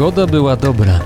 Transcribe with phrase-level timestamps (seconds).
[0.00, 1.00] Pogoda była dobra.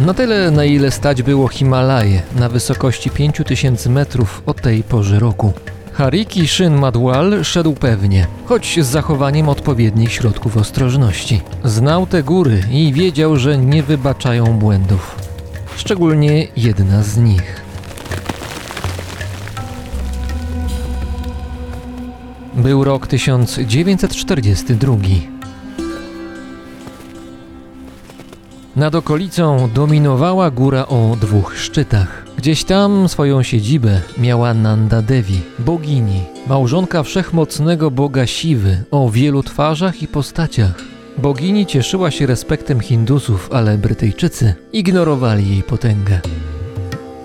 [0.00, 5.52] Na tyle, na ile stać było Himalaje na wysokości 5000 metrów o tej porze roku.
[5.92, 11.40] Hariki Shin Madwal szedł pewnie, choć z zachowaniem odpowiednich środków ostrożności.
[11.64, 15.16] Znał te góry i wiedział, że nie wybaczają błędów.
[15.76, 17.62] Szczególnie jedna z nich.
[22.54, 25.33] Był rok 1942.
[28.76, 32.24] Nad okolicą dominowała góra o dwóch szczytach.
[32.36, 40.02] Gdzieś tam swoją siedzibę miała Nanda Devi, bogini, małżonka wszechmocnego boga Siwy o wielu twarzach
[40.02, 40.82] i postaciach.
[41.18, 46.20] Bogini cieszyła się respektem Hindusów, ale Brytyjczycy ignorowali jej potęgę.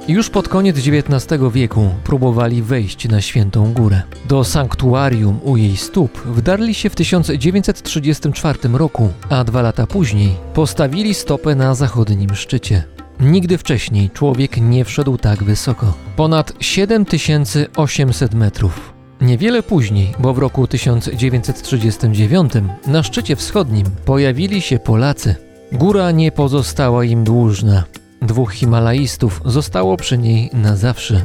[0.09, 4.01] Już pod koniec XIX wieku próbowali wejść na Świętą Górę.
[4.27, 11.13] Do sanktuarium u jej stóp wdarli się w 1934 roku, a dwa lata później postawili
[11.13, 12.83] stopę na zachodnim szczycie.
[13.19, 15.93] Nigdy wcześniej człowiek nie wszedł tak wysoko.
[16.15, 18.93] Ponad 7800 metrów.
[19.21, 22.53] Niewiele później, bo w roku 1939
[22.87, 25.35] na szczycie wschodnim pojawili się Polacy.
[25.71, 27.83] Góra nie pozostała im dłużna.
[28.21, 31.21] Dwóch Himalajstów zostało przy niej na zawsze.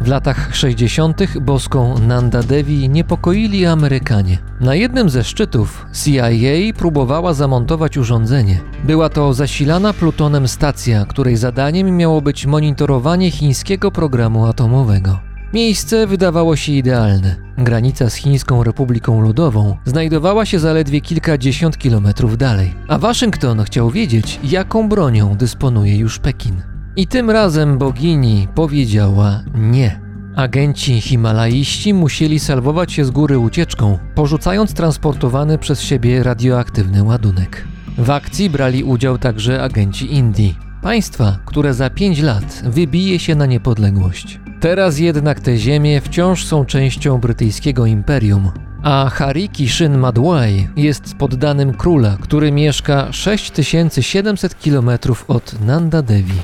[0.00, 1.38] W latach 60.
[1.40, 4.38] boską Nanda Devi niepokoili Amerykanie.
[4.60, 6.28] Na jednym ze szczytów CIA
[6.76, 8.60] próbowała zamontować urządzenie.
[8.84, 15.27] Była to zasilana plutonem stacja, której zadaniem miało być monitorowanie chińskiego programu atomowego.
[15.52, 17.36] Miejsce wydawało się idealne.
[17.58, 24.40] Granica z Chińską Republiką Ludową znajdowała się zaledwie kilkadziesiąt kilometrów dalej, a Waszyngton chciał wiedzieć,
[24.44, 26.62] jaką bronią dysponuje już Pekin.
[26.96, 30.00] I tym razem bogini powiedziała nie.
[30.36, 37.64] Agenci himalaiści musieli salwować się z góry ucieczką, porzucając transportowany przez siebie radioaktywny ładunek.
[37.98, 43.46] W akcji brali udział także agenci Indii, państwa, które za pięć lat wybije się na
[43.46, 44.40] niepodległość.
[44.60, 48.50] Teraz jednak te ziemie wciąż są częścią brytyjskiego imperium,
[48.82, 54.90] a Hariki Shin Madwai jest poddanym króla, który mieszka 6700 km
[55.28, 56.40] od Nanda Devi.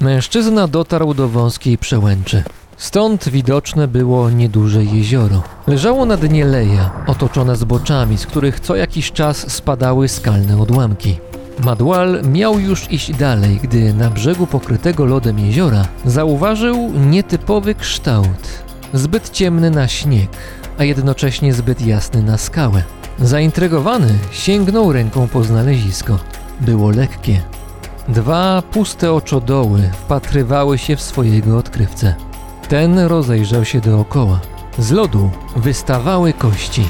[0.00, 2.42] Mężczyzna dotarł do wąskiej przełęczy.
[2.76, 5.42] Stąd widoczne było nieduże jezioro.
[5.66, 11.18] Leżało na dnie leja, otoczone zboczami, z których co jakiś czas spadały skalne odłamki.
[11.64, 18.64] Madwal miał już iść dalej, gdy na brzegu pokrytego lodem jeziora zauważył nietypowy kształt.
[18.92, 20.30] Zbyt ciemny na śnieg,
[20.78, 22.82] a jednocześnie zbyt jasny na skałę.
[23.18, 26.18] Zaintrygowany sięgnął ręką po znalezisko.
[26.60, 27.42] Było lekkie.
[28.08, 32.14] Dwa puste oczodoły wpatrywały się w swojego odkrywcę.
[32.68, 34.40] Ten rozejrzał się dookoła.
[34.78, 36.84] Z lodu wystawały kości.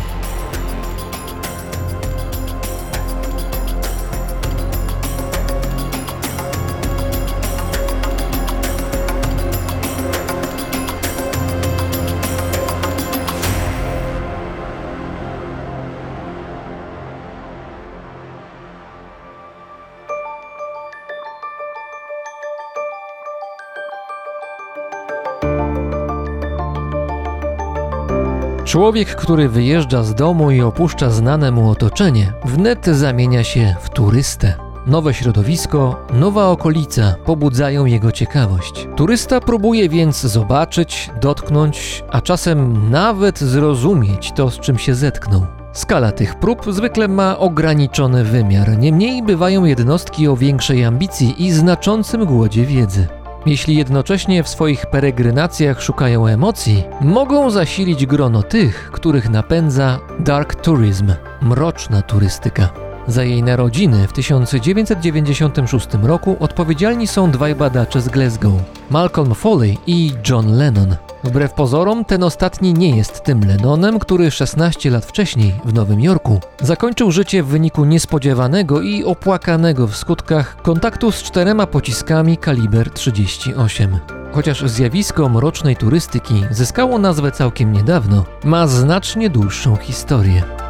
[28.76, 34.54] Człowiek, który wyjeżdża z domu i opuszcza znane mu otoczenie, wnet zamienia się w turystę.
[34.86, 38.88] Nowe środowisko, nowa okolica pobudzają jego ciekawość.
[38.96, 45.46] Turysta próbuje więc zobaczyć, dotknąć, a czasem nawet zrozumieć to, z czym się zetknął.
[45.72, 52.24] Skala tych prób zwykle ma ograniczony wymiar, niemniej bywają jednostki o większej ambicji i znaczącym
[52.24, 53.06] głodzie wiedzy.
[53.46, 61.12] Jeśli jednocześnie w swoich peregrinacjach szukają emocji, mogą zasilić grono tych, których napędza dark tourism,
[61.42, 62.85] mroczna turystyka.
[63.08, 68.52] Za jej narodziny w 1996 roku odpowiedzialni są dwaj badacze z Glasgow,
[68.90, 70.96] Malcolm Foley i John Lennon.
[71.24, 76.40] Wbrew pozorom, ten ostatni nie jest tym Lennonem, który 16 lat wcześniej w Nowym Jorku
[76.60, 83.98] zakończył życie w wyniku niespodziewanego i opłakanego w skutkach kontaktu z czterema pociskami kaliber 38.
[84.32, 90.65] Chociaż zjawisko mrocznej turystyki zyskało nazwę całkiem niedawno, ma znacznie dłuższą historię.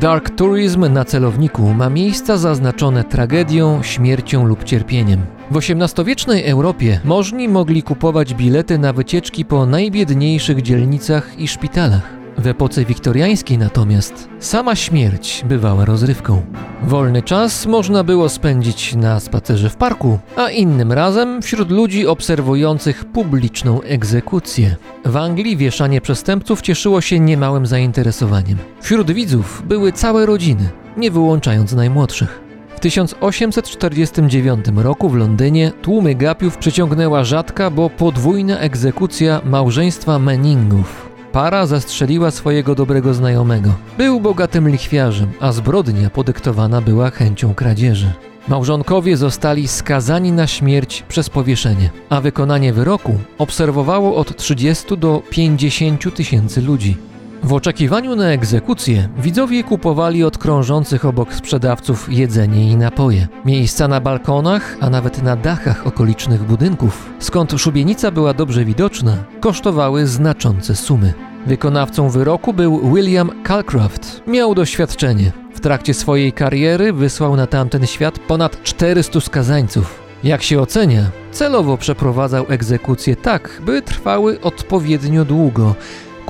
[0.00, 5.20] Dark Tourism na celowniku ma miejsca zaznaczone tragedią, śmiercią lub cierpieniem.
[5.50, 12.19] W XVIII-wiecznej Europie możni mogli kupować bilety na wycieczki po najbiedniejszych dzielnicach i szpitalach.
[12.40, 16.42] W epoce wiktoriańskiej natomiast sama śmierć bywała rozrywką.
[16.82, 23.04] Wolny czas można było spędzić na spacerze w parku, a innym razem wśród ludzi obserwujących
[23.04, 24.76] publiczną egzekucję.
[25.04, 28.58] W Anglii wieszanie przestępców cieszyło się niemałym zainteresowaniem.
[28.80, 32.40] Wśród widzów były całe rodziny, nie wyłączając najmłodszych.
[32.76, 41.09] W 1849 roku w Londynie tłumy gapiów przyciągnęła rzadka, bo podwójna egzekucja małżeństwa Manningów.
[41.32, 43.74] Para zastrzeliła swojego dobrego znajomego.
[43.98, 48.12] Był bogatym lichwiarzem, a zbrodnia podyktowana była chęcią kradzieży.
[48.48, 56.14] Małżonkowie zostali skazani na śmierć przez powieszenie, a wykonanie wyroku obserwowało od 30 do 50
[56.14, 56.96] tysięcy ludzi.
[57.42, 63.28] W oczekiwaniu na egzekucję widzowie kupowali od krążących obok sprzedawców jedzenie i napoje.
[63.44, 70.06] Miejsca na balkonach, a nawet na dachach okolicznych budynków, skąd szubienica była dobrze widoczna, kosztowały
[70.06, 71.14] znaczące sumy.
[71.46, 74.22] Wykonawcą wyroku był William Calcraft.
[74.26, 75.32] Miał doświadczenie.
[75.54, 80.00] W trakcie swojej kariery wysłał na tamten świat ponad 400 skazańców.
[80.24, 81.02] Jak się ocenia,
[81.32, 85.74] celowo przeprowadzał egzekucje tak, by trwały odpowiednio długo,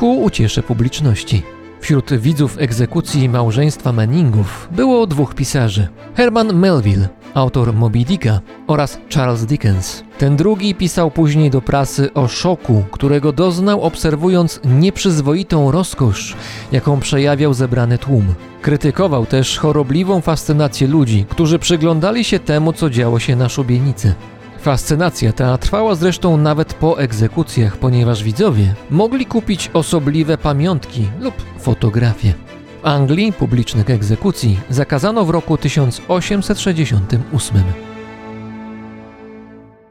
[0.00, 1.42] ku uciesze publiczności.
[1.80, 9.46] Wśród widzów egzekucji małżeństwa Manningów było dwóch pisarzy: Herman Melville, autor Moby Dicka, oraz Charles
[9.46, 10.02] Dickens.
[10.18, 16.36] Ten drugi pisał później do prasy o szoku, którego doznał obserwując nieprzyzwoitą rozkosz,
[16.72, 18.34] jaką przejawiał zebrany tłum.
[18.62, 24.14] Krytykował też chorobliwą fascynację ludzi, którzy przyglądali się temu, co działo się na szubienicy.
[24.60, 32.34] Fascynacja ta trwała zresztą nawet po egzekucjach, ponieważ widzowie mogli kupić osobliwe pamiątki lub fotografie.
[32.82, 37.62] W Anglii publicznych egzekucji zakazano w roku 1868.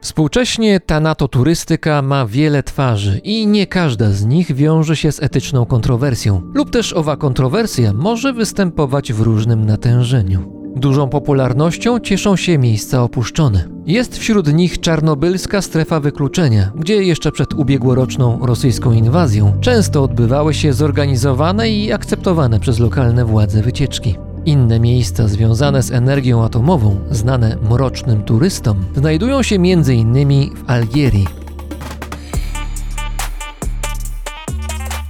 [0.02, 6.42] Współcześnie tanatoturystyka ma wiele twarzy i nie każda z nich wiąże się z etyczną kontrowersją,
[6.54, 10.59] lub też owa kontrowersja może występować w różnym natężeniu.
[10.76, 13.68] Dużą popularnością cieszą się miejsca opuszczone.
[13.86, 20.74] Jest wśród nich czarnobylska strefa wykluczenia, gdzie jeszcze przed ubiegłoroczną rosyjską inwazją często odbywały się
[20.74, 24.16] zorganizowane i akceptowane przez lokalne władze wycieczki.
[24.46, 30.56] Inne miejsca związane z energią atomową, znane mrocznym turystom, znajdują się m.in.
[30.56, 31.49] w Algierii.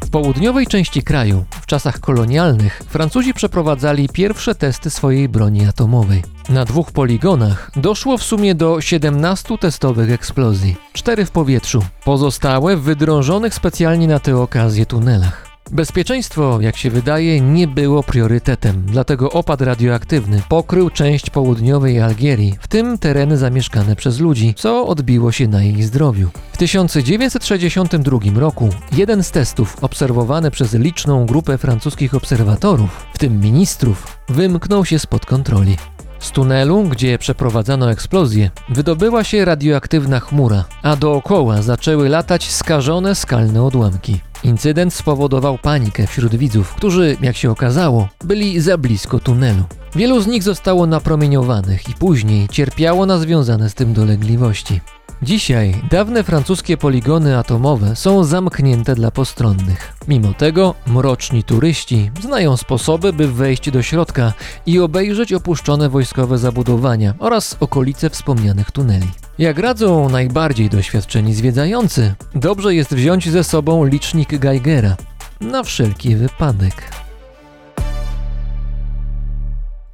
[0.10, 6.24] W południowej części kraju, w czasach kolonialnych, Francuzi przeprowadzali pierwsze testy swojej broni atomowej.
[6.50, 12.82] Na dwóch poligonach doszło w sumie do 17 testowych eksplozji, cztery w powietrzu, pozostałe w
[12.82, 15.49] wydrążonych specjalnie na tę okazję tunelach.
[15.72, 22.68] Bezpieczeństwo, jak się wydaje, nie było priorytetem, dlatego opad radioaktywny pokrył część południowej Algierii, w
[22.68, 26.30] tym tereny zamieszkane przez ludzi, co odbiło się na ich zdrowiu.
[26.54, 34.20] W 1962 roku jeden z testów obserwowany przez liczną grupę francuskich obserwatorów, w tym ministrów,
[34.30, 35.78] wymknął się spod kontroli.
[36.20, 43.64] Z tunelu, gdzie przeprowadzano eksplozję, wydobyła się radioaktywna chmura, a dookoła zaczęły latać skażone skalne
[43.64, 44.20] odłamki.
[44.44, 49.64] Incydent spowodował panikę wśród widzów, którzy, jak się okazało, byli za blisko tunelu.
[49.96, 54.82] Wielu z nich zostało napromieniowanych i później cierpiało na związane z tym dolegliwości.
[55.22, 59.94] Dzisiaj dawne francuskie poligony atomowe są zamknięte dla postronnych.
[60.08, 64.34] Mimo tego mroczni turyści znają sposoby, by wejść do środka
[64.66, 69.08] i obejrzeć opuszczone wojskowe zabudowania oraz okolice wspomnianych tuneli.
[69.40, 74.96] Jak radzą najbardziej doświadczeni zwiedzający, dobrze jest wziąć ze sobą licznik Geigera
[75.42, 77.09] na wszelki wypadek.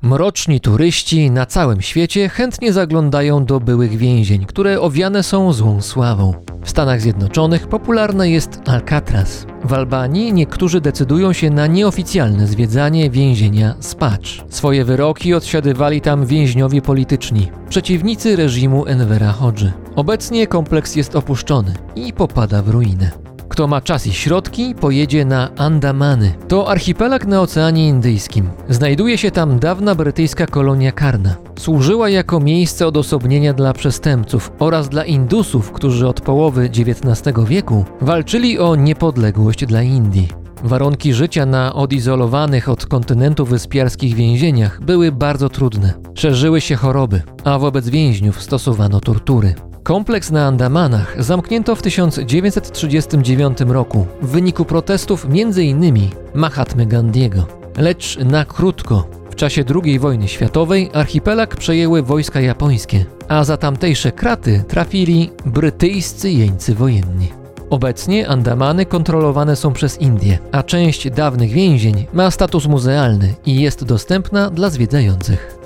[0.06, 6.34] Mroczni turyści na całym świecie chętnie zaglądają do byłych więzień, które owiane są złą sławą.
[6.64, 9.46] W Stanach Zjednoczonych popularne jest Alcatraz.
[9.64, 14.44] W Albanii niektórzy decydują się na nieoficjalne zwiedzanie więzienia Spacz.
[14.50, 19.74] Swoje wyroki odsiadywali tam więźniowie polityczni, przeciwnicy reżimu Envera Hodży.
[19.96, 23.25] Obecnie kompleks jest opuszczony i popada w ruinę.
[23.56, 26.34] Kto ma czas i środki, pojedzie na Andamany.
[26.48, 28.50] To archipelag na Oceanie Indyjskim.
[28.70, 31.36] Znajduje się tam dawna brytyjska kolonia karna.
[31.60, 38.60] Służyła jako miejsce odosobnienia dla przestępców oraz dla Indusów, którzy od połowy XIX wieku walczyli
[38.60, 40.28] o niepodległość dla Indii.
[40.64, 45.94] Warunki życia na odizolowanych od kontynentu wyspiarskich więzieniach były bardzo trudne.
[46.16, 49.56] Szerzyły się choroby, a wobec więźniów stosowano tortury.
[49.86, 56.10] Kompleks na Andamanach zamknięto w 1939 roku w wyniku protestów m.in.
[56.34, 57.46] Mahatmy Gandiego.
[57.78, 59.08] Lecz na krótko.
[59.30, 66.32] W czasie II wojny światowej archipelag przejęły wojska japońskie, a za tamtejsze kraty trafili brytyjscy
[66.32, 67.32] jeńcy wojenni.
[67.70, 73.84] Obecnie Andamany kontrolowane są przez Indię, a część dawnych więzień ma status muzealny i jest
[73.84, 75.65] dostępna dla zwiedzających.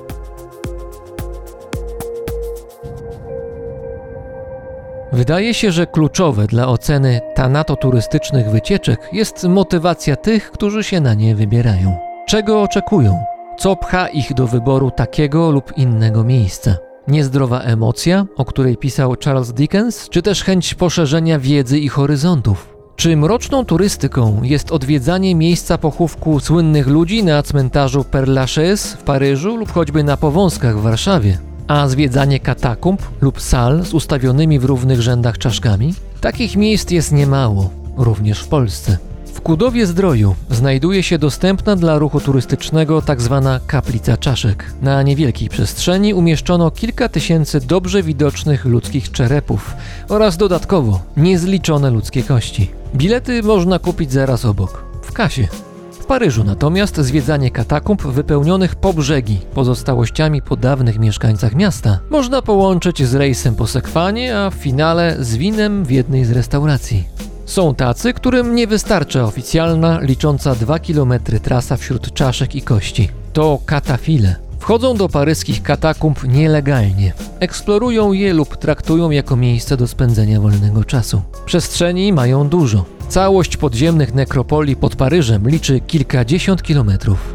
[5.19, 11.35] Wydaje się, że kluczowe dla oceny tanato-turystycznych wycieczek jest motywacja tych, którzy się na nie
[11.35, 11.97] wybierają.
[12.27, 13.23] Czego oczekują?
[13.57, 16.75] Co pcha ich do wyboru takiego lub innego miejsca?
[17.07, 22.77] Niezdrowa emocja, o której pisał Charles Dickens, czy też chęć poszerzenia wiedzy i horyzontów?
[22.95, 29.55] Czy mroczną turystyką jest odwiedzanie miejsca pochówku słynnych ludzi na cmentarzu Père Lachaise w Paryżu
[29.55, 31.48] lub choćby na Powązkach w Warszawie?
[31.69, 35.93] A zwiedzanie katakumb lub sal z ustawionymi w równych rzędach czaszkami?
[36.21, 38.97] Takich miejsc jest niemało, również w Polsce.
[39.33, 43.41] W Kudowie Zdroju znajduje się dostępna dla ruchu turystycznego tzw.
[43.43, 44.73] Tak kaplica czaszek.
[44.81, 49.75] Na niewielkiej przestrzeni umieszczono kilka tysięcy dobrze widocznych ludzkich czerepów
[50.09, 52.71] oraz dodatkowo niezliczone ludzkie kości.
[52.95, 55.47] Bilety można kupić zaraz obok, w kasie.
[56.09, 63.15] Paryżu natomiast zwiedzanie katakumb wypełnionych po brzegi pozostałościami po dawnych mieszkańcach miasta można połączyć z
[63.15, 67.03] rejsem po sekwanie, a w finale z winem w jednej z restauracji.
[67.45, 71.13] Są tacy, którym nie wystarcza oficjalna, licząca 2 km
[71.43, 73.09] trasa wśród czaszek i kości.
[73.33, 74.35] To katafile.
[74.59, 77.13] Wchodzą do paryskich katakumb nielegalnie.
[77.39, 81.21] Eksplorują je lub traktują jako miejsce do spędzenia wolnego czasu.
[81.45, 82.98] Przestrzeni mają dużo.
[83.09, 87.33] Całość podziemnych nekropolii pod Paryżem liczy kilkadziesiąt kilometrów.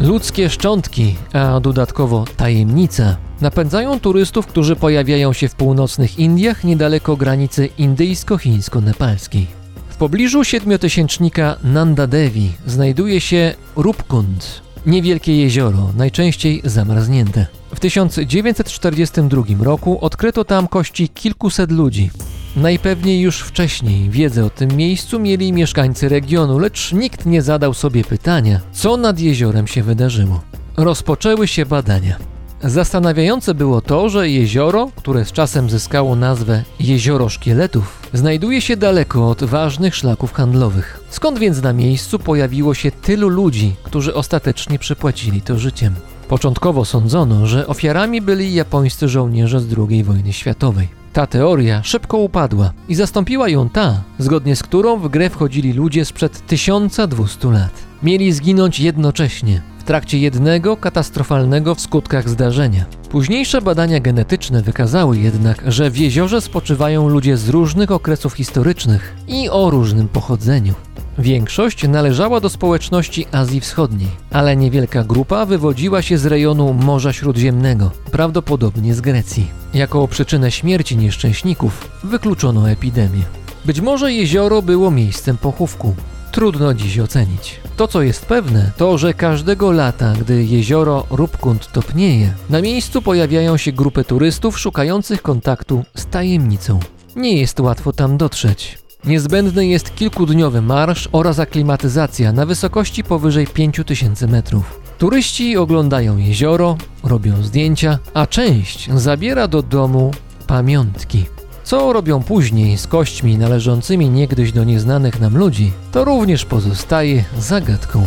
[0.00, 7.68] Ludzkie szczątki, a dodatkowo tajemnica, napędzają turystów, którzy pojawiają się w północnych Indiach niedaleko granicy
[7.78, 9.59] indyjsko-chińsko-nepalskiej
[10.00, 17.46] pobliżu siedmiotysięcznika Nanda Devi znajduje się Rupkund, niewielkie jezioro, najczęściej zamarznięte.
[17.74, 22.10] W 1942 roku odkryto tam kości kilkuset ludzi.
[22.56, 28.04] Najpewniej już wcześniej wiedzę o tym miejscu mieli mieszkańcy regionu, lecz nikt nie zadał sobie
[28.04, 30.40] pytania, co nad jeziorem się wydarzyło.
[30.76, 32.16] Rozpoczęły się badania.
[32.64, 39.28] Zastanawiające było to, że jezioro, które z czasem zyskało nazwę Jezioro Szkieletów, znajduje się daleko
[39.30, 41.00] od ważnych szlaków handlowych.
[41.10, 45.94] Skąd więc na miejscu pojawiło się tylu ludzi, którzy ostatecznie przypłacili to życiem?
[46.28, 50.88] Początkowo sądzono, że ofiarami byli japońscy żołnierze z II wojny światowej.
[51.12, 56.04] Ta teoria szybko upadła i zastąpiła ją ta, zgodnie z którą w grę wchodzili ludzie
[56.04, 57.72] sprzed 1200 lat.
[58.02, 62.84] Mieli zginąć jednocześnie, w trakcie jednego katastrofalnego w skutkach zdarzenia.
[63.10, 69.48] Późniejsze badania genetyczne wykazały jednak, że w jeziorze spoczywają ludzie z różnych okresów historycznych i
[69.48, 70.74] o różnym pochodzeniu.
[71.18, 77.90] Większość należała do społeczności Azji Wschodniej, ale niewielka grupa wywodziła się z rejonu Morza Śródziemnego,
[78.10, 79.48] prawdopodobnie z Grecji.
[79.74, 83.22] Jako przyczynę śmierci nieszczęśników wykluczono epidemię.
[83.64, 85.94] Być może jezioro było miejscem pochówku.
[86.32, 87.60] Trudno dziś ocenić.
[87.76, 93.56] To, co jest pewne, to, że każdego lata, gdy jezioro Rupkund topnieje, na miejscu pojawiają
[93.56, 96.80] się grupy turystów szukających kontaktu z tajemnicą.
[97.16, 98.78] Nie jest łatwo tam dotrzeć.
[99.04, 104.80] Niezbędny jest kilkudniowy marsz oraz aklimatyzacja na wysokości powyżej 5000 metrów.
[104.98, 110.10] Turyści oglądają jezioro, robią zdjęcia, a część zabiera do domu
[110.46, 111.24] pamiątki.
[111.70, 118.06] Co robią później z kośćmi należącymi niegdyś do nieznanych nam ludzi, to również pozostaje zagadką.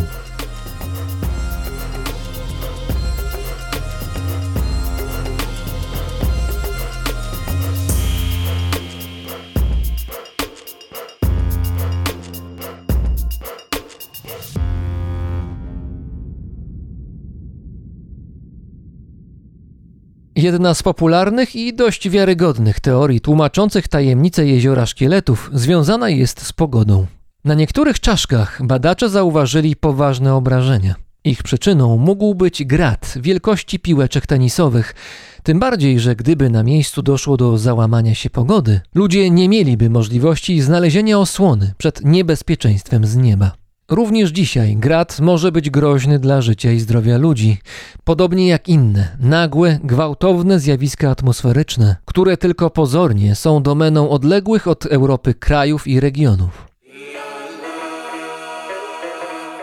[20.44, 27.06] Jedna z popularnych i dość wiarygodnych teorii tłumaczących tajemnice jeziora szkieletów związana jest z pogodą.
[27.46, 30.96] Na niektórych czaszkach badacze zauważyli poważne obrażenia.
[31.24, 34.96] Ich przyczyną mógł być grat wielkości piłeczek tenisowych,
[35.44, 40.62] tym bardziej, że gdyby na miejscu doszło do załamania się pogody, ludzie nie mieliby możliwości
[40.62, 43.63] znalezienia osłony przed niebezpieczeństwem z nieba.
[43.94, 47.58] Również dzisiaj grad może być groźny dla życia i zdrowia ludzi,
[48.04, 55.34] podobnie jak inne nagłe, gwałtowne zjawiska atmosferyczne, które tylko pozornie są domeną odległych od Europy
[55.34, 56.68] krajów i regionów.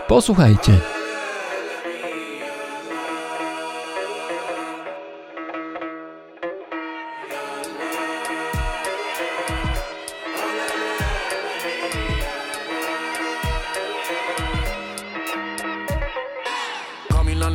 [0.09, 1.00] Posłuchajcie.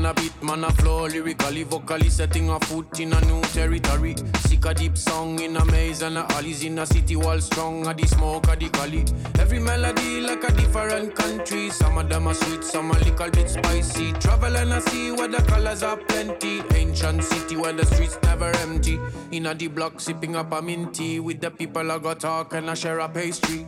[0.06, 4.16] A beat, man a flow lyrically, vocally setting a foot in a new territory.
[4.42, 7.86] Sick a deep song in a maze and a alleys in a city wall strong,
[7.88, 9.04] a the smoke a the cali.
[9.40, 11.70] Every melody like a different country.
[11.70, 14.12] Some of them are sweet, some a little bit spicy.
[14.14, 16.62] Travel and I see where the colors are plenty.
[16.74, 19.00] Ancient city where the streets never empty.
[19.32, 22.70] In a the block sipping up a minty with the people I got talk and
[22.70, 23.66] I share a pastry.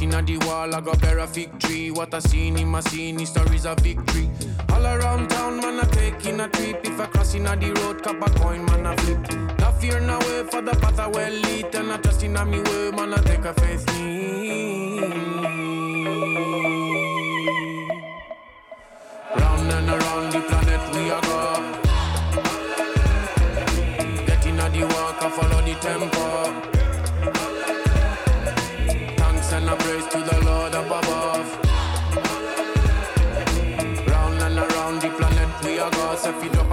[0.00, 1.90] Rocking at the wall, I got fig tree.
[1.90, 4.30] What I seen in my scene, stories of victory.
[4.72, 6.80] All around town, man, I taking a trip.
[6.84, 9.30] If I crossing on the road, cup a coin, man, I flip.
[9.58, 11.74] No fear, no way for the path I well lead.
[11.74, 13.86] And I trust in me way, man, I take a faith.
[19.36, 21.62] Round and around the planet we are go.
[24.24, 26.69] Getting on the walk, I follow the tempo.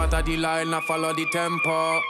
[0.07, 2.01] Out of the line, I follow the tempo.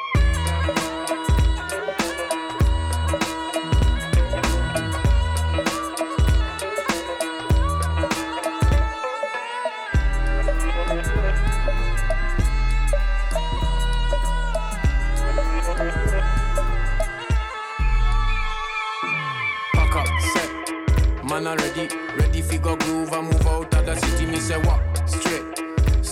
[21.24, 24.26] Man already ready fi go groove and move out of the city.
[24.26, 25.44] Me say walk straight,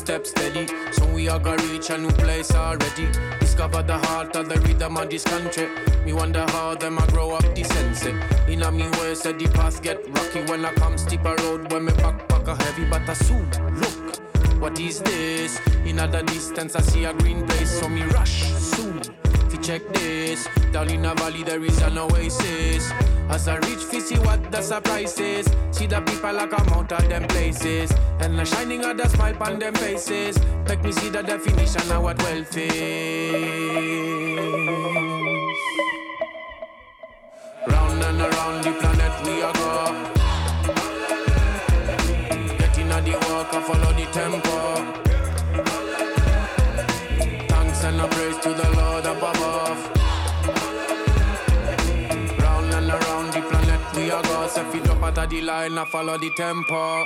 [0.06, 0.68] step steady.
[0.92, 3.08] So we are gonna reach a new place already.
[3.40, 5.68] Discover the heart of the rhythm of this country.
[6.06, 8.06] Me wonder how them a grow up sense.
[8.48, 11.72] In a me way, say the path get rocky when I come steep a road
[11.72, 13.50] when me backpack a heavy, but I soon
[13.82, 14.62] look.
[14.62, 15.60] What is this?
[15.86, 19.25] In the distance, I see a green place, so me rush soon.
[19.66, 20.48] Check this.
[20.72, 22.92] Down in the valley there is an oasis.
[23.30, 25.48] As I reach fi see what the surprise is.
[25.72, 27.92] See the people like come out of them places.
[28.20, 30.38] And the shining of the smile on them faces.
[30.68, 33.34] Make me see the definition of what wealth is.
[37.68, 40.14] Round and around the planet we are go.
[42.60, 44.55] Getting on the walk, I follow the tempo.
[47.96, 49.80] And a praise to the Lord up above.
[52.40, 54.48] Round and around the planet we are go.
[54.48, 57.06] So if you drop out of the line, I follow the tempo.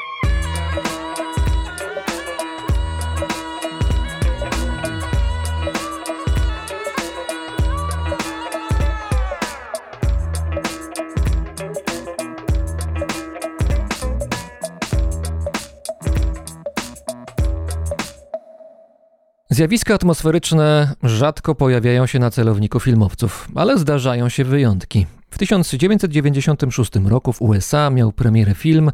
[19.59, 25.05] Zjawiska atmosferyczne rzadko pojawiają się na celowniku filmowców, ale zdarzają się wyjątki.
[25.31, 28.91] W 1996 roku w USA miał premierę film,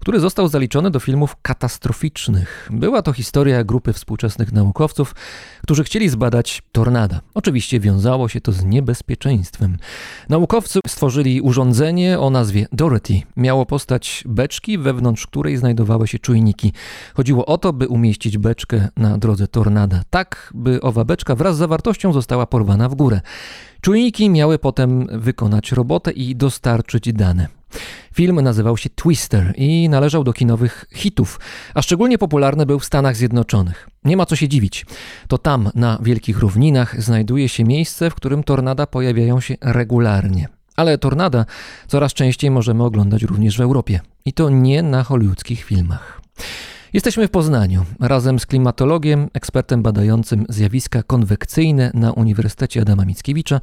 [0.00, 2.68] który został zaliczony do filmów katastroficznych.
[2.72, 5.14] Była to historia grupy współczesnych naukowców,
[5.62, 7.20] którzy chcieli zbadać tornada.
[7.34, 9.76] Oczywiście wiązało się to z niebezpieczeństwem.
[10.28, 13.22] Naukowcy stworzyli urządzenie o nazwie Dorothy.
[13.36, 16.72] Miało postać beczki, wewnątrz której znajdowały się czujniki.
[17.14, 21.58] Chodziło o to, by umieścić beczkę na drodze tornada, tak by owa beczka wraz z
[21.58, 23.20] zawartością została porwana w górę.
[23.86, 27.48] Czujniki miały potem wykonać robotę i dostarczyć dane.
[28.14, 31.40] Film nazywał się Twister i należał do kinowych hitów,
[31.74, 33.88] a szczególnie popularny był w Stanach Zjednoczonych.
[34.04, 34.86] Nie ma co się dziwić.
[35.28, 40.48] To tam, na wielkich równinach, znajduje się miejsce, w którym tornada pojawiają się regularnie.
[40.76, 41.44] Ale tornada
[41.86, 44.00] coraz częściej możemy oglądać również w Europie.
[44.24, 46.20] I to nie na hollywoodzkich filmach.
[46.96, 53.60] Jesteśmy w Poznaniu razem z klimatologiem, ekspertem badającym zjawiska konwekcyjne na Uniwersytecie Adama Mickiewicza,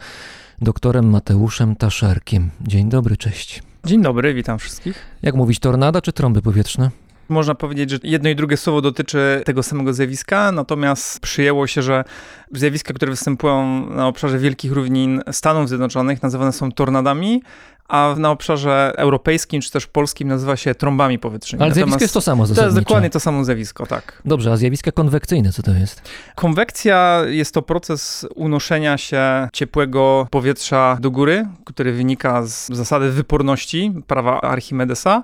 [0.61, 2.49] doktorem Mateuszem Taszarkiem.
[2.61, 3.63] Dzień dobry, cześć.
[3.85, 5.05] Dzień dobry, witam wszystkich.
[5.21, 6.89] Jak mówić, tornada czy trąby powietrzne?
[7.29, 12.03] Można powiedzieć, że jedno i drugie słowo dotyczy tego samego zjawiska, natomiast przyjęło się, że
[12.51, 17.41] zjawiska, które występują na obszarze wielkich równin Stanów Zjednoczonych, nazywane są tornadami,
[17.87, 21.61] a na obszarze europejskim czy też polskim nazywa się trąbami powietrznymi.
[21.63, 22.81] Ale Natomiast zjawisko jest to samo To jest zasadniczo.
[22.81, 24.21] dokładnie to samo zjawisko, tak.
[24.25, 26.01] Dobrze, a zjawiska konwekcyjne, co to jest?
[26.35, 33.93] Konwekcja jest to proces unoszenia się ciepłego powietrza do góry, który wynika z zasady wyporności
[34.07, 35.23] prawa Archimedesa.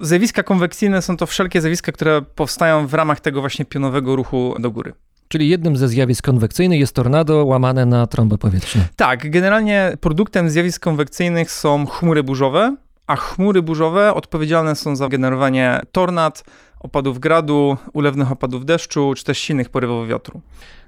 [0.00, 4.70] Zjawiska konwekcyjne są to wszelkie zjawiska, które powstają w ramach tego właśnie pionowego ruchu do
[4.70, 4.92] góry.
[5.32, 8.82] Czyli jednym ze zjawisk konwekcyjnych jest tornado łamane na trąbę powietrzną.
[8.96, 15.80] Tak, generalnie produktem zjawisk konwekcyjnych są chmury burzowe, a chmury burzowe odpowiedzialne są za generowanie
[15.92, 16.44] tornad,
[16.80, 20.40] opadów gradu, ulewnych opadów deszczu, czy też silnych porywów wiatru.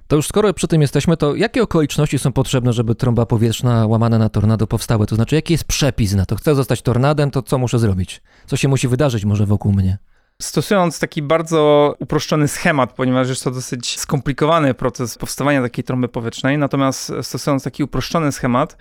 [0.08, 4.18] To już skoro przy tym jesteśmy, to jakie okoliczności są potrzebne, żeby trąba powietrzna łamana
[4.18, 5.06] na tornado powstała?
[5.06, 6.36] To znaczy, jaki jest przepis na to?
[6.36, 8.22] Chcę zostać tornadem, to co muszę zrobić?
[8.46, 9.98] Co się musi wydarzyć może wokół mnie?
[10.44, 16.58] Stosując taki bardzo uproszczony schemat, ponieważ jest to dosyć skomplikowany proces powstawania takiej trąby powietrznej,
[16.58, 18.76] natomiast stosując taki uproszczony schemat,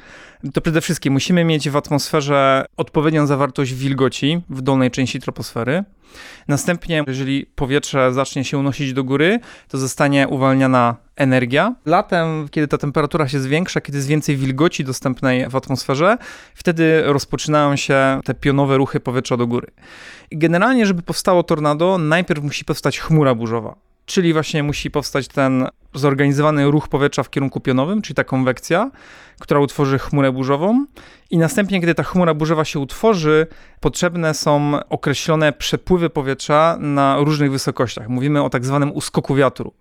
[0.52, 5.84] to przede wszystkim musimy mieć w atmosferze odpowiednią zawartość wilgoci w dolnej części troposfery.
[6.48, 11.76] Następnie, jeżeli powietrze zacznie się unosić do góry, to zostanie uwalniana energia.
[11.86, 16.18] Latem, kiedy ta temperatura się zwiększa, kiedy jest więcej wilgoci dostępnej w atmosferze,
[16.56, 19.68] wtedy rozpoczynają się te pionowe ruchy powietrza do góry.
[20.32, 23.76] Generalnie, żeby powstało tornado, najpierw musi powstać chmura burzowa.
[24.06, 28.92] Czyli właśnie musi powstać ten zorganizowany ruch powietrza w kierunku pionowym, czyli ta konwekcja,
[29.40, 30.86] która utworzy chmurę burzową.
[31.32, 33.48] I następnie, kiedy ta chmura burzowa się utworzy,
[33.80, 38.10] potrzebne są określone przepływy powietrza na różnych wysokościach.
[38.10, 39.74] Mówimy o tak zwanym uskoku wiatru.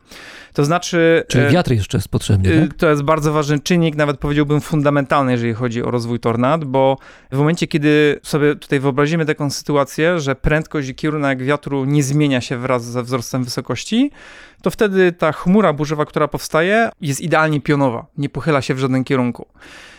[0.53, 1.25] To znaczy.
[1.29, 2.77] Czyli e, wiatr jeszcze jest potrzebny, Y, tak?
[2.77, 6.97] To jest bardzo ważny czynnik, nawet powiedziałbym fundamentalny, jeżeli chodzi o rozwój tornad, bo
[7.33, 12.41] w momencie, kiedy sobie tutaj wyobrazimy taką sytuację, że prędkość i kierunek wiatru nie zmienia
[12.41, 14.11] się wraz ze wzrostem wysokości,
[14.63, 19.05] to wtedy ta chmura burzowa, która powstaje, jest idealnie pionowa, nie pochyla się w żadnym
[19.05, 19.47] kierunku.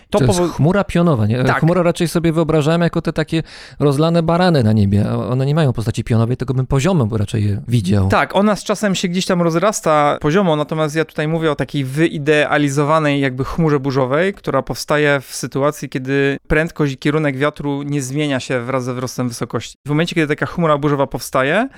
[0.10, 1.43] To, To, jest powo- chmura pionowa, nie?
[1.43, 1.60] Tak.
[1.60, 3.43] Chmura raczej sobie wyobrażałem jako te takie
[3.80, 5.10] rozlane barany na niebie.
[5.12, 8.08] One nie mają postaci pionowej, tylko bym poziomem raczej je widział.
[8.08, 11.84] Tak, ona z czasem się gdzieś tam rozrasta poziomo, natomiast ja tutaj mówię o takiej
[11.86, 18.39] wyidealizowanej jakby chmurze burzowej, która powstaje w sytuacji, kiedy prędkość i kierunek wiatru nie zmienia
[18.39, 19.76] się wraz ze wzrostem wysokości.
[19.86, 21.69] W momencie, kiedy taka chmura burzowa powstaje,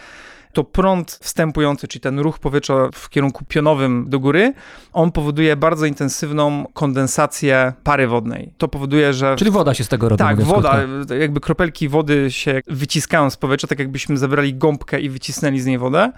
[0.55, 4.53] to prąd wstępujący, czyli ten ruch powietrza w kierunku pionowym do góry,
[4.93, 8.53] on powoduje bardzo intensywną kondensację pary wodnej.
[8.57, 10.17] To powoduje, że Czyli woda się z tego robi.
[10.19, 10.77] tak, woda,
[11.19, 15.77] jakby kropelki wody się wyciskają z powietrza, tak jakbyśmy zabrali gąbkę i wycisnęli z niej
[15.77, 16.11] wodę.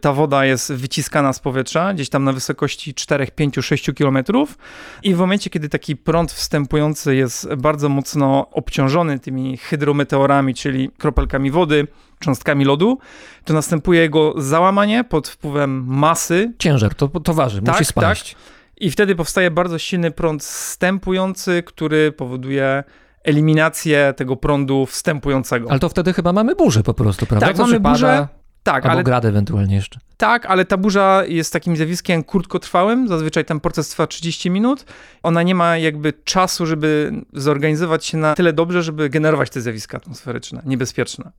[0.00, 4.58] Ta woda jest wyciskana z powietrza, gdzieś tam na wysokości 4, 5, 6 kilometrów
[5.02, 11.50] i w momencie, kiedy taki prąd wstępujący jest bardzo mocno obciążony tymi hydrometeorami, czyli kropelkami
[11.50, 11.86] wody,
[12.20, 12.98] cząstkami lodu,
[13.44, 18.36] to następuje jego załamanie pod wpływem masy Ciężar, to, to waży, Tak, musi spaść.
[18.76, 22.84] i wtedy powstaje bardzo silny prąd wstępujący, który powoduje
[23.24, 25.70] eliminację tego prądu wstępującego.
[25.70, 27.46] Ale to wtedy chyba mamy burzę po prostu, prawda?
[27.46, 28.28] Tak, Co mamy burzę,
[28.62, 30.00] tak, Albo ale, grad ewentualnie jeszcze.
[30.16, 33.08] tak, ale ta burza jest takim zjawiskiem krótkotrwałym.
[33.08, 34.84] Zazwyczaj ten proces trwa 30 minut.
[35.22, 39.96] Ona nie ma jakby czasu, żeby zorganizować się na tyle dobrze, żeby generować te zjawiska
[39.96, 41.30] atmosferyczne, niebezpieczne.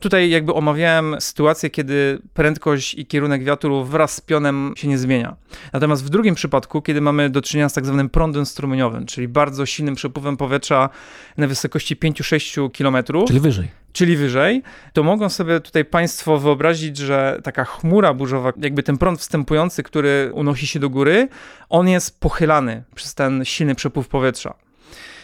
[0.00, 5.36] Tutaj jakby omawiałem sytuację, kiedy prędkość i kierunek wiatru wraz z pionem się nie zmienia.
[5.72, 9.66] Natomiast w drugim przypadku, kiedy mamy do czynienia z tak zwanym prądem strumieniowym, czyli bardzo
[9.66, 10.88] silnym przepływem powietrza
[11.36, 13.79] na wysokości 5-6 km, Czyli wyżej.
[13.92, 19.20] Czyli wyżej, to mogą sobie tutaj Państwo wyobrazić, że taka chmura burzowa, jakby ten prąd
[19.20, 21.28] wstępujący, który unosi się do góry,
[21.68, 24.54] on jest pochylany przez ten silny przepływ powietrza.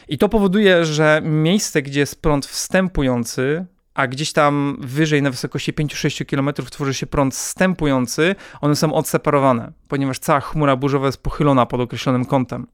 [0.09, 5.72] I to powoduje, że miejsce, gdzie jest prąd wstępujący, a gdzieś tam wyżej na wysokości
[5.72, 11.66] 5-6 km tworzy się prąd wstępujący, one są odseparowane, ponieważ cała chmura burzowa jest pochylona
[11.66, 12.66] pod określonym kątem.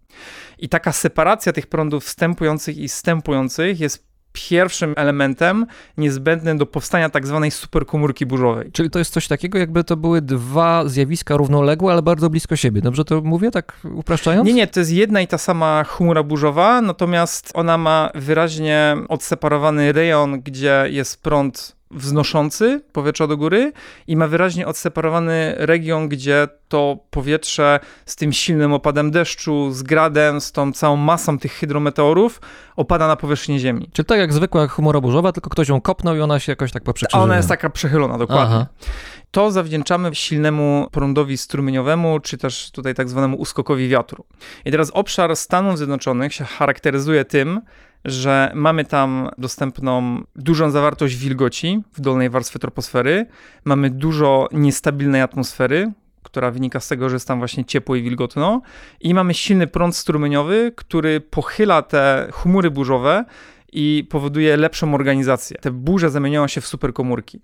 [0.59, 5.67] I taka separacja tych prądów wstępujących i stępujących jest pierwszym elementem
[5.97, 8.73] niezbędnym do powstania tak zwanej superkomórki burzowej.
[8.73, 12.81] Czyli to jest coś takiego, jakby to były dwa zjawiska równoległe, ale bardzo blisko siebie.
[12.81, 14.47] Dobrze to mówię, tak upraszczając?
[14.47, 19.93] Nie, nie, to jest jedna i ta sama chmura burzowa, natomiast ona ma wyraźnie odseparowany
[19.93, 23.73] rejon, gdzie jest prąd wznoszący powietrza do góry
[24.07, 30.41] i ma wyraźnie odseparowany region, gdzie to powietrze z tym silnym opadem deszczu, z gradem,
[30.41, 32.41] z tą całą masą tych hydrometeorów
[32.77, 33.91] opada na powierzchnię Ziemi.
[33.93, 36.83] Czyli tak jak zwykła chmura burzowa, tylko ktoś ją kopnął i ona się jakoś tak
[36.83, 37.25] poprzekrzyżowała.
[37.25, 38.57] ona jest taka przechylona, dokładnie.
[38.57, 38.67] Aha.
[39.31, 44.25] To zawdzięczamy silnemu prądowi strumieniowemu, czy też tutaj tak zwanemu uskokowi wiatru.
[44.65, 47.61] I teraz obszar Stanów Zjednoczonych się charakteryzuje tym,
[48.05, 53.27] że mamy tam dostępną dużą zawartość wilgoci w dolnej warstwie troposfery,
[53.65, 58.63] mamy dużo niestabilnej atmosfery, która wynika z tego, że jest tam właśnie ciepło i wilgotno,
[59.01, 63.25] i mamy silny prąd strumieniowy, który pochyla te chmury burzowe
[63.73, 65.59] i powoduje lepszą organizację.
[65.61, 67.41] Te burze zamieniają się w superkomórki.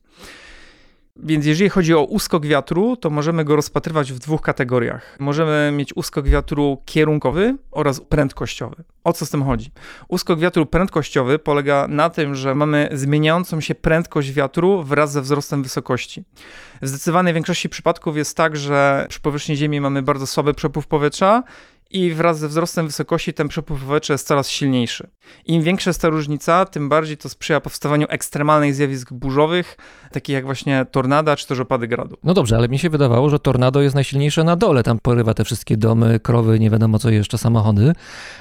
[1.23, 5.17] Więc jeżeli chodzi o uskok wiatru, to możemy go rozpatrywać w dwóch kategoriach.
[5.21, 8.85] Możemy mieć uskok wiatru kierunkowy oraz prędkościowy.
[9.05, 9.71] O co z tym chodzi?
[10.09, 15.63] Uskok wiatru prędkościowy polega na tym, że mamy zmieniającą się prędkość wiatru wraz ze wzrostem
[15.63, 16.25] wysokości.
[16.83, 21.43] W zdecydowanej większości przypadków jest tak, że przy powierzchni Ziemi mamy bardzo słaby przepływ powietrza
[21.91, 25.09] i wraz ze wzrostem wysokości ten przepływ powietrza jest coraz silniejszy.
[25.47, 29.77] Im większa jest ta różnica, tym bardziej to sprzyja powstawaniu ekstremalnych zjawisk burzowych,
[30.13, 32.17] takich jak właśnie tornada czy też opady gradu.
[32.25, 34.83] No dobrze, ale mi się wydawało, że tornado jest najsilniejsze na dole.
[34.83, 37.93] Tam porywa te wszystkie domy, krowy, nie wiadomo co jeszcze, samochody.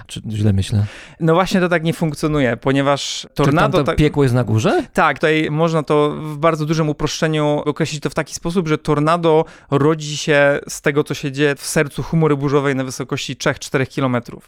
[0.08, 0.86] Czy źle myślę?
[1.20, 3.68] No właśnie to tak nie funkcjonuje, ponieważ tornado...
[3.68, 4.84] Czy tam to tak- piekło jest na górze?
[4.94, 9.46] Tak, tutaj można to w bardzo dużym uproszczeniu określić to w taki sposób, że tornado
[9.72, 14.42] rodzi się z tego, co się dzieje w sercu chmury burzowej na wysokości 3-4 km.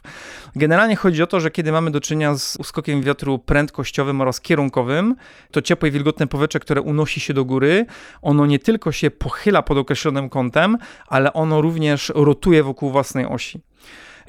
[0.56, 5.16] Generalnie chodzi o to, że kiedy mamy do czynienia z uskokiem wiatru prędkościowym oraz kierunkowym,
[5.52, 7.86] to ciepłe i wilgotne powietrze, które unosi się do góry,
[8.22, 13.62] ono nie tylko się pochyla pod określonym kątem, ale ono również rotuje wokół własnej osi.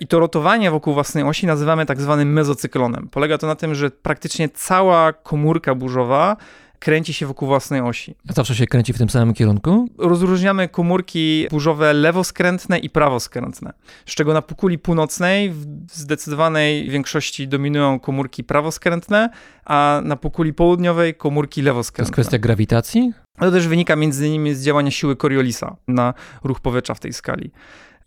[0.00, 3.08] I to rotowanie wokół własnej osi nazywamy tak zwanym mezocyklonem.
[3.08, 6.36] Polega to na tym, że praktycznie cała komórka burzowa
[6.80, 8.14] kręci się wokół własnej osi.
[8.28, 9.88] Zawsze się kręci w tym samym kierunku?
[9.98, 13.72] Rozróżniamy komórki burzowe lewoskrętne i prawoskrętne,
[14.06, 19.30] z czego na półkuli północnej w zdecydowanej większości dominują komórki prawoskrętne,
[19.64, 22.12] a na półkuli południowej komórki To jest lewoskrętne.
[22.12, 23.12] kwestia grawitacji?
[23.40, 26.14] To też wynika między innymi z działania siły Coriolisa na
[26.44, 27.50] ruch powietrza w tej skali.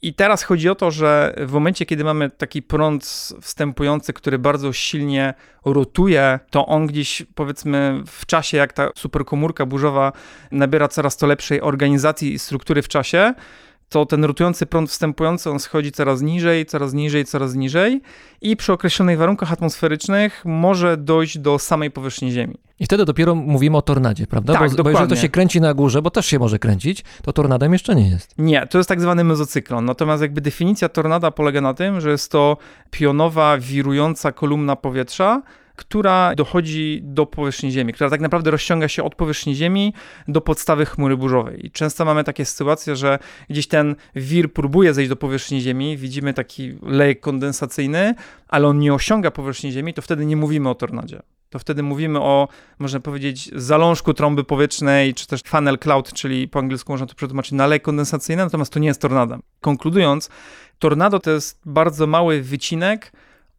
[0.03, 3.03] I teraz chodzi o to, że w momencie, kiedy mamy taki prąd
[3.41, 5.33] wstępujący, który bardzo silnie
[5.65, 10.11] rotuje, to on gdzieś, powiedzmy, w czasie, jak ta superkomórka burzowa
[10.51, 13.33] nabiera coraz to lepszej organizacji i struktury w czasie,
[13.93, 18.01] to ten rotujący prąd wstępujący, on schodzi coraz niżej, coraz niżej, coraz niżej
[18.41, 22.57] i przy określonych warunkach atmosferycznych może dojść do samej powierzchni Ziemi.
[22.79, 24.53] I wtedy dopiero mówimy o tornadzie, prawda?
[24.53, 25.17] Tak, bo, bo jeżeli to dokładnie.
[25.17, 28.33] się kręci na górze, bo też się może kręcić, to tornadem jeszcze nie jest.
[28.37, 29.85] Nie, to jest tak zwany mezocyklon.
[29.85, 32.57] Natomiast jakby definicja tornada polega na tym, że jest to
[32.91, 35.41] pionowa, wirująca kolumna powietrza,
[35.75, 39.93] która dochodzi do powierzchni Ziemi, która tak naprawdę rozciąga się od powierzchni Ziemi
[40.27, 41.65] do podstawy chmury burzowej.
[41.65, 46.33] I często mamy takie sytuacje, że gdzieś ten wir próbuje zejść do powierzchni Ziemi, widzimy
[46.33, 48.15] taki lejek kondensacyjny,
[48.47, 51.21] ale on nie osiąga powierzchni Ziemi, to wtedy nie mówimy o tornadzie.
[51.49, 52.47] To wtedy mówimy o,
[52.79, 57.51] można powiedzieć, zalążku trąby powietrznej, czy też funnel cloud, czyli po angielsku można to przetłumaczyć
[57.51, 59.37] na lej kondensacyjny, natomiast to nie jest tornado.
[59.61, 60.29] Konkludując,
[60.79, 63.11] tornado to jest bardzo mały wycinek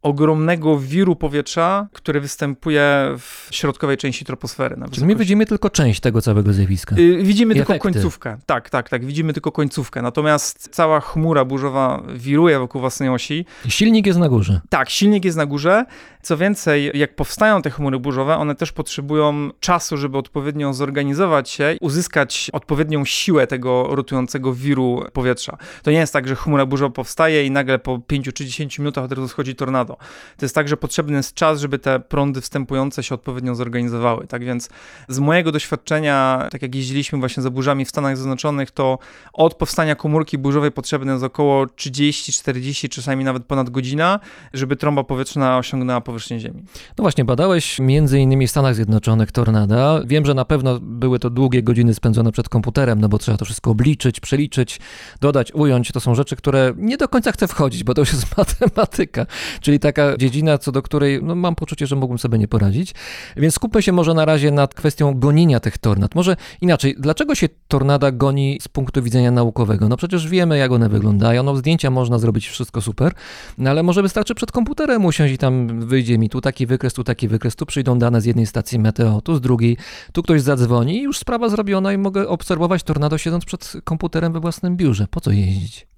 [0.05, 4.75] ogromnego wiru powietrza, który występuje w środkowej części troposfery.
[4.91, 6.95] Czyli my widzimy tylko część tego całego zjawiska.
[6.99, 7.93] Y, Widzimy I tylko efekty.
[7.93, 8.37] końcówkę.
[8.45, 9.05] Tak, tak, tak.
[9.05, 10.01] Widzimy tylko końcówkę.
[10.01, 13.45] Natomiast cała chmura burzowa wiruje wokół własnej osi.
[13.67, 14.61] Silnik jest na górze.
[14.69, 15.85] Tak, silnik jest na górze.
[16.21, 21.77] Co więcej, jak powstają te chmury burzowe, one też potrzebują czasu, żeby odpowiednio zorganizować się,
[21.81, 25.57] uzyskać odpowiednią siłę tego rotującego wiru powietrza.
[25.83, 29.03] To nie jest tak, że chmura burzowa powstaje i nagle po 5 czy 10 minutach
[29.03, 29.94] od razu schodzi tornado.
[30.37, 34.27] To jest tak, że potrzebny jest czas, żeby te prądy wstępujące się odpowiednio zorganizowały.
[34.27, 34.69] Tak więc
[35.07, 38.99] z mojego doświadczenia, tak jak jeździliśmy właśnie za burzami w Stanach Zjednoczonych, to
[39.33, 44.19] od powstania komórki burzowej potrzebne jest około 30, 40, czasami nawet ponad godzina,
[44.53, 46.63] żeby trąba powietrzna osiągnęła powierzchnię Ziemi.
[46.97, 50.01] No właśnie, badałeś między innymi w Stanach Zjednoczonych tornada.
[50.05, 53.45] Wiem, że na pewno były to długie godziny spędzone przed komputerem, no bo trzeba to
[53.45, 54.79] wszystko obliczyć, przeliczyć,
[55.21, 55.91] dodać, ująć.
[55.91, 59.25] To są rzeczy, które nie do końca chcę wchodzić, bo to już jest matematyka,
[59.61, 62.93] czyli taka dziedzina, co do której no, mam poczucie, że mógłbym sobie nie poradzić.
[63.37, 66.15] Więc skupmy się może na razie nad kwestią gonienia tych tornad.
[66.15, 69.89] Może inaczej, dlaczego się tornada goni z punktu widzenia naukowego?
[69.89, 73.13] No przecież wiemy, jak one wyglądają, no zdjęcia można zrobić, wszystko super,
[73.57, 77.03] no ale może wystarczy przed komputerem usiąść i tam wyjdzie mi tu taki wykres, tu
[77.03, 79.77] taki wykres, tu przyjdą dane z jednej stacji meteo, tu z drugiej,
[80.13, 84.39] tu ktoś zadzwoni i już sprawa zrobiona i mogę obserwować tornado siedząc przed komputerem we
[84.39, 85.07] własnym biurze.
[85.11, 85.94] Po co jeździć?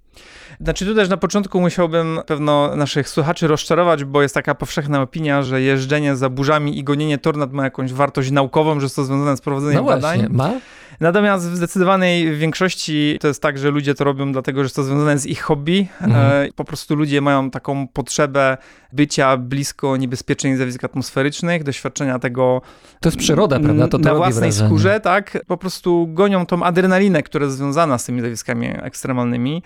[0.61, 5.43] Znaczy tu też na początku musiałbym pewno naszych słuchaczy rozczarować, bo jest taka powszechna opinia,
[5.43, 9.37] że jeżdżenie za burzami i gonienie tornad ma jakąś wartość naukową, że jest to związane
[9.37, 10.17] z prowadzeniem No badań.
[10.19, 10.51] właśnie, ma?
[10.99, 14.83] Natomiast w zdecydowanej większości to jest tak, że ludzie to robią dlatego, że jest to
[14.83, 15.87] związane z ich hobby.
[16.01, 16.45] Mhm.
[16.47, 18.57] E, po prostu ludzie mają taką potrzebę
[18.93, 22.61] bycia blisko niebezpiecznych zjawisk atmosferycznych, doświadczenia tego
[22.99, 23.87] To jest przyroda, prawda?
[23.87, 24.67] To, na własnej wrażenie.
[24.69, 25.37] skórze, tak?
[25.47, 29.63] Po prostu gonią tą adrenalinę, która jest związana z tymi zjawiskami ekstremalnymi.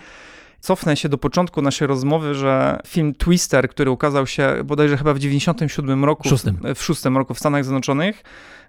[0.61, 5.19] Cofnę się do początku naszej rozmowy, że film Twister, który ukazał się bodajże chyba w
[5.19, 6.57] 97 roku, Szóstym.
[6.63, 8.23] w, w szóstym roku w Stanach Zjednoczonych,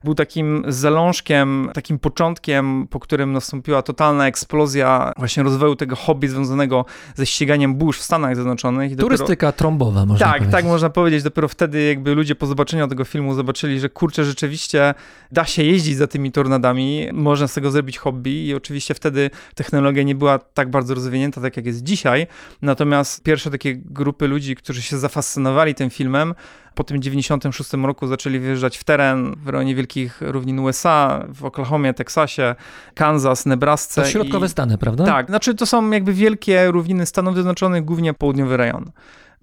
[0.05, 6.85] był takim zalążkiem, takim początkiem, po którym nastąpiła totalna eksplozja właśnie rozwoju tego hobby związanego
[7.15, 8.93] ze ściganiem burz w Stanach Zjednoczonych.
[8.93, 10.53] I dopiero- Turystyka trombowa, można tak, powiedzieć.
[10.53, 11.23] tak można powiedzieć.
[11.23, 14.95] Dopiero wtedy jakby ludzie po zobaczeniu tego filmu zobaczyli, że kurczę, rzeczywiście
[15.33, 20.03] da się jeździć za tymi tornadami, można z tego zrobić hobby i oczywiście wtedy technologia
[20.03, 22.27] nie była tak bardzo rozwinięta, tak jak jest dzisiaj.
[22.63, 26.35] Natomiast pierwsze takie grupy ludzi, którzy się zafascynowali tym filmem,
[26.75, 31.95] po tym 96 roku zaczęli wyjeżdżać w teren w rejonie wielkich równin USA, w Oklahomie,
[31.95, 32.55] Teksasie,
[32.95, 34.03] Kansas, Nebrasce.
[34.03, 34.49] To środkowe i...
[34.49, 35.05] Stany, prawda?
[35.05, 38.91] Tak, znaczy to są jakby wielkie równiny Stanów Zjednoczonych, głównie południowy rejon.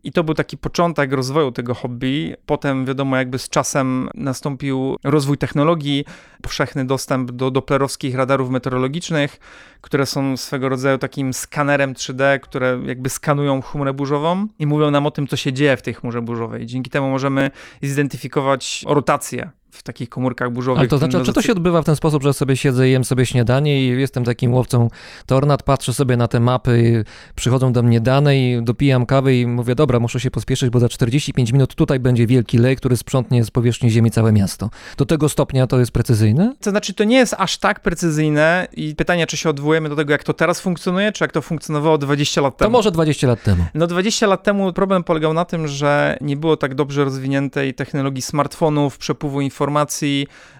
[0.03, 2.35] I to był taki początek rozwoju tego hobby.
[2.45, 6.05] Potem, wiadomo, jakby z czasem nastąpił rozwój technologii,
[6.41, 9.39] powszechny dostęp do doplerowskich radarów meteorologicznych,
[9.81, 15.05] które są swego rodzaju takim skanerem 3D, które jakby skanują chmurę burzową i mówią nam
[15.05, 16.65] o tym, co się dzieje w tej chmurze burzowej.
[16.65, 20.79] Dzięki temu możemy zidentyfikować rotację w takich komórkach burzowych.
[20.79, 23.25] Ale to znaczy, czy to się odbywa w ten sposób, że sobie siedzę, jem sobie
[23.25, 24.89] śniadanie i jestem takim łowcą
[25.25, 27.05] tornad, patrzę sobie na te mapy,
[27.35, 30.89] przychodzą do mnie dane i dopijam kawy i mówię, dobra, muszę się pospieszyć, bo za
[30.89, 34.69] 45 minut tutaj będzie wielki lej, który sprzątnie z powierzchni ziemi całe miasto.
[34.97, 36.53] Do tego stopnia to jest precyzyjne?
[36.61, 40.11] To znaczy, to nie jest aż tak precyzyjne i pytanie, czy się odwołujemy do tego,
[40.11, 42.71] jak to teraz funkcjonuje, czy jak to funkcjonowało 20 lat To temu.
[42.71, 43.63] może 20 lat temu.
[43.73, 48.21] No 20 lat temu problem polegał na tym, że nie było tak dobrze rozwiniętej technologii
[48.21, 49.58] smartfonów, przepływu informacji,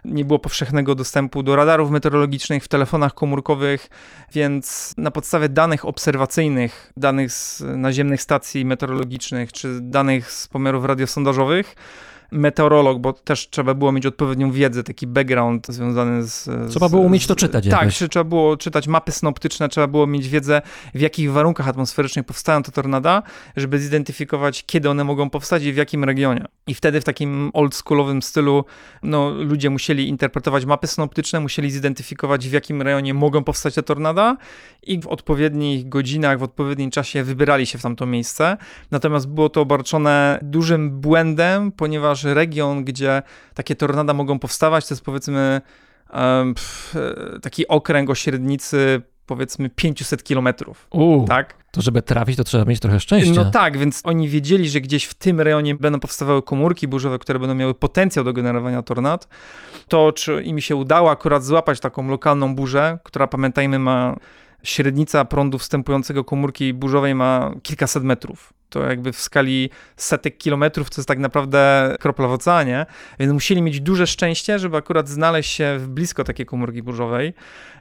[0.05, 3.89] nie było powszechnego dostępu do radarów meteorologicznych w telefonach komórkowych,
[4.33, 11.75] więc na podstawie danych obserwacyjnych, danych z naziemnych stacji meteorologicznych czy danych z pomiarów radiosondażowych,
[12.31, 16.43] meteorolog, bo też trzeba było mieć odpowiednią wiedzę, taki background związany z...
[16.71, 17.97] Trzeba z, było umieć to z- czytać Tak, jakoś.
[17.97, 20.61] czy trzeba było czytać mapy synoptyczne, trzeba było mieć wiedzę,
[20.95, 23.23] w jakich warunkach atmosferycznych powstają te tornada,
[23.55, 26.45] żeby zidentyfikować, kiedy one mogą powstać i w jakim regionie.
[26.67, 28.65] I wtedy w takim oldschoolowym stylu
[29.03, 34.37] no, ludzie musieli interpretować mapy synoptyczne, musieli zidentyfikować, w jakim rejonie mogą powstać te tornada
[34.83, 38.57] i w odpowiednich godzinach, w odpowiednim czasie wybierali się w tamto miejsce.
[38.91, 43.21] Natomiast było to obarczone dużym błędem, ponieważ region, gdzie
[43.53, 45.61] takie tornada mogą powstawać, to jest powiedzmy
[46.13, 46.53] e,
[47.41, 50.87] taki okręg o średnicy powiedzmy 500 kilometrów,
[51.27, 51.55] tak?
[51.71, 53.43] to żeby trafić, to trzeba mieć trochę szczęścia.
[53.43, 57.39] No tak, więc oni wiedzieli, że gdzieś w tym rejonie będą powstawały komórki burzowe, które
[57.39, 59.27] będą miały potencjał do generowania tornad.
[59.87, 64.15] To, czy im się udało akurat złapać taką lokalną burzę, która pamiętajmy ma
[64.63, 68.53] średnica prądu wstępującego komórki burzowej ma kilkaset metrów.
[68.69, 72.85] To jakby w skali setek kilometrów to jest tak naprawdę kropla w oceanie,
[73.19, 77.33] więc musieli mieć duże szczęście, żeby akurat znaleźć się w blisko takiej komórki burzowej.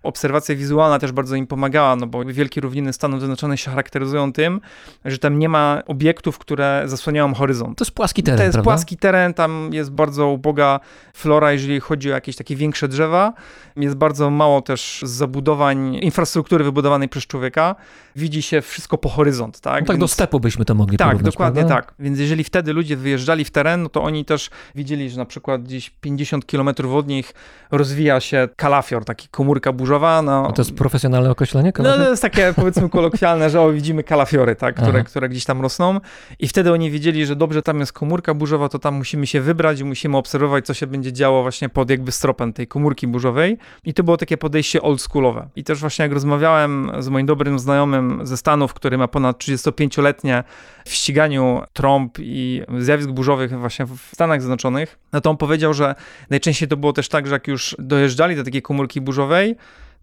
[0.02, 4.60] Obserwacja wizualna też bardzo im pomagała, no bo wielkie równiny Stanów Zjednoczonych się charakteryzują tym,
[5.04, 7.78] że tam nie ma obiektów, które zasłaniają horyzont.
[7.78, 8.70] To jest płaski teren, To jest prawda?
[8.70, 10.80] płaski teren, tam jest bardzo uboga
[11.14, 13.32] flora, jeżeli chodzi o jakieś takie większe drzewa.
[13.76, 17.74] Jest bardzo mało też zabudowań, infrastruktury wybudowanej przez człowieka.
[18.16, 19.80] Widzi się wszystko po horyzont, tak?
[19.80, 21.82] No tak do Więc- stepu byśmy to mogli tak, dokładnie prawda?
[21.86, 21.94] tak.
[21.98, 25.62] Więc jeżeli wtedy ludzie wyjeżdżali w teren, no to oni też widzieli, że na przykład
[25.62, 27.34] gdzieś 50 km od nich
[27.70, 30.22] rozwija się kalafior, taki komórka burzowa.
[30.22, 31.68] No, A to jest profesjonalne określenie?
[31.68, 32.04] no kalafior?
[32.04, 35.04] to jest takie powiedzmy kolokwialne, że o, widzimy kalafiory, tak, które, Aha.
[35.04, 36.00] które gdzieś tam rosną
[36.38, 39.80] i wtedy oni wiedzieli, że dobrze, tam jest komórka burzowa, to tam musimy się wybrać
[39.80, 43.94] i musimy obserwować, co się będzie działo właśnie pod jakby stropem tej komórki burzowej i
[43.94, 45.48] to było takie podejście oldschoolowe.
[45.56, 50.44] I też właśnie jak rozmawiałem z moim dobrym znajomym ze Stanów, który ma ponad 35-letnie
[50.84, 55.94] w ściganiu trąb i zjawisk burzowych właśnie w Stanach Zjednoczonych, no to on powiedział, że
[56.30, 59.56] najczęściej to było też tak, że jak już dojeżdżali do takiej komórki burzowej,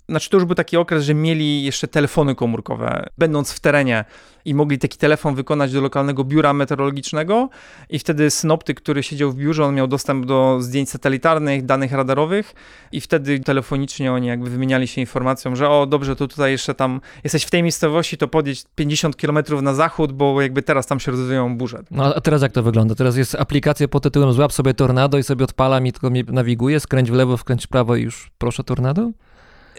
[0.10, 4.06] znaczy to już był taki okres, że mieli jeszcze telefony komórkowe, będąc w terenie
[4.46, 7.50] i mogli taki telefon wykonać do lokalnego biura meteorologicznego
[7.90, 12.54] i wtedy synoptyk, który siedział w biurze, on miał dostęp do zdjęć satelitarnych, danych radarowych
[12.92, 17.02] i wtedy telefonicznie oni jakby wymieniali się informacją, że o dobrze, to tutaj jeszcze tam
[17.24, 21.12] jesteś w tej miejscowości, to podjedź 50 km na zachód, bo jakby teraz tam się
[21.12, 21.84] rozwijają burze.
[21.92, 22.96] No a teraz jak to wygląda?
[22.96, 26.80] Teraz jest aplikacja pod tytułem złap sobie tornado i sobie odpalam i tylko mnie nawiguje,
[26.80, 29.12] skręć w lewo, skręć w prawo i już proszę tornado?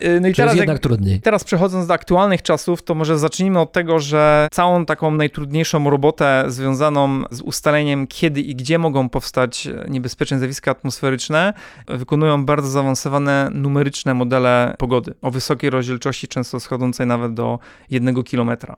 [0.01, 1.21] Yy, No i jak- jednak trudniej?
[1.21, 6.45] Teraz przechodząc do aktualnych czasów, to może zacznijmy od tego, że całą taką najtrudniejszą robotę
[6.49, 11.53] związaną z ustaleniem, kiedy i gdzie mogą powstać niebezpieczne zjawiska atmosferyczne,
[11.89, 17.59] wykonują bardzo zaawansowane numeryczne modele pogody o wysokiej rozdzielczości, często schodzącej nawet do
[17.91, 18.77] jednego kilometra.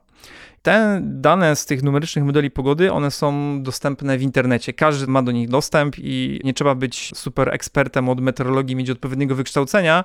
[0.61, 4.73] Te dane z tych numerycznych modeli pogody, one są dostępne w internecie.
[4.73, 9.35] Każdy ma do nich dostęp i nie trzeba być super ekspertem od meteorologii, mieć odpowiedniego
[9.35, 10.03] wykształcenia,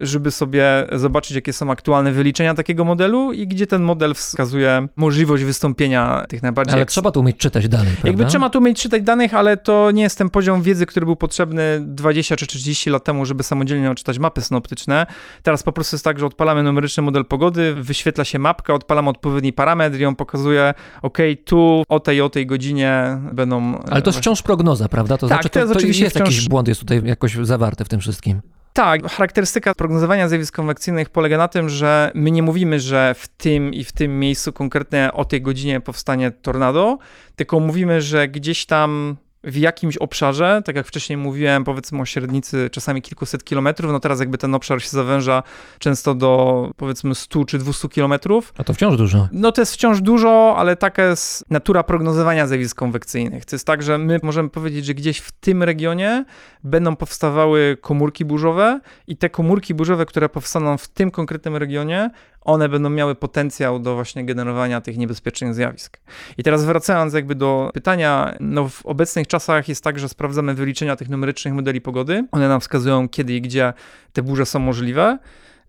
[0.00, 5.44] żeby sobie zobaczyć, jakie są aktualne wyliczenia takiego modelu i gdzie ten model wskazuje możliwość
[5.44, 6.74] wystąpienia tych najbardziej...
[6.74, 8.08] Ale eks- trzeba tu umieć czytać dalej, prawda?
[8.08, 11.16] jakby trzeba tu umieć czytać danych, ale to nie jest ten poziom wiedzy, który był
[11.16, 15.06] potrzebny 20 czy 30 lat temu, żeby samodzielnie odczytać mapy synoptyczne.
[15.42, 19.52] Teraz po prostu jest tak, że odpalamy numeryczny model pogody, wyświetla się mapka, odpalamy odpowiedni
[19.52, 23.78] parametr i on pokazuje, ok, tu o tej o tej godzinie będą...
[23.90, 25.16] Ale to wciąż prognoza, prawda?
[25.18, 27.88] To Tak, znaczy, to jest oczywiście jest wciąż- jakiś błąd, jest tutaj jakoś zawarte w
[27.88, 28.40] tym wszystkim.
[28.72, 33.74] Tak, charakterystyka prognozowania zjawisk konwekcyjnych polega na tym, że my nie mówimy, że w tym
[33.74, 36.98] i w tym miejscu konkretnie o tej godzinie powstanie tornado,
[37.36, 42.70] tylko mówimy, że gdzieś tam w jakimś obszarze, tak jak wcześniej mówiłem, powiedzmy o średnicy
[42.72, 45.42] czasami kilkuset kilometrów, no teraz jakby ten obszar się zawęża
[45.78, 49.28] często do powiedzmy 100 czy 200 kilometrów, A to wciąż dużo.
[49.32, 53.44] no to jest wciąż dużo, ale taka jest natura prognozowania zjawisk konwekcyjnych.
[53.44, 56.24] To jest tak, że my możemy powiedzieć, że gdzieś w tym regionie
[56.64, 62.10] będą powstawały komórki burzowe i te komórki burzowe, które powstaną w tym konkretnym regionie,
[62.48, 66.00] one będą miały potencjał do właśnie generowania tych niebezpiecznych zjawisk.
[66.38, 70.96] I teraz wracając jakby do pytania, no w obecnych czasach jest tak, że sprawdzamy wyliczenia
[70.96, 72.26] tych numerycznych modeli pogody.
[72.32, 73.72] One nam wskazują kiedy i gdzie
[74.12, 75.18] te burze są możliwe.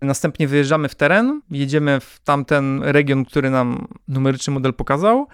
[0.02, 5.26] Następnie wyjeżdżamy w teren, jedziemy w tamten region, który nam numeryczny model pokazał.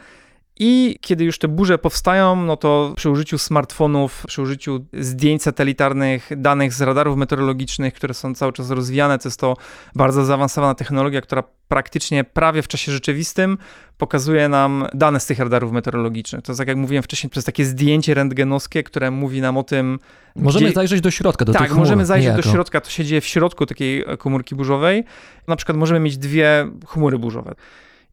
[0.58, 6.30] I kiedy już te burze powstają, no to przy użyciu smartfonów, przy użyciu zdjęć satelitarnych,
[6.36, 9.56] danych z radarów meteorologicznych, które są cały czas rozwijane, to jest to
[9.94, 13.58] bardzo zaawansowana technologia, która praktycznie prawie w czasie rzeczywistym
[13.98, 16.42] pokazuje nam dane z tych radarów meteorologicznych.
[16.42, 19.98] To jest, tak jak mówiłem wcześniej, jest takie zdjęcie rentgenowskie, które mówi nam o tym,
[20.36, 22.42] Możemy gdzie- zajrzeć do środka, do tak, możemy zajrzeć niejako.
[22.42, 25.04] do środka, to się dzieje w środku takiej komórki burzowej.
[25.48, 27.54] Na przykład możemy mieć dwie chmury burzowe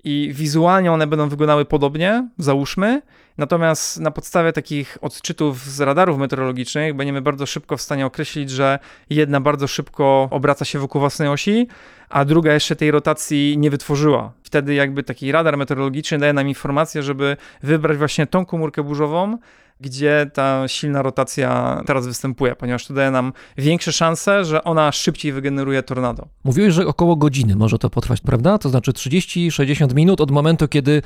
[0.04, 3.02] i wizualnie one będą wyglądały podobnie, załóżmy,
[3.38, 8.80] natomiast na podstawie takich odczytów z radarów meteorologicznych będziemy bardzo szybko w stanie określić, że
[9.10, 11.68] jedna bardzo szybko obraca się wokół własnej osi,
[12.10, 14.32] a druga jeszcze tej rotacji nie wytworzyła.
[14.44, 19.38] Wtedy jakby taki radar meteorologiczny daje nam informację, żeby wybrać właśnie tą komórkę burzową,
[19.84, 25.32] gdzie ta silna rotacja teraz występuje, ponieważ to daje nam większe szanse, że ona szybciej
[25.32, 26.28] wygeneruje tornado.
[26.44, 28.58] Mówiłeś, że około godziny może to potrwać, prawda?
[28.58, 31.02] To znaczy 30-60 minut od momentu, kiedy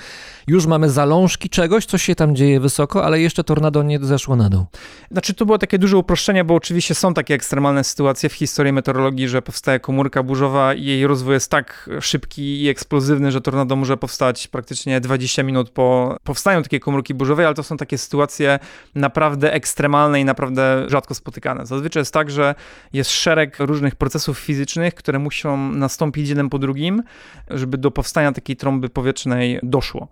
[0.48, 4.50] już mamy zalążki czegoś, coś się tam dzieje wysoko, ale jeszcze tornado nie zeszło na
[4.50, 4.66] dół.
[5.12, 9.28] Znaczy, to było takie duże uproszczenie, bo oczywiście są takie ekstremalne sytuacje w historii meteorologii,
[9.28, 13.98] że powstaje komórka burzowa i jej rozwój jest tak szybki i eksplozywny, że tornado może
[13.98, 18.60] powstać praktycznie 20 minut po powstaniu takiej komórki burzowej, ale to są takie sytuacje
[18.96, 21.66] naprawdę ekstremalne i naprawdę rzadko spotykane.
[21.66, 22.56] Zazwyczaj jest tak, że
[22.94, 27.04] jest szereg różnych procesów fizycznych, które muszą nastąpić jeden po drugim,
[27.50, 30.08] żeby do powstania takiej trąby powietrznej doszło.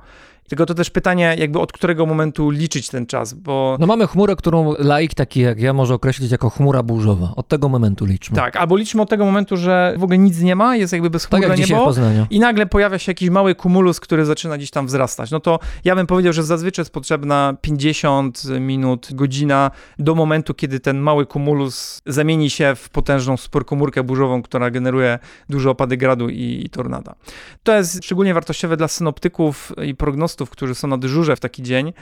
[0.50, 4.36] Tylko to też pytanie, jakby od którego momentu liczyć ten czas, bo No mamy chmurę,
[4.36, 7.34] którą laik taki jak ja może określić jako chmura burzowa.
[7.36, 8.36] Od tego momentu liczmy.
[8.36, 11.12] Tak, albo liczmy od tego momentu, że w ogóle nic nie ma, jest jakby tak
[11.12, 14.72] bezchmurne jak dzisiaj w niebo i nagle pojawia się jakiś mały kumulus, który zaczyna gdzieś
[14.72, 15.32] tam wzrastać.
[15.32, 20.80] No to ja bym powiedział, że zazwyczaj jest potrzebna 50 minut, godzina do momentu, kiedy
[20.80, 25.20] ten mały kumulus zamieni się w potężną superkomórkę burzową, która generuje
[25.50, 27.16] duże opady gradu i, i tornada.
[27.64, 29.96] To jest szczególnie wartościowe dla synoptyków i
[30.36, 31.94] prognostów, którzy są na dyżurze w taki dzień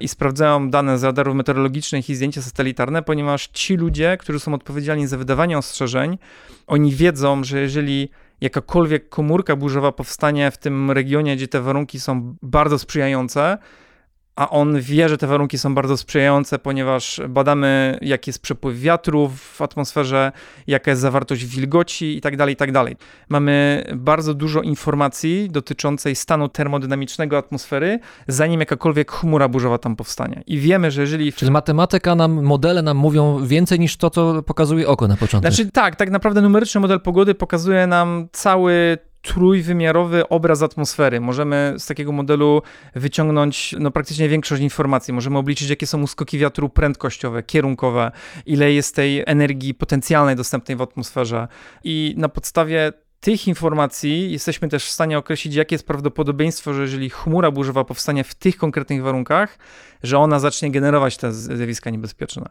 [0.00, 5.06] i sprawdzają dane z radarów meteorologicznych i zdjęcia satelitarne, ponieważ ci ludzie, którzy są odpowiedzialni
[5.06, 6.18] za wydawanie ostrzeżeń,
[6.66, 8.08] oni wiedzą, że jeżeli
[8.40, 13.58] jakakolwiek komórka burzowa powstanie w tym regionie, gdzie te warunki są bardzo sprzyjające,
[14.40, 19.40] a on wie, że te warunki są bardzo sprzyjające, ponieważ badamy, jaki jest przepływ wiatrów
[19.40, 20.32] w atmosferze,
[20.66, 22.96] jaka jest zawartość wilgoci i tak dalej, i tak dalej.
[23.28, 30.42] Mamy bardzo dużo informacji dotyczącej stanu termodynamicznego atmosfery, zanim jakakolwiek chmura burzowa tam powstanie.
[30.46, 31.32] I wiemy, że jeżeli...
[31.32, 35.52] Czyli matematyka nam, modele nam mówią więcej niż to, co pokazuje oko na początek.
[35.52, 41.20] Znaczy tak, tak naprawdę numeryczny model pogody pokazuje nam cały trójwymiarowy obraz atmosfery.
[41.20, 42.62] Możemy z takiego modelu
[42.94, 45.14] wyciągnąć no, praktycznie większość informacji.
[45.14, 48.12] Możemy obliczyć, jakie są uskoki wiatru prędkościowe, kierunkowe,
[48.46, 51.48] ile jest tej energii potencjalnej dostępnej w atmosferze.
[51.84, 57.10] I na podstawie tych informacji jesteśmy też w stanie określić, jakie jest prawdopodobieństwo, że jeżeli
[57.10, 59.58] chmura burzowa powstanie w tych konkretnych warunkach,
[60.02, 62.48] że ona zacznie generować te zjawiska niebezpieczne.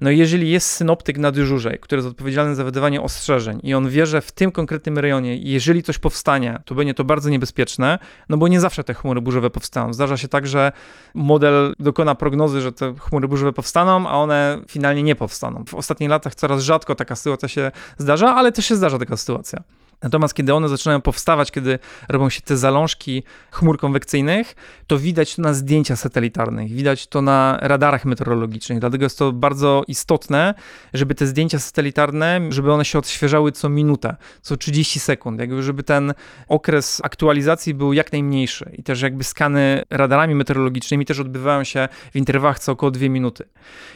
[0.00, 4.06] No jeżeli jest synoptyk na dyżurze, który jest odpowiedzialny za wydawanie ostrzeżeń i on wie,
[4.06, 7.98] że w tym konkretnym rejonie, jeżeli coś powstanie, to będzie to bardzo niebezpieczne,
[8.28, 9.92] no bo nie zawsze te chmury burzowe powstają.
[9.92, 10.72] Zdarza się tak, że
[11.14, 15.64] model dokona prognozy, że te chmury burzowe powstaną, a one finalnie nie powstaną.
[15.64, 19.62] W ostatnich latach coraz rzadko taka sytuacja się zdarza, ale też się zdarza taka sytuacja.
[20.02, 21.78] Natomiast kiedy one zaczynają powstawać, kiedy
[22.08, 24.54] robią się te zalążki chmur konwekcyjnych,
[24.86, 28.78] to widać to na zdjęciach satelitarnych, widać to na radarach meteorologicznych.
[28.78, 30.54] Dlatego jest to bardzo istotne,
[30.94, 35.82] żeby te zdjęcia satelitarne, żeby one się odświeżały co minutę, co 30 sekund, jakby żeby
[35.82, 36.14] ten
[36.48, 38.70] okres aktualizacji był jak najmniejszy.
[38.78, 43.44] I też jakby skany radarami meteorologicznymi też odbywają się w interwałach co około 2 minuty.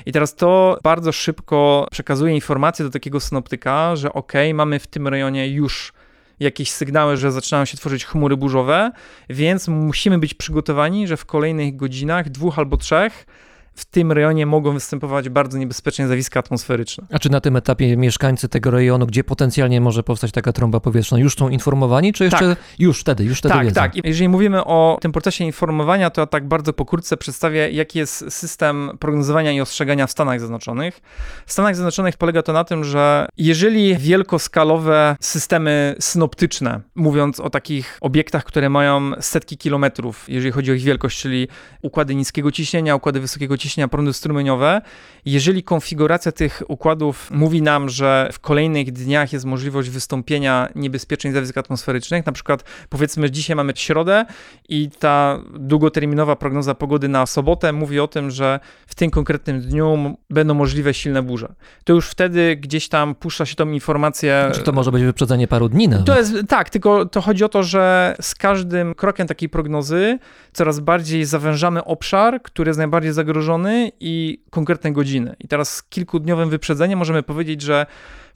[0.06, 5.08] I teraz to bardzo szybko przekazuje informację do takiego synoptyka, że ok, mamy w tym
[5.08, 5.93] rejonie już
[6.40, 8.90] jakieś sygnały, że zaczynają się tworzyć chmury burzowe,
[9.28, 13.26] więc musimy być przygotowani, że w kolejnych godzinach, dwóch albo trzech,
[13.74, 17.06] w tym rejonie mogą występować bardzo niebezpieczne zjawiska atmosferyczne.
[17.12, 21.18] A czy na tym etapie mieszkańcy tego rejonu, gdzie potencjalnie może powstać taka trąba powietrzna,
[21.18, 22.58] już są informowani, czy jeszcze Tak.
[22.78, 23.74] już wtedy, już wtedy Tak, wiedzą?
[23.80, 24.06] tak.
[24.06, 28.90] Jeżeli mówimy o tym procesie informowania, to ja tak bardzo pokrótce przedstawię, jaki jest system
[29.00, 31.00] prognozowania i ostrzegania w Stanach Zjednoczonych.
[31.46, 37.98] W Stanach Zjednoczonych polega to na tym, że jeżeli wielkoskalowe systemy synoptyczne, mówiąc o takich
[38.00, 41.48] obiektach, które mają setki kilometrów, jeżeli chodzi o ich wielkość, czyli
[41.82, 44.80] układy niskiego ciśnienia, układy wysokiego ciśnienia, prądy strumieniowe,
[45.24, 51.58] jeżeli konfiguracja tych układów mówi nam, że w kolejnych dniach jest możliwość wystąpienia niebezpiecznych zjawisk
[51.58, 54.24] atmosferycznych, na przykład powiedzmy, że dzisiaj mamy środę
[54.68, 60.16] i ta długoterminowa prognoza pogody na sobotę mówi o tym, że w tym konkretnym dniu
[60.30, 61.54] będą możliwe silne burze.
[61.84, 64.50] To już wtedy gdzieś tam puszcza się tą informację.
[64.54, 66.06] Czy to może być wyprzedzenie paru dni nawet?
[66.06, 70.18] To jest tak, tylko to chodzi o to, że z każdym krokiem takiej prognozy
[70.52, 73.53] coraz bardziej zawężamy obszar, który jest najbardziej zagrożony
[74.00, 75.36] i konkretne godziny.
[75.40, 77.86] I teraz z kilkudniowym wyprzedzeniem możemy powiedzieć, że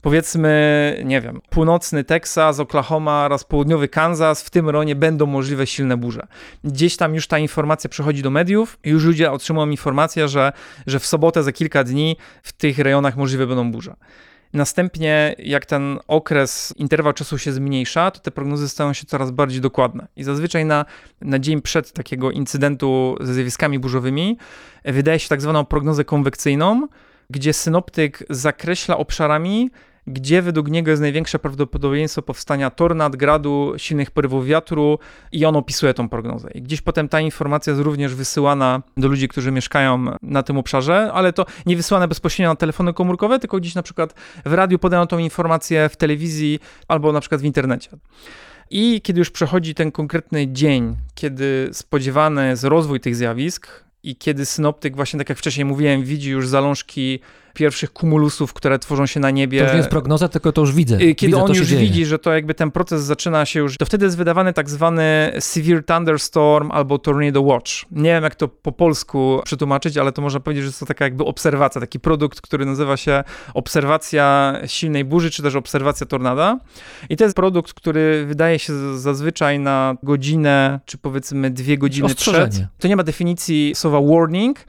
[0.01, 5.97] powiedzmy, nie wiem, północny Teksas, Oklahoma oraz południowy Kansas, w tym rejonie będą możliwe silne
[5.97, 6.27] burze.
[6.63, 10.51] Gdzieś tam już ta informacja przechodzi do mediów już ludzie otrzymują informację, że,
[10.87, 13.95] że w sobotę za kilka dni w tych rejonach możliwe będą burze.
[14.53, 19.61] Następnie, jak ten okres, interwał czasu się zmniejsza, to te prognozy stają się coraz bardziej
[19.61, 20.07] dokładne.
[20.15, 20.85] I zazwyczaj na,
[21.21, 24.37] na dzień przed takiego incydentu ze zjawiskami burzowymi
[24.83, 26.87] e, wydaje się tak zwaną prognozę konwekcyjną,
[27.29, 29.69] gdzie synoptyk zakreśla obszarami,
[30.07, 34.99] gdzie według niego jest największe prawdopodobieństwo powstania tornad, gradu, silnych porywów wiatru
[35.31, 36.49] i on opisuje tą prognozę.
[36.53, 41.11] I gdzieś potem ta informacja jest również wysyłana do ludzi, którzy mieszkają na tym obszarze,
[41.13, 44.13] ale to nie wysyłane bezpośrednio na telefony komórkowe, tylko gdzieś na przykład
[44.45, 47.89] w radiu podają tą informację, w telewizji albo na przykład w internecie.
[48.71, 53.67] I kiedy już przechodzi ten konkretny dzień, kiedy spodziewany jest rozwój tych zjawisk
[54.03, 57.19] i kiedy synoptyk, właśnie tak jak wcześniej mówiłem, widzi już zalążki
[57.59, 59.59] pierwszych kumulusów, które tworzą się na niebie.
[59.59, 60.97] To już nie jest prognoza, tylko to już widzę.
[60.97, 61.81] Kiedy widzę, on już dzieje.
[61.81, 65.31] widzi, że to jakby ten proces zaczyna się już, to wtedy jest wydawany tak zwany
[65.39, 67.71] Severe Thunderstorm albo Tornado Watch.
[67.91, 71.05] Nie wiem, jak to po polsku przetłumaczyć, ale to można powiedzieć, że jest to taka
[71.05, 76.59] jakby obserwacja, taki produkt, który nazywa się obserwacja silnej burzy, czy też obserwacja tornada.
[77.09, 82.49] I to jest produkt, który wydaje się zazwyczaj na godzinę, czy powiedzmy dwie godziny Ostrzeżenie.
[82.49, 82.63] przed.
[82.79, 84.59] To nie ma definicji słowa warning,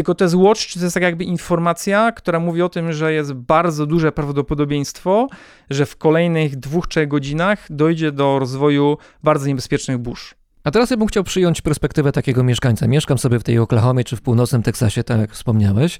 [0.00, 3.12] tylko to jest watch, czy to jest tak jakby informacja, która mówi o tym, że
[3.12, 5.28] jest bardzo duże prawdopodobieństwo,
[5.70, 10.39] że w kolejnych dwóch, trzech godzinach dojdzie do rozwoju bardzo niebezpiecznych burz.
[10.64, 12.86] A teraz ja bym chciał przyjąć perspektywę takiego mieszkańca.
[12.86, 15.98] Mieszkam sobie w tej Oklahomie czy w północnym Teksasie, tak jak wspomniałeś.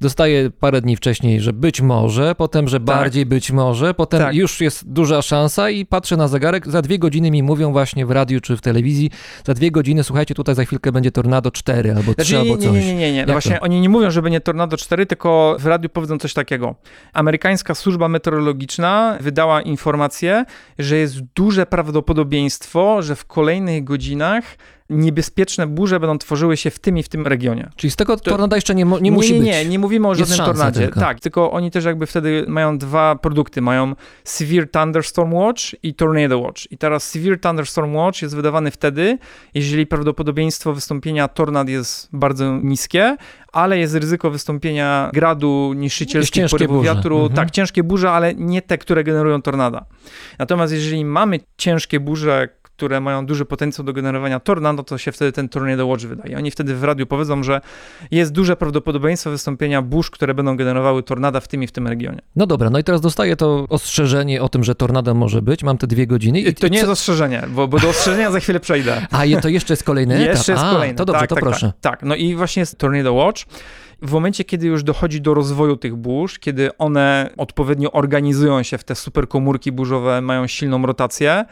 [0.00, 4.34] Dostaję parę dni wcześniej, że być może, potem, że bardziej być może, potem Tak.
[4.34, 6.68] już jest duża szansa i patrzę na zegarek.
[6.68, 9.10] Za dwie godziny mi mówią właśnie w radiu czy w telewizji,
[9.46, 12.56] za dwie godziny, słuchajcie, tutaj za chwilkę będzie tornado 4 albo 3 Znaczy, nie, albo
[12.56, 12.72] coś.
[12.72, 13.26] nie, nie, nie, nie.
[13.26, 13.60] No właśnie to?
[13.60, 16.74] oni nie mówią, żeby nie Tornado 4, tylko w radiu powiedzą coś takiego.
[17.12, 20.44] Amerykańska służba meteorologiczna wydała informację,
[20.78, 24.44] że jest duże prawdopodobieństwo, że w kolejnych godzinach
[24.90, 27.70] niebezpieczne burze będą tworzyły się w tym i w tym regionie.
[27.76, 29.46] Czyli z tego tornada jeszcze nie, mo- nie, musi nie, być.
[29.48, 30.80] Nie, nie mówimy o żadnym tornadzie.
[30.80, 31.00] tylko.
[31.00, 33.60] Tak, tylko oni też jakby wtedy mają dwa produkty.
[33.60, 36.72] Mają Severe Thunderstorm Watch i Tornado Watch.
[36.72, 39.18] I teraz Severe Thunderstorm Watch jest wydawany wtedy,
[39.54, 43.16] jeżeli prawdopodobieństwo wystąpienia tornad jest bardzo niskie,
[43.52, 47.16] ale jest ryzyko wystąpienia gradu, niszczycielskich porywów wiatru.
[47.16, 47.36] Mhm.
[47.36, 49.84] Tak, ciężkie burze, ale nie te, które generują tornada.
[50.38, 52.48] Natomiast jeżeli mamy ciężkie burze,
[52.82, 56.36] które mają duży potencjał do generowania tornado, to się wtedy ten Tornado Watch wydaje.
[56.36, 57.60] Oni wtedy w radiu powiedzą, że
[58.10, 62.18] jest duże prawdopodobieństwo wystąpienia burz, które będą generowały tornada w tym i w tym regionie.
[62.36, 65.78] No dobra, no i teraz dostaję to ostrzeżenie o tym, że tornado może być, mam
[65.78, 66.40] te dwie godziny.
[66.40, 69.06] I, To nie i jest co- ostrzeżenie, bo, bo do ostrzeżenia za chwilę przejdę.
[69.10, 70.36] A to jeszcze jest kolejny etap.
[70.36, 70.94] Jeszcze jest A, kolejny.
[70.94, 71.72] To dobrze, tak, to tak, proszę.
[71.80, 73.42] Tak, tak, no i właśnie jest Tornado Watch.
[74.02, 78.84] W momencie, kiedy już dochodzi do rozwoju tych burz, kiedy one odpowiednio organizują się w
[78.84, 81.44] te superkomórki burzowe, mają silną rotację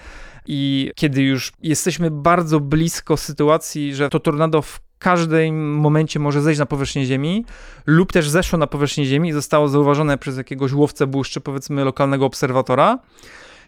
[0.47, 6.59] i kiedy już jesteśmy bardzo blisko sytuacji, że to tornado w każdym momencie może zejść
[6.59, 7.45] na powierzchnię Ziemi
[7.87, 11.85] lub też zeszło na powierzchnię Ziemi i zostało zauważone przez jakiegoś łowcę burz, czy powiedzmy
[11.85, 12.99] lokalnego obserwatora,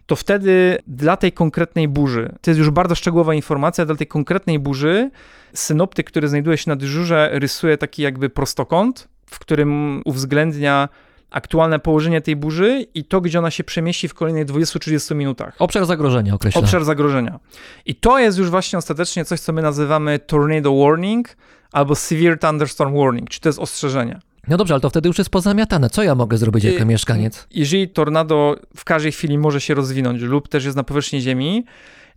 [0.07, 4.59] to wtedy dla tej konkretnej burzy, to jest już bardzo szczegółowa informacja, dla tej konkretnej
[4.59, 5.11] burzy
[5.55, 10.89] synoptyk, który znajduje się na dyżurze, rysuje taki jakby prostokąt, w którym uwzględnia
[11.33, 15.55] aktualne położenie tej burzy i to, gdzie ona się przemieści w kolejnych 20-30 minutach.
[15.59, 16.61] Obszar zagrożenia określa.
[16.61, 17.41] Obszar zagrożenia.
[17.87, 21.37] I to jest już właśnie ostatecznie coś, co my nazywamy tornado warning
[21.73, 24.21] albo severe thunderstorm warning, czy to jest ostrzeżenie.
[24.49, 25.91] No dobrze, ale to wtedy już jest pozamiatane.
[25.91, 27.47] Co ja mogę zrobić jako mieszkaniec?
[27.51, 31.65] Jeżeli tornado w każdej chwili może się rozwinąć lub też jest na powierzchni Ziemi,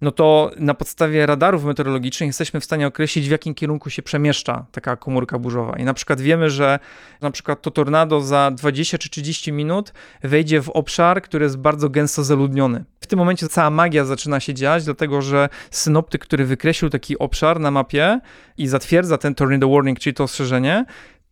[0.06, 4.66] no to na podstawie radarów meteorologicznych jesteśmy w stanie określić, w jakim kierunku się przemieszcza
[4.72, 5.78] taka komórka burzowa.
[5.78, 6.80] I na przykład wiemy, że
[7.22, 9.94] na przykład to tornado za 20 czy 30 minut
[10.24, 12.86] wejdzie w obszar, który jest bardzo gęsto zaludniony.
[13.02, 17.60] W tym momencie cała magia zaczyna się dziać, dlatego że synoptyk, który wykreślił taki obszar
[17.60, 18.20] na mapie
[18.58, 20.86] i zatwierdza ten tornado warning, czyli to ostrzeżenie,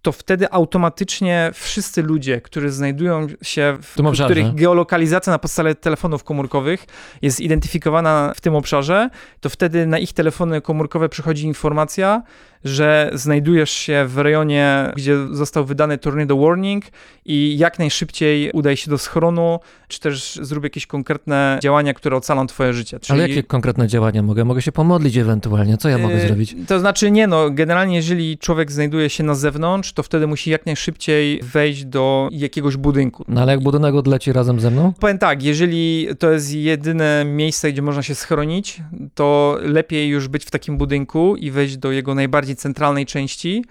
[0.04, 4.24] to wtedy automatycznie wszyscy ludzie, którzy znajdują się w, obszarze.
[4.24, 6.86] których geolokalizacja na podstawie telefonów komórkowych
[7.22, 9.10] jest identyfikowana w tym obszarze,
[9.42, 12.22] to wtedy na ich telefony komórkowe przychodzi informacja,
[12.64, 16.84] że znajdujesz się w rejonie, gdzie został wydany tornado warning
[17.26, 22.48] i jak najszybciej udaj się do schronu, czy też zrób jakieś konkretne działania, które ocalą
[22.48, 23.00] twoje życie.
[23.00, 23.20] Czyli...
[23.20, 24.46] Ale jakie konkretne działania mogę?
[24.46, 25.78] Mogę się pomodlić ewentualnie.
[25.78, 26.56] Co ja mogę Yy, zrobić?
[26.68, 30.66] To znaczy nie, no generalnie jeżeli człowiek znajduje się na zewnątrz, to wtedy musi jak
[30.66, 33.26] najszybciej wejść do jakiegoś budynku.
[33.28, 34.94] No ale jak budynek odleci razem ze mną?
[35.00, 38.82] Powiem tak, jeżeli to jest jedyne miejsce, gdzie można się schronić,
[39.14, 43.64] to lepiej już być w takim budynku i wejść do jego najbardziej centralnej części.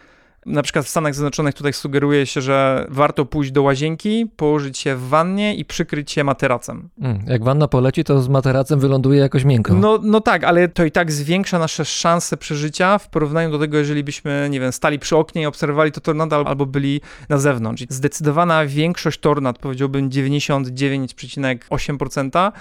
[0.47, 4.97] Na przykład w Stanach Zjednoczonych tutaj sugeruje się, że warto pójść do łazienki, położyć się
[4.97, 6.89] w wannie i przykryć się materacem.
[7.01, 9.75] Mm, jak wanna poleci, to z materacem wyląduje jakoś miękko.
[9.75, 13.79] No, no tak, ale to i tak zwiększa nasze szanse przeżycia w porównaniu do tego,
[13.79, 17.85] jeżeli byśmy, nie wiem, stali przy oknie i obserwowali to tornado albo byli na zewnątrz.
[17.89, 22.53] Zdecydowana większość tornad, powiedziałbym 99,8%,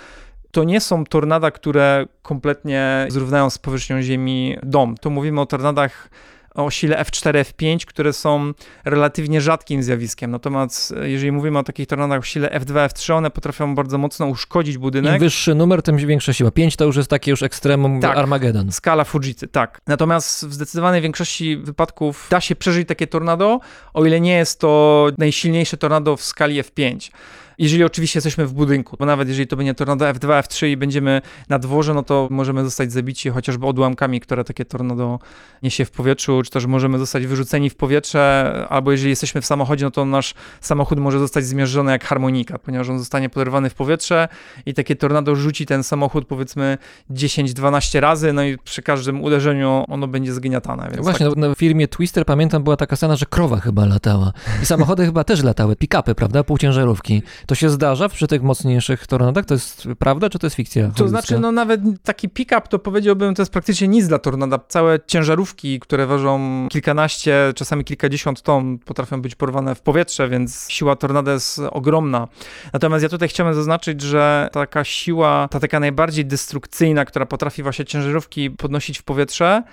[0.52, 4.96] to nie są tornada, które kompletnie zrównają z powierzchnią Ziemi dom.
[4.98, 6.10] Tu mówimy o tornadach
[6.56, 8.54] o sile F4, F5, które są
[8.86, 10.32] relatywnie rzadkim zjawiskiem.
[10.32, 14.26] Natomiast e, jeżeli mówimy o takich tornadach o sile F2, F3, one potrafią bardzo mocno
[14.26, 15.20] uszkodzić Im budynek.
[15.20, 16.52] wyższy numer, tym większa siła.
[16.52, 18.18] 5 to już jest takie już ekstremum Tak.
[18.18, 18.72] Armageddon.
[18.72, 19.82] Skala Fujity, tak.
[19.88, 23.60] Natomiast w zdecydowanej większości wypadków da się przeżyć takie tornado,
[23.94, 27.12] o ile nie jest to najsilniejsze tornado w skali F5.
[27.58, 31.22] Jeżeli oczywiście jesteśmy w budynku, bo nawet jeżeli to będzie tornado F2, F3 i będziemy
[31.50, 35.20] na dworze, no to możemy zostać zabici chociażby odłamkami, które takie tornado
[35.64, 39.86] niesie w powietrzu, czy też możemy zostać wyrzuceni w powietrze, albo jeżeli jesteśmy w samochodzie,
[39.86, 44.28] no to nasz samochód może zostać zmierzony jak harmonika, ponieważ on zostanie poderwany w powietrze
[44.66, 46.78] i takie tornado rzuci ten samochód powiedzmy
[47.12, 50.90] 10-12 razy, no i przy każdym uderzeniu ono będzie zgniatane.
[50.92, 54.34] Więc Właśnie tak, na, na filmie Twister pamiętam była taka scena, że krowa chyba latała.
[54.64, 56.44] I samochody chyba też latały, pick-upy, prawda?
[56.44, 57.22] Półciężarówki.
[57.52, 59.46] To się zdarza przy tych mocniejszych tornadach?
[59.46, 60.92] To jest prawda, czy to jest fikcja?
[60.96, 64.60] to znaczy, no nawet taki pick-up to powiedziałbym, to jest praktycznie nic dla tornada.
[64.68, 70.96] Całe ciężarówki, które ważą kilkanaście, czasami kilkadziesiąt ton, potrafią być porwane w powietrze, więc siła
[70.96, 72.28] tornada jest ogromna.
[72.74, 77.86] Natomiast ja tutaj chciałem zaznaczyć, że taka siła, ta taka najbardziej destrukcyjna, która potrafi właśnie
[77.86, 79.64] ciężarówki podnosić w powietrze,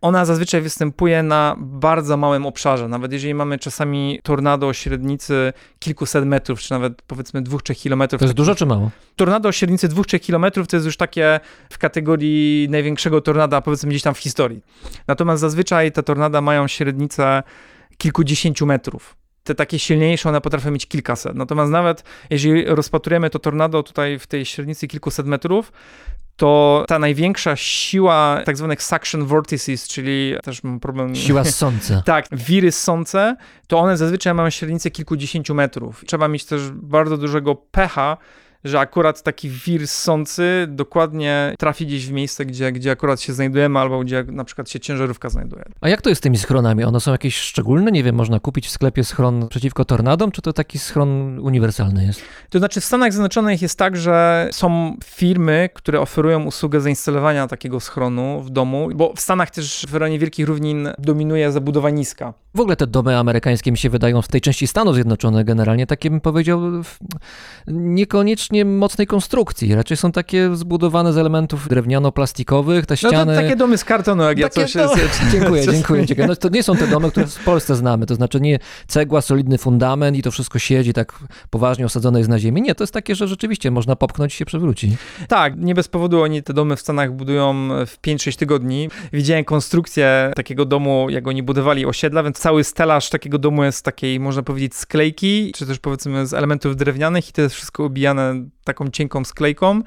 [0.00, 2.88] ona zazwyczaj występuje na bardzo małym obszarze.
[2.88, 8.18] Nawet jeżeli mamy czasami tornado o średnicy kilkuset metrów, czy nawet powiedzmy dwóch, trzech kilometrów.
[8.18, 8.90] To jest dużo czy mało?
[9.16, 11.40] Tornado o średnicy 2-3 km to jest już takie
[11.70, 14.62] w kategorii największego tornada, powiedzmy gdzieś tam w historii.
[15.06, 17.42] Natomiast zazwyczaj te tornada mają średnicę
[17.98, 19.16] kilkudziesięciu metrów.
[19.44, 21.34] Te takie silniejsze, one potrafią mieć kilkaset.
[21.34, 25.72] Natomiast nawet jeżeli rozpatrujemy to tornado tutaj w tej średnicy kilkuset metrów,
[26.40, 31.16] to ta największa siła tak zwanych suction vortices, czyli też mam problem...
[31.16, 32.02] Siła ssąca.
[32.04, 33.36] Tak, wiry ssące,
[33.66, 36.04] to one zazwyczaj mają średnicę kilkudziesięciu metrów.
[36.06, 38.16] Trzeba mieć też bardzo dużego pecha,
[38.64, 43.78] że akurat taki wir ssący dokładnie trafi gdzieś w miejsce, gdzie, gdzie akurat się znajdujemy,
[43.78, 45.64] albo gdzie na przykład się ciężarówka znajduje.
[45.80, 46.84] A jak to jest z tymi schronami?
[46.84, 47.90] One są jakieś szczególne?
[47.92, 52.22] Nie wiem, można kupić w sklepie schron przeciwko tornadom, czy to taki schron uniwersalny jest?
[52.50, 57.80] To znaczy w Stanach Zjednoczonych jest tak, że są firmy, które oferują usługę zainstalowania takiego
[57.80, 62.34] schronu w domu, bo w Stanach też w rejonie Wielkich Równin dominuje zabudowa niska.
[62.54, 66.10] W ogóle te domy amerykańskie mi się wydają w tej części Stanów Zjednoczonych generalnie takie
[66.10, 66.98] bym powiedział w-
[68.52, 69.74] niekoniecznie mocnej konstrukcji.
[69.74, 73.34] Raczej są takie zbudowane z elementów drewniano-plastikowych, te No ściany...
[73.36, 74.72] to takie domy z kartonu, jak ja Takie coś...
[74.74, 75.02] domy.
[75.02, 76.06] jest- Dziękuję, dziękuję.
[76.06, 76.26] dziękuję.
[76.28, 78.06] No, to nie są te domy, które w Polsce znamy.
[78.06, 81.12] To znaczy nie cegła, solidny fundament i to wszystko siedzi tak
[81.50, 82.62] poważnie osadzone jest na ziemi.
[82.62, 84.96] Nie, to jest takie, że rzeczywiście można popchnąć i się przewróci.
[85.28, 88.88] Tak, nie bez powodu oni te domy w Stanach budują w 5-6 tygodni.
[89.12, 93.82] Widziałem konstrukcję takiego domu, jak oni budowali osiedla, więc cały stelaż takiego domu jest z
[93.82, 98.39] takiej, można powiedzieć, sklejki, czy też powiedzmy z elementów drewnianych i to jest wszystko obijane
[98.64, 99.82] taką cienką sklejką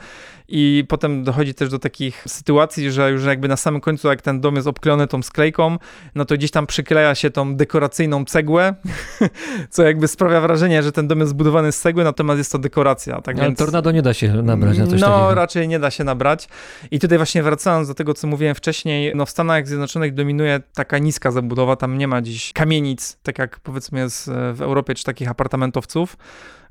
[0.47, 4.41] i potem dochodzi też do takich sytuacji, że już jakby na samym końcu, jak ten
[4.41, 5.77] dom jest obklejony tą sklejką,
[6.15, 8.75] no to gdzieś tam przykleja się tą dekoracyjną cegłę,
[9.69, 13.21] co jakby sprawia wrażenie, że ten dom jest zbudowany z cegły, natomiast jest to dekoracja.
[13.21, 13.59] Tak Ale więc...
[13.59, 15.35] tornado nie da się nabrać na coś no, takiego.
[15.35, 16.47] raczej nie da się nabrać.
[16.91, 20.97] I tutaj właśnie wracając do tego, co mówiłem wcześniej, no w Stanach Zjednoczonych dominuje taka
[20.97, 25.29] niska zabudowa, tam nie ma dziś kamienic, tak jak powiedzmy jest w Europie, czy takich
[25.29, 26.17] apartamentowców.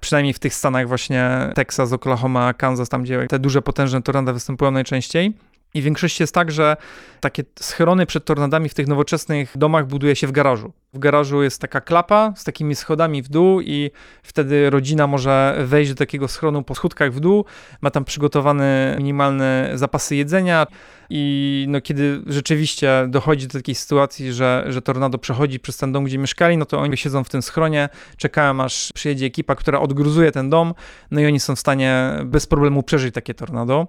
[0.02, 4.70] Przynajmniej w tych stanach właśnie Texas, Oklahoma, Kansas, tam gdzie te duże, potężne tornada występują
[4.70, 5.32] najczęściej.
[5.74, 6.76] I w większości jest tak, że
[7.20, 10.72] takie schrony przed tornadami w tych nowoczesnych domach buduje się w garażu.
[10.92, 13.90] W garażu jest taka klapa z takimi schodami w dół i
[14.22, 17.44] wtedy rodzina może wejść do takiego schronu po schodkach w dół,
[17.80, 20.66] ma tam przygotowane minimalne zapasy jedzenia
[21.10, 26.04] i no kiedy rzeczywiście dochodzi do takiej sytuacji, że, że tornado przechodzi przez ten dom,
[26.04, 30.32] gdzie mieszkali, no to oni siedzą w tym schronie, czekają aż przyjedzie ekipa, która odgruzuje
[30.32, 30.74] ten dom,
[31.10, 33.88] no i oni są w stanie bez problemu przeżyć takie tornado.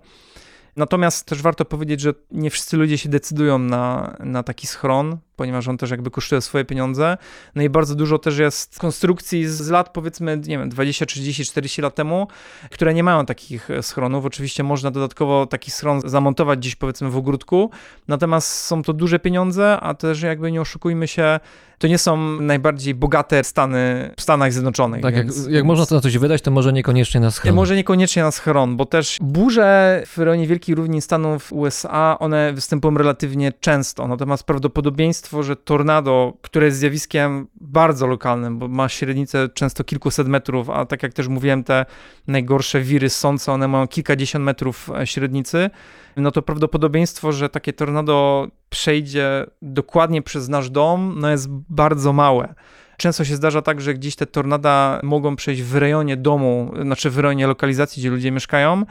[0.76, 5.68] Natomiast też warto powiedzieć, że nie wszyscy ludzie się decydują na, na taki schron, ponieważ
[5.68, 7.18] on też jakby kosztuje swoje pieniądze.
[7.56, 11.82] No i bardzo dużo też jest konstrukcji z lat powiedzmy, nie wiem, 20, 30, 40
[11.82, 12.28] lat temu,
[12.72, 14.26] które nie mają takich schronów.
[14.26, 17.70] Oczywiście można dodatkowo taki schron zamontować gdzieś powiedzmy w ogródku,
[18.08, 21.40] natomiast są to duże pieniądze, a też jakby nie oszukujmy się,
[21.84, 25.02] to nie są najbardziej bogate stany w Stanach Zjednoczonych.
[25.02, 27.56] Tak, więc, jak, jak można to na coś wydać, to może niekoniecznie na schron.
[27.56, 32.98] Może niekoniecznie na schron, bo też burze w rejonie Wielkich Równin Stanów USA, one występują
[32.98, 39.84] relatywnie często, natomiast prawdopodobieństwo, że tornado, które jest zjawiskiem bardzo lokalnym, bo ma średnicę często
[39.84, 41.86] kilkuset metrów, a tak jak też mówiłem, te
[42.28, 45.70] najgorsze wiry sące, one mają kilkadziesiąt metrów średnicy,
[46.18, 52.54] no to prawdopodobieństwo, że takie tornado przejdzie dokładnie przez nasz dom, no jest bardzo małe.
[52.98, 57.20] Często się zdarza tak, że gdzieś te tornada mogą przejść w rejonie domu, znaczy w
[57.20, 58.86] rejonie lokalizacji, gdzie ludzie mieszkają.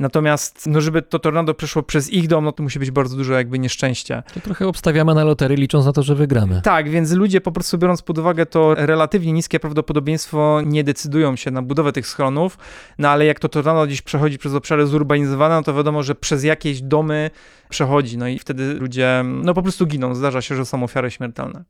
[0.00, 3.34] Natomiast, no żeby to tornado przeszło przez ich dom, no to musi być bardzo duże
[3.34, 4.22] jakby nieszczęście.
[4.34, 6.60] To trochę obstawiamy na lotery, licząc na to, że wygramy.
[6.64, 11.50] Tak, więc ludzie po prostu biorąc pod uwagę to relatywnie niskie prawdopodobieństwo nie decydują się
[11.50, 12.58] na budowę tych schronów,
[12.98, 16.44] no ale jak to tornado gdzieś przechodzi przez obszary zurbanizowane, no to wiadomo, że przez
[16.44, 17.30] jakieś domy
[17.68, 20.14] przechodzi, no i wtedy ludzie no po prostu giną.
[20.14, 21.64] Zdarza się, że są ofiary śmiertelne.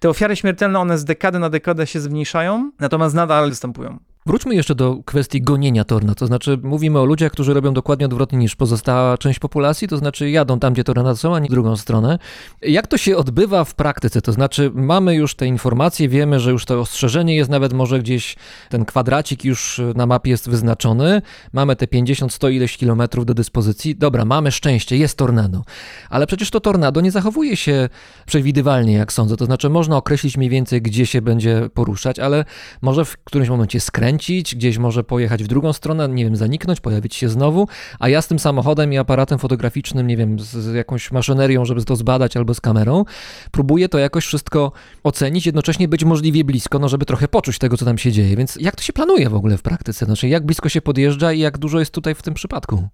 [0.00, 3.98] Te ofiary śmiertelne, one z dekady na dekadę się zmniejszają, natomiast nadal występują.
[4.26, 8.38] Wróćmy jeszcze do kwestii gonienia torna, to znaczy mówimy o ludziach, którzy robią dokładnie odwrotnie
[8.38, 12.18] niż pozostała część populacji, to znaczy jadą tam, gdzie tornada są, a nie drugą stronę.
[12.62, 14.22] Jak to się odbywa w praktyce?
[14.22, 18.36] To znaczy mamy już te informacje, wiemy, że już to ostrzeżenie jest nawet może gdzieś,
[18.68, 21.22] ten kwadracik już na mapie jest wyznaczony,
[21.52, 25.64] mamy te 50-100 ileś kilometrów do dyspozycji, dobra, mamy szczęście, jest tornado,
[26.10, 27.88] ale przecież to tornado nie zachowuje się
[28.26, 32.44] przewidywalnie, jak sądzę, to znaczy można określić mniej więcej, gdzie się będzie poruszać, ale
[32.82, 37.14] może w którymś momencie skręcić, gdzieś może pojechać w drugą stronę, nie wiem, zaniknąć, pojawić
[37.14, 37.68] się znowu,
[38.00, 41.96] a ja z tym samochodem i aparatem fotograficznym, nie wiem, z, jakąś maszynerią, żeby to
[41.96, 43.04] zbadać albo z kamerą,
[43.50, 44.72] próbuję to jakoś wszystko
[45.04, 48.36] ocenić, jednocześnie być możliwie blisko, no żeby trochę poczuć tego, co tam się dzieje.
[48.36, 50.06] Więc jak to się planuje w ogóle w praktyce?
[50.06, 52.88] Znaczy, jak blisko się podjeżdża i jak dużo jest tutaj w tym przypadku?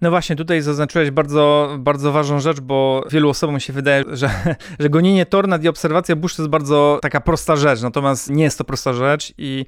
[0.00, 4.30] No właśnie, tutaj zaznaczyłeś bardzo, bardzo ważną rzecz, bo wielu osobom się wydaje, że,
[4.80, 8.58] że gonienie tornad i obserwacja burz to jest bardzo taka prosta rzecz, natomiast nie jest
[8.58, 9.66] to prosta rzecz i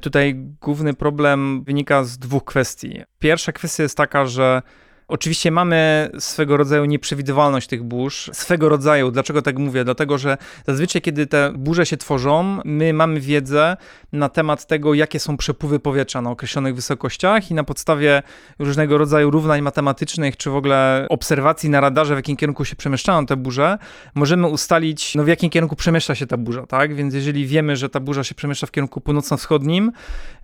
[0.00, 3.00] tutaj główny problem wynika z dwóch kwestii.
[3.18, 4.62] Pierwsza kwestia jest taka, że
[5.10, 8.30] Oczywiście mamy swego rodzaju nieprzewidywalność tych burz.
[8.32, 9.84] Swego rodzaju, dlaczego tak mówię?
[9.84, 10.36] Dlatego, że
[10.66, 13.76] zazwyczaj, kiedy te burze się tworzą, my mamy wiedzę
[14.12, 18.22] na temat tego, jakie są przepływy powietrza na określonych wysokościach i na podstawie
[18.58, 23.26] różnego rodzaju równań matematycznych, czy w ogóle obserwacji na radarze, w jakim kierunku się przemieszczają
[23.26, 23.78] te burze,
[24.14, 26.94] możemy ustalić, no w jakim kierunku przemieszcza się ta burza, tak?
[26.94, 29.92] Więc jeżeli wiemy, że ta burza się przemieszcza w kierunku północno-wschodnim,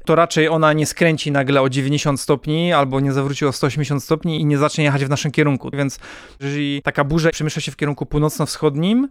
[0.07, 4.40] to raczej ona nie skręci nagle o 90 stopni albo nie zawróci o 180 stopni
[4.40, 5.70] i nie zacznie jechać w naszym kierunku.
[5.72, 5.98] Więc
[6.40, 9.09] jeżeli taka burza przemieszcza się w kierunku północno-wschodnim,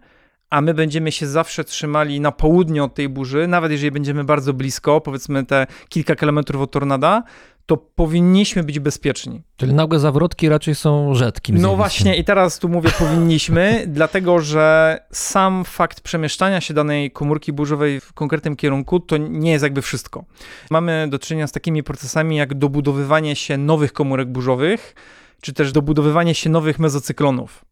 [0.50, 4.52] a my będziemy się zawsze trzymali na południe od tej burzy, nawet jeżeli będziemy bardzo
[4.52, 7.22] blisko, powiedzmy te kilka kilometrów od tornada,
[7.66, 9.42] to powinniśmy być bezpieczni.
[9.56, 11.76] Czyli nagłe zawrotki raczej są rzadkim No zjawiskiem.
[11.78, 18.00] właśnie, i teraz tu mówię powinniśmy, dlatego że sam fakt przemieszczania się danej komórki burzowej
[18.00, 20.24] w konkretnym kierunku to nie jest jakby wszystko.
[20.70, 24.94] Mamy do czynienia z takimi procesami jak dobudowywanie się nowych komórek burzowych,
[25.40, 27.64] czy też dobudowywanie się nowych mezocyklonów.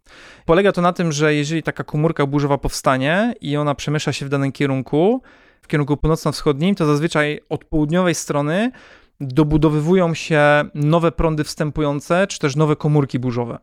[0.45, 4.29] Polega to na tym, że jeżeli taka komórka burzowa powstanie i ona przemieszcza się w
[4.29, 5.23] danym kierunku,
[5.63, 8.71] w kierunku północno-wschodnim, to zazwyczaj od południowej strony
[9.21, 10.41] dobudowywują się
[10.75, 13.59] nowe prądy wstępujące, czy też nowe komórki burzowe.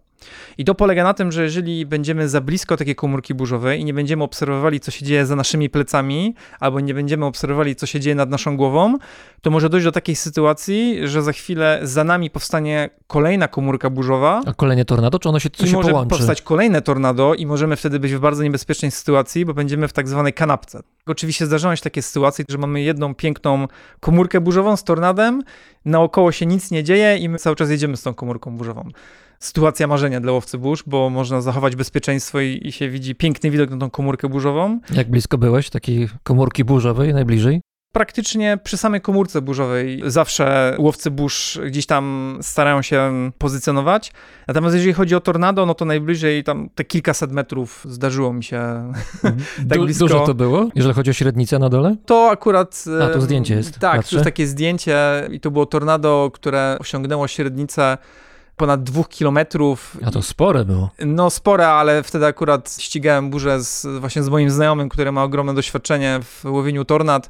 [0.57, 3.93] I to polega na tym, że jeżeli będziemy za blisko takiej komórki burzowej i nie
[3.93, 8.15] będziemy obserwowali, co się dzieje za naszymi plecami, albo nie będziemy obserwowali, co się dzieje
[8.15, 8.97] nad naszą głową,
[9.41, 14.41] to może dojść do takiej sytuacji, że za chwilę za nami powstanie kolejna komórka burzowa.
[14.45, 16.09] A kolejne tornado, czy ono się, co się może połączy?
[16.09, 20.07] powstać kolejne tornado i możemy wtedy być w bardzo niebezpiecznej sytuacji, bo będziemy w tak
[20.07, 20.79] zwanej kanapce.
[21.05, 23.67] Oczywiście zdarzają się takie sytuacje, że mamy jedną piękną
[23.99, 25.43] komórkę burzową z tornadem,
[25.85, 28.89] naokoło się nic nie dzieje i my cały czas jedziemy z tą komórką burzową.
[29.41, 33.69] Sytuacja marzenia dla łowcy burz, bo można zachować bezpieczeństwo i, i się widzi piękny widok
[33.69, 34.79] na tą komórkę burzową.
[34.93, 37.61] Jak blisko byłeś takiej komórki burzowej najbliżej?
[37.93, 44.11] Praktycznie przy samej komórce burzowej zawsze łowcy burz gdzieś tam starają się pozycjonować.
[44.47, 48.61] Natomiast jeżeli chodzi o tornado, no to najbliżej tam te kilkaset metrów zdarzyło mi się
[49.69, 50.05] tak Du- blisko.
[50.05, 51.95] Dużo to było, jeżeli chodzi o średnicę na dole?
[52.05, 52.83] To akurat.
[53.01, 54.09] A, em, zdjęcie jest, Tak, patrzę.
[54.09, 54.97] to jest takie zdjęcie
[55.31, 57.97] i to było tornado, które osiągnęło średnicę
[58.55, 59.97] ponad dwóch kilometrów.
[60.05, 60.89] A to spore było.
[61.05, 65.53] No spore, ale wtedy akurat ścigałem burzę z, właśnie z moim znajomym, który ma ogromne
[65.53, 67.29] doświadczenie w łowieniu tornad,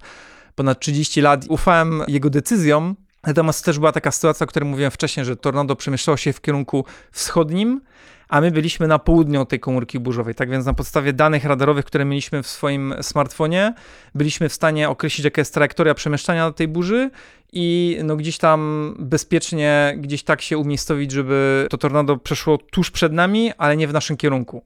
[0.55, 1.45] ponad 30 lat.
[1.49, 2.95] Ufałem jego decyzjom,
[3.27, 6.85] natomiast też była taka sytuacja, o której mówiłem wcześniej, że tornado przemieszczało się w kierunku
[7.11, 7.81] wschodnim,
[8.31, 10.35] a my byliśmy na południu tej komórki burzowej.
[10.35, 13.73] Tak więc na podstawie danych radarowych, które mieliśmy w swoim smartfonie,
[14.15, 17.09] byliśmy w stanie określić, jaka jest trajektoria przemieszczania tej burzy
[17.53, 23.13] i no gdzieś tam bezpiecznie, gdzieś tak się umiejscowić, żeby to tornado przeszło tuż przed
[23.13, 24.63] nami, ale nie w naszym kierunku.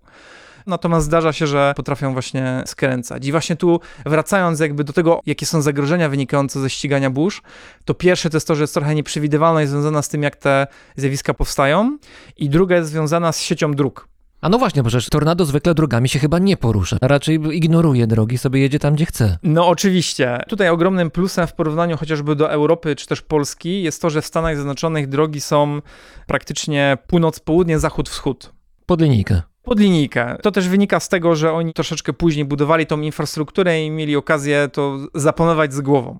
[0.68, 3.26] Natomiast zdarza się, że potrafią właśnie skręcać.
[3.26, 7.41] I właśnie tu wracając jakby do tego, jakie są zagrożenia wynikające ze ścigania burz,
[7.86, 11.34] to pierwsze to jest to, że jest trochę nieprzewidywalność związana z tym, jak te zjawiska
[11.34, 11.97] powstają
[12.38, 14.07] i druga jest związana z siecią dróg.
[14.41, 16.97] A no właśnie, bo przecież tornado zwykle drogami się chyba nie porusza.
[17.01, 19.38] Raczej ignoruje drogi, sobie jedzie tam, gdzie chce.
[19.43, 20.39] No oczywiście.
[20.47, 24.26] Tutaj ogromnym plusem w porównaniu chociażby do Europy czy też Polski jest to, że w
[24.26, 25.82] Stanach Zjednoczonych drogi są
[26.28, 28.51] praktycznie północ-południe, zachód-wschód.
[28.86, 29.41] Pod linijkę.
[29.66, 30.38] Pod linijkę.
[30.41, 34.70] To też wynika z tego, że oni troszeczkę później budowali tą infrastrukturę i mieli okazję
[34.74, 36.20] to zaplanować z głową.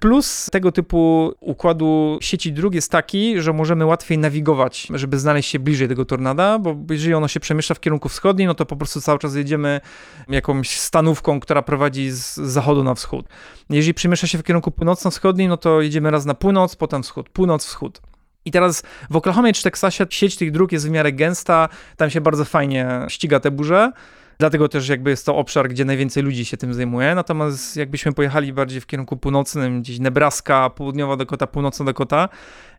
[0.00, 5.58] Plus tego typu układu sieci dróg jest taki, że możemy łatwiej nawigować, żeby znaleźć się
[5.58, 9.00] bliżej tego tornada, bo jeżeli ono się przemieszcza w kierunku wschodnim, no to po prostu
[9.00, 9.80] cały czas jedziemy
[10.28, 13.26] jakąś stanówką, która prowadzi z zachodu na wschód.
[13.70, 17.66] Jeżeli przemieszcza się w kierunku północno-wschodnim, no to jedziemy raz na północ, potem wschód, północ,
[17.66, 18.00] wschód.
[18.44, 22.20] I teraz w Oklahomie czy Teksasie sieć tych dróg jest w miarę gęsta, tam się
[22.20, 23.92] bardzo fajnie ściga te burze.
[24.38, 27.14] Dlatego też jakby jest to obszar, gdzie najwięcej ludzi się tym zajmuje.
[27.14, 32.28] Natomiast jakbyśmy pojechali bardziej w kierunku północnym, gdzieś Nebraska, południowa Dakota, północna Dakota,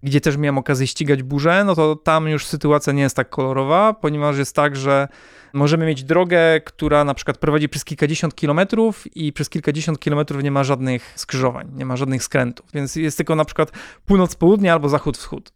[0.03, 3.93] gdzie też miałem okazję ścigać burze, no to tam już sytuacja nie jest tak kolorowa,
[3.93, 5.07] ponieważ jest tak, że
[5.54, 10.52] możemy mieć drogę, która na przykład prowadzi przez kilkadziesiąt kilometrów i przez kilkadziesiąt kilometrów nie
[10.52, 13.72] ma żadnych skrzyżowań, nie ma żadnych skrętów, więc jest tylko na przykład
[14.06, 15.52] północ-południe albo zachód-wschód.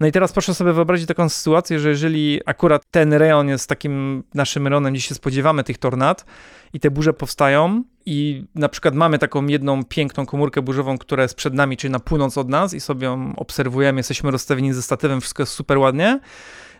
[0.00, 4.24] No i teraz proszę sobie wyobrazić taką sytuację, że jeżeli akurat ten rejon jest takim
[4.34, 6.24] naszym rejonem, gdzie się spodziewamy tych tornad
[6.72, 11.34] i te burze powstają i na przykład mamy taką jedną piękną komórkę burzową, która jest
[11.34, 15.20] przed nami, czyli na północ od nas i sobie ją obserwujemy, jesteśmy rozstawieni ze statywem,
[15.20, 16.20] wszystko jest super ładnie,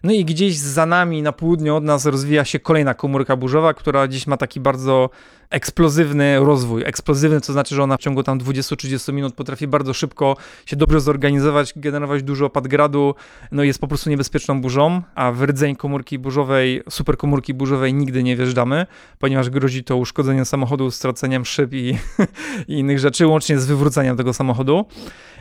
[0.05, 4.09] no i gdzieś za nami, na południu od nas rozwija się kolejna komórka burzowa, która
[4.09, 5.11] gdzieś ma taki bardzo
[5.51, 6.83] eksplozywny rozwój.
[6.87, 10.37] Eksplozywny to znaczy, że ona w ciągu tam 20-30 minut potrafi bardzo szybko
[10.67, 13.15] się dobrze zorganizować, generować dużo opad gradu,
[13.53, 18.37] no jest po prostu niebezpieczną burzą, a w rdzeń komórki burzowej, superkomórki burzowej nigdy nie
[18.37, 18.87] wjeżdżamy,
[19.19, 21.99] ponieważ grozi to uszkodzeniem samochodu, straceniem szyb i,
[22.69, 24.85] i innych rzeczy, łącznie z wywróceniem tego samochodu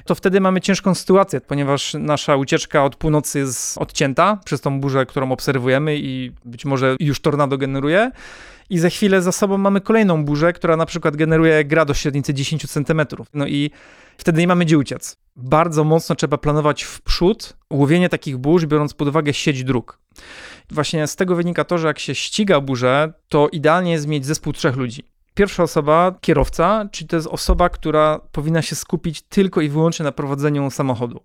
[0.03, 5.05] to wtedy mamy ciężką sytuację, ponieważ nasza ucieczka od północy jest odcięta przez tą burzę,
[5.05, 8.11] którą obserwujemy i być może już tornado generuje.
[8.69, 12.33] I za chwilę za sobą mamy kolejną burzę, która na przykład generuje grad o średnicy
[12.33, 13.01] 10 cm.
[13.33, 13.71] No i
[14.17, 15.17] wtedy nie mamy gdzie uciec.
[15.35, 19.99] Bardzo mocno trzeba planować w przód łowienie takich burz, biorąc pod uwagę sieć dróg.
[20.71, 24.53] Właśnie z tego wynika to, że jak się ściga burzę, to idealnie jest mieć zespół
[24.53, 25.12] trzech ludzi.
[25.33, 30.11] Pierwsza osoba, kierowca, czyli to jest osoba, która powinna się skupić tylko i wyłącznie na
[30.11, 31.21] prowadzeniu samochodu.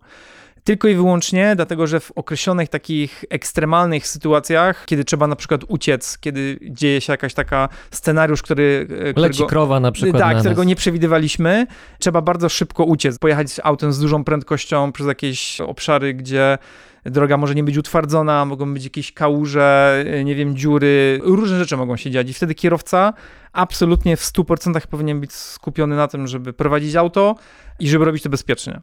[0.64, 6.18] Tylko i wyłącznie dlatego, że w określonych takich ekstremalnych sytuacjach, kiedy trzeba na przykład uciec,
[6.18, 8.86] kiedy dzieje się jakaś taka scenariusz, który...
[8.90, 11.66] e, Leci którego- krowa na przykład tak, na którego nie przewidywaliśmy.
[11.98, 16.58] Trzeba bardzo szybko uciec, pojechać autem z dużą prędkością przez jakieś obszary, gdzie
[17.04, 21.96] droga może nie być utwardzona, mogą być jakieś kałuże, nie wiem, dziury, różne rzeczy mogą
[21.96, 23.12] się dziać i wtedy kierowca
[23.52, 27.36] absolutnie w 100% powinien być skupiony na tym, żeby prowadzić auto
[27.80, 28.80] i żeby robić to bezpiecznie.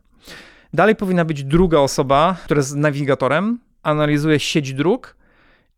[0.74, 5.16] Dalej powinna być druga osoba, która jest nawigatorem, analizuje sieć dróg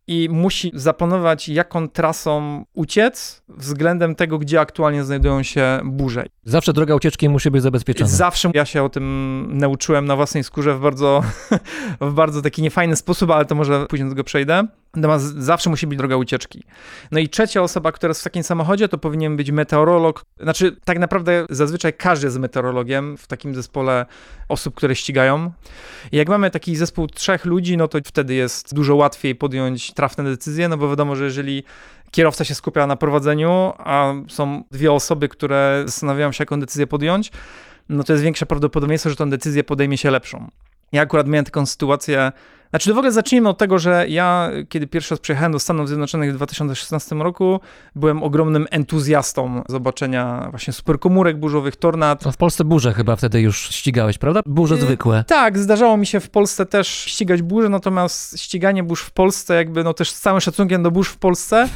[0.08, 6.26] i musi zaplanować, jaką trasą uciec względem tego, gdzie aktualnie znajdują się burze.
[6.44, 8.10] Zawsze droga ucieczki musi być zabezpieczona.
[8.10, 11.22] Zawsze ja się o tym nauczyłem na własnej skórze w bardzo,
[12.00, 14.66] w bardzo taki niefajny sposób, ale to może później do tego przejdę.
[14.96, 16.62] Natomiast zawsze musi być droga ucieczki.
[17.10, 20.24] No i trzecia osoba, która jest w takim samochodzie, to powinien być meteorolog.
[20.40, 24.06] Znaczy, tak naprawdę zazwyczaj każdy jest meteorologiem w takim zespole
[24.48, 25.52] osób, które ścigają.
[26.12, 30.24] I jak mamy taki zespół trzech ludzi, no to wtedy jest dużo łatwiej podjąć trafne
[30.24, 31.64] decyzje, no bo wiadomo, że jeżeli
[32.10, 37.30] kierowca się skupia na prowadzeniu, a są dwie osoby, które zastanawiają się, jaką decyzję podjąć,
[37.88, 40.50] no to jest większe prawdopodobieństwo, że tą decyzję podejmie się lepszą.
[40.92, 42.32] Ja akurat miałem taką sytuację,
[42.70, 46.32] znaczy, w ogóle zacznijmy od tego, że ja, kiedy pierwszy raz przyjechałem do Stanów Zjednoczonych
[46.32, 47.60] w 2016 roku,
[47.94, 52.24] byłem ogromnym entuzjastą zobaczenia właśnie superkomórek burzowych, tornad.
[52.24, 54.40] No w Polsce burze chyba wtedy już ścigałeś, prawda?
[54.46, 55.24] Burze Y, zwykłe.
[55.26, 59.84] Tak, zdarzało mi się w Polsce też ścigać burze, natomiast ściganie burz w Polsce, jakby
[59.84, 61.68] no też z całym szacunkiem do burz w Polsce,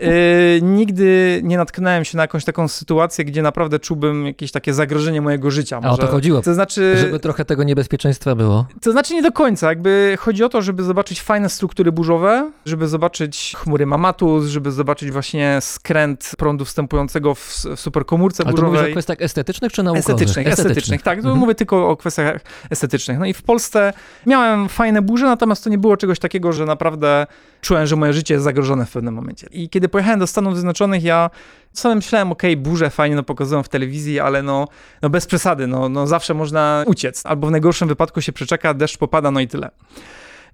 [0.00, 5.20] yy, nigdy nie natknąłem się na jakąś taką sytuację, gdzie naprawdę czułbym jakieś takie zagrożenie
[5.20, 5.80] mojego życia.
[5.82, 8.66] A o to chodziło, To znaczy, żeby trochę tego niebezpieczeństwa było.
[8.82, 12.88] to znaczy nie do końca, jakby chodzi o to, żeby zobaczyć fajne struktury burzowe, żeby
[12.88, 17.38] zobaczyć chmury Mamatus, żeby zobaczyć właśnie skręt prądu wstępującego w,
[17.76, 18.92] w superkomórce Ale to mówisz o burzowej.
[18.92, 20.10] kwestiach estetycznych czy naukowych?
[20.10, 21.14] Estetycznych, estetycznych, tak.
[21.18, 21.38] To Mhm.
[21.38, 22.40] mówię tylko o kwestiach
[22.70, 23.18] estetycznych.
[23.18, 23.92] No i w Polsce
[24.26, 27.26] miałem fajne burze, natomiast to nie było czegoś takiego, że naprawdę
[27.60, 29.46] czułem, że moje życie jest zagrożone w pewnym momencie.
[29.50, 31.30] I kiedy pojechałem do Stanów Zjednoczonych, ja
[31.72, 34.68] sobie myślałem, okej, burze fajnie no, pokazują w telewizji, ale no,
[35.02, 37.26] no bez przesady, no, no zawsze można uciec.
[37.26, 39.70] Albo w najgorszym wypadku się przeczeka, deszcz popada, no i tyle.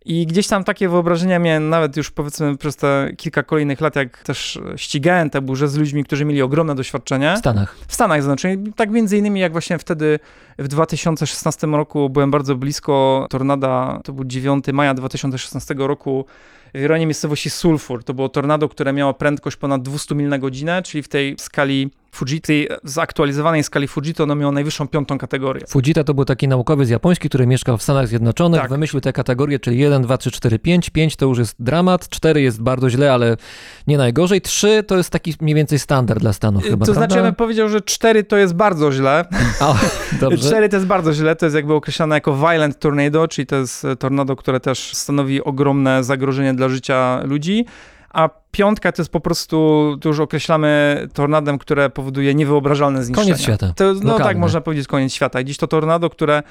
[0.08, 4.22] I gdzieś tam takie wyobrażenia miałem nawet już powiedzmy przez te kilka kolejnych lat, jak
[4.22, 7.34] też ścigałem te burze z ludźmi, którzy mieli ogromne doświadczenie.
[7.36, 7.76] W Stanach.
[7.88, 8.58] W Stanach Zjednoczonych.
[8.76, 10.18] Tak między innymi jak właśnie wtedy
[10.58, 16.26] w 2016 roku byłem bardzo blisko tornada, to był 9 maja 2016 roku
[16.82, 18.04] w rejonie miejscowości Sulfur.
[18.04, 21.90] To było tornado, które miało prędkość ponad 200 mil na godzinę, czyli w tej skali
[22.16, 25.62] Fujita, tej zaktualizowanej skali Fujita, ono miało najwyższą piątą kategorię.
[25.68, 28.70] Fujita to był taki naukowiec japoński, który mieszkał w Stanach Zjednoczonych, Tak.
[28.70, 30.90] wymyślił te kategorie, czyli 1, 2, 3, 4, 5.
[30.90, 33.36] 5 to już jest dramat, 4 jest bardzo źle, ale
[33.86, 34.40] nie najgorzej.
[34.40, 37.22] 3 to jest taki mniej więcej standard dla Stanów chyba, to znaczy, ja prawda?
[37.30, 39.24] bym powiedział, że 4 to jest bardzo źle.
[39.60, 39.76] O,
[40.20, 40.48] dobrze.
[40.50, 43.86] 4 to jest bardzo źle, to jest jakby określane jako violent tornado, czyli to jest
[43.98, 47.64] tornado, które też stanowi ogromne zagrożenie dla życia ludzi.
[48.10, 53.26] A piątka to jest po prostu, to już określamy tornadem, które powoduje niewyobrażalne zniszczenia.
[53.26, 53.72] Koniec świata.
[53.76, 54.24] To, no Lokalny.
[54.24, 55.40] tak, można powiedzieć koniec świata.
[55.40, 56.42] I dziś to tornado, które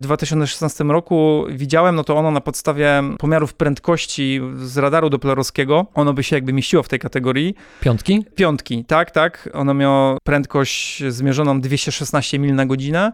[0.00, 6.12] w 2016 roku widziałem, no to ono na podstawie pomiarów prędkości z radaru doplerowskiego, ono
[6.12, 7.54] by się jakby mieściło w tej kategorii.
[7.80, 8.24] Piątki?
[8.34, 9.48] Piątki, tak, tak.
[9.52, 13.12] Ono miało prędkość zmierzoną 216 mil na godzinę.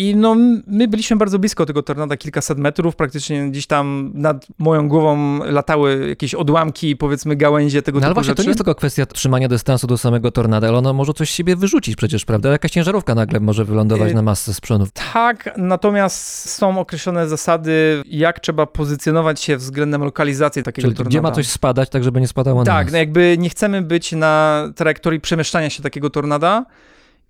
[0.00, 0.34] I no,
[0.66, 6.08] my byliśmy bardzo blisko tego tornada, kilkaset metrów, praktycznie gdzieś tam nad moją głową latały
[6.08, 8.46] jakieś odłamki, powiedzmy gałęzie tego No ale typu właśnie, to rzeczy.
[8.46, 11.56] nie jest tylko kwestia trzymania dystansu do samego tornada, ale ono może coś z siebie
[11.56, 12.48] wyrzucić przecież, prawda?
[12.50, 14.88] Jakaś ciężarówka nagle może wylądować Y, na masce z przodów.
[15.12, 21.08] Tak, natomiast są określone zasady, jak trzeba pozycjonować się względem lokalizacji takiego Czyli tornada.
[21.10, 22.92] gdzie ma coś spadać, tak żeby nie spadało na Tak, nas.
[22.92, 26.64] no jakby nie chcemy być na trajektorii przemieszczania się takiego tornada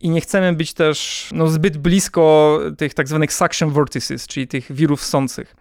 [0.01, 4.73] i nie chcemy być też no, zbyt blisko tych tak zwanych suction vortices, czyli tych
[4.73, 5.57] wirów sących.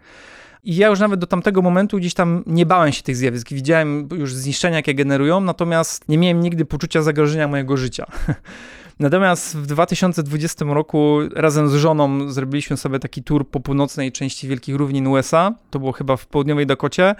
[0.64, 3.48] I ja już nawet do tamtego momentu gdzieś tam nie bałem się tych zjawisk.
[3.48, 8.06] Widziałem już zniszczenia, jakie generują, natomiast nie miałem nigdy poczucia zagrożenia mojego życia.
[8.98, 14.74] Natomiast w 2020 roku razem z żoną zrobiliśmy sobie taki tour po północnej części Wielkich
[14.76, 15.54] Równin USA.
[15.70, 17.14] To było chyba w południowej Dakocie.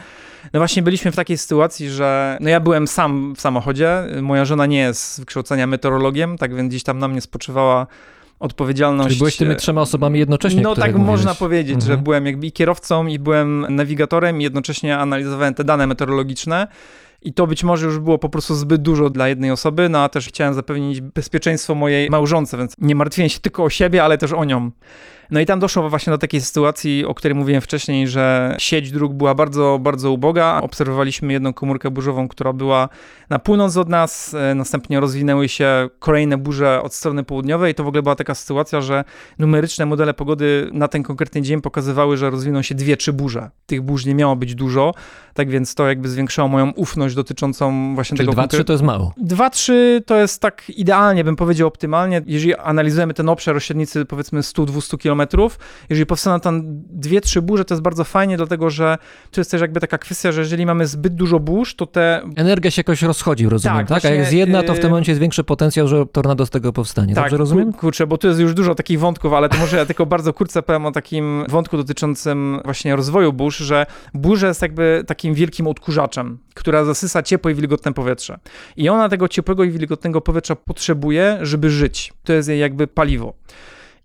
[0.52, 4.04] No właśnie byliśmy w takiej sytuacji, że no ja byłem sam w samochodzie.
[4.22, 7.86] Moja żona nie jest z wykształcenia meteorologiem, tak więc gdzieś tam na mnie spoczywała
[8.40, 9.08] odpowiedzialność.
[9.08, 11.38] Czyli byłeś tymi trzema osobami jednocześnie, No tak można mówiłeś.
[11.38, 12.04] powiedzieć, że Mhm.
[12.04, 16.66] byłem jakby i kierowcą, i byłem nawigatorem, i jednocześnie analizowałem te dane meteorologiczne.
[17.22, 20.08] I to być może już było po prostu zbyt dużo dla jednej osoby, no a
[20.08, 24.32] też chciałem zapewnić bezpieczeństwo mojej małżonce, więc nie martwiłem się tylko o siebie, ale też
[24.32, 24.70] o nią.
[25.30, 29.12] No i tam doszło właśnie do takiej sytuacji, o której mówiłem wcześniej, że sieć dróg
[29.12, 30.60] była bardzo, bardzo uboga.
[30.62, 32.88] Obserwowaliśmy jedną komórkę burzową, która była
[33.30, 37.74] na północ od nas, e, następnie rozwinęły się kolejne burze od strony południowej.
[37.74, 39.04] To w ogóle była taka sytuacja, że
[39.38, 43.50] numeryczne modele pogody na ten konkretny dzień pokazywały, że rozwiną się dwie, trzy burze.
[43.66, 44.94] Tych burz nie miało być dużo,
[45.34, 48.72] tak więc to jakby zwiększało moją ufność dotyczącą właśnie Czyli tego dwa, konkre- trzy to
[48.72, 49.12] jest mało.
[49.24, 49.72] 2-3
[50.06, 52.22] to jest tak idealnie, bym powiedział optymalnie.
[52.26, 55.58] Jeżeli analizujemy ten obszar o średnicy powiedzmy 100-200 km, kilometrów.
[55.90, 58.98] Jeżeli powstaną tam dwie, trzy burze, to jest bardzo fajnie, dlatego że
[59.30, 62.70] to jest też jakby taka kwestia, że jeżeli mamy zbyt dużo burz, to te Energia
[62.70, 64.04] się jakoś rozchodzi, rozumiem, Tak, tak?
[64.04, 66.46] A jak jest właśnie, jedna, to w tym yy, momencie jest większy potencjał, że tornado
[66.46, 67.14] z tego powstanie.
[67.14, 67.72] Dobrze rozumiem?
[67.72, 70.32] kur- Kurczę, bo tu jest już dużo takich wątków, ale to może ja tylko bardzo
[70.32, 75.66] krótko powiem o takim wątku dotyczącym właśnie rozwoju burz, że burza jest jakby takim wielkim
[75.66, 78.38] odkurzaczem, która zasysa ciepłe i wilgotne powietrze.
[78.76, 82.12] I ona tego ciepłego i wilgotnego powietrza potrzebuje, żeby żyć.
[82.24, 83.34] To jest jej jakby paliwo.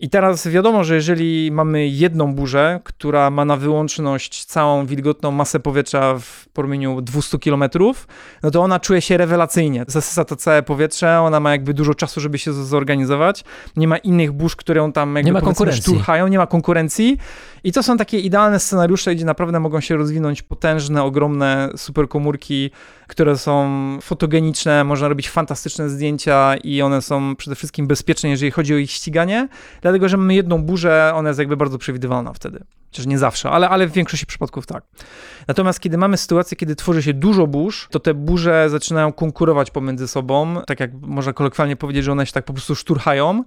[0.03, 5.59] I teraz wiadomo, że jeżeli mamy jedną burzę, która ma na wyłączność całą wilgotną masę
[5.59, 7.63] powietrza w promieniu 200 km,
[8.43, 9.85] no to ona czuje się rewelacyjnie.
[9.87, 13.43] Zasysa to całe powietrze, ona ma jakby dużo czasu, żeby się zorganizować.
[13.75, 15.81] Nie ma innych burz, które ją tam jakby Nie ma konkurencji.
[15.81, 17.17] szturchają, nie ma konkurencji.
[17.63, 22.71] I to są takie idealne scenariusze, gdzie naprawdę mogą się rozwinąć potężne, ogromne superkomórki,
[23.13, 23.67] które są
[24.01, 28.91] fotogeniczne, można robić fantastyczne zdjęcia i one są przede wszystkim bezpieczne, jeżeli chodzi o ich
[28.91, 29.47] ściganie,
[29.81, 32.63] dlatego że mamy jedną burzę, ona jest jakby bardzo przewidywalna wtedy.
[32.91, 34.83] Chociaż nie zawsze, ale, ale w większości przypadków tak.
[35.47, 40.07] Natomiast kiedy mamy sytuację, kiedy tworzy się dużo burz, to te burze zaczynają konkurować pomiędzy
[40.07, 43.43] sobą, tak jak można kolokwialnie powiedzieć, że one się tak po prostu szturchają.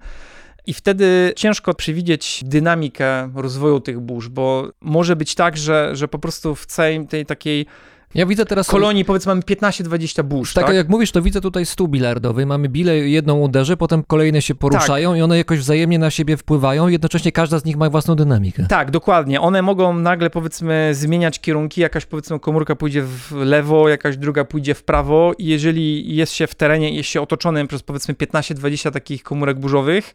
[0.66, 6.18] I wtedy ciężko przewidzieć dynamikę rozwoju tych burz, bo może być tak, że, że po
[6.18, 7.66] prostu w całej tej takiej
[8.14, 8.66] Ja widzę teraz...
[8.68, 10.76] kolonii, powiedzmy, mamy 15-20 burz, Tak, tak?
[10.76, 12.46] jak mówisz, to widzę tutaj stół bilardowy.
[12.46, 15.18] Mamy bile, jedną uderzy, potem kolejne się poruszają Tak.
[15.18, 16.88] i one jakoś wzajemnie na siebie wpływają.
[16.88, 18.66] Jednocześnie każda z nich ma własną dynamikę.
[18.68, 19.40] Tak, dokładnie.
[19.40, 21.80] One mogą nagle, powiedzmy, zmieniać kierunki.
[21.80, 25.32] Jakaś, powiedzmy, komórka pójdzie w lewo, jakaś druga pójdzie w prawo.
[25.38, 30.14] I jeżeli jest się w terenie jest się otoczonym przez, powiedzmy, 15-20 takich komórek burzowych,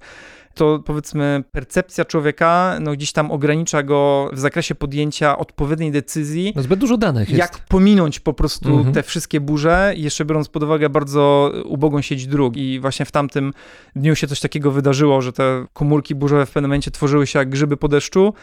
[0.54, 6.62] to powiedzmy percepcja człowieka no, gdzieś tam ogranicza go w zakresie podjęcia odpowiedniej decyzji, No
[6.62, 7.39] zbyt dużo danych jest.
[7.39, 8.93] jak pominąć po prostu Mhm.
[8.93, 12.58] te wszystkie burze, jeszcze biorąc pod uwagę bardzo ubogą sieć dróg.
[12.58, 13.54] I właśnie w tamtym
[13.95, 17.49] dniu się coś takiego wydarzyło, że te komórki burzowe w pewnym momencie tworzyły się jak
[17.49, 18.34] grzyby po deszczu.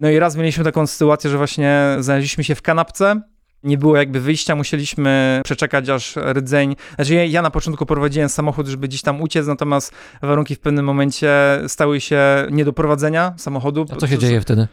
[0.00, 3.20] No i raz mieliśmy taką sytuację, że właśnie znaleźliśmy się w kanapce.
[3.64, 6.76] Nie było jakby wyjścia, musieliśmy przeczekać aż rdzeń.
[6.94, 9.92] Znaczy ja, ja na początku prowadziłem samochód, żeby gdzieś tam uciec, natomiast
[10.22, 11.30] warunki w pewnym momencie
[11.68, 13.86] stały się nie do prowadzenia samochodu.
[13.92, 14.68] A co się dzieje wtedy?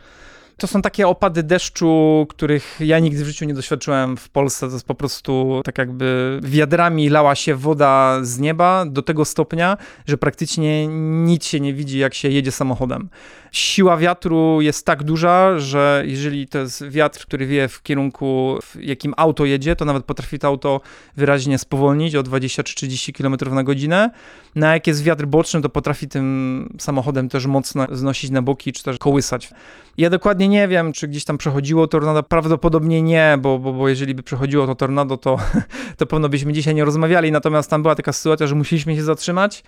[0.58, 4.68] To są takie opady deszczu, których ja nigdy w życiu nie doświadczyłem w Polsce.
[4.68, 9.78] To jest po prostu tak jakby wiadrami lała się woda z nieba do tego stopnia,
[10.08, 10.88] że praktycznie
[11.26, 13.10] nic się nie widzi, jak się jedzie samochodem.
[13.52, 18.76] Siła wiatru jest tak duża, że jeżeli to jest wiatr, który wieje w kierunku, w
[18.82, 20.82] jakim auto jedzie, to nawet potrafi to auto
[21.18, 24.10] wyraźnie spowolnić o 20 czy 30 km na godzinę.
[24.56, 28.84] Na jak jest wiatr boczny, to potrafi tym samochodem też mocno znosić na boki, czy
[28.84, 29.50] też kołysać.
[29.98, 32.24] Ja dokładnie nie wiem, czy gdzieś tam przechodziło tornado.
[32.24, 35.38] Prawdopodobnie nie, bo, bo, bo jeżeli by przechodziło to tornado, to,
[35.98, 37.32] to pewno byśmy dzisiaj nie rozmawiali.
[37.32, 39.64] Natomiast tam była taka sytuacja, że musieliśmy się zatrzymać,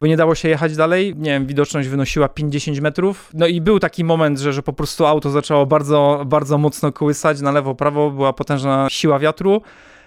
[0.00, 1.14] bo nie dało się jechać dalej.
[1.16, 3.30] Nie wiem, widoczność wynosiła 50 metrów.
[3.34, 7.40] No i był taki moment, że, że po prostu auto zaczęło bardzo, bardzo mocno kołysać
[7.40, 8.10] na lewo, prawo.
[8.10, 9.62] Była potężna siła wiatru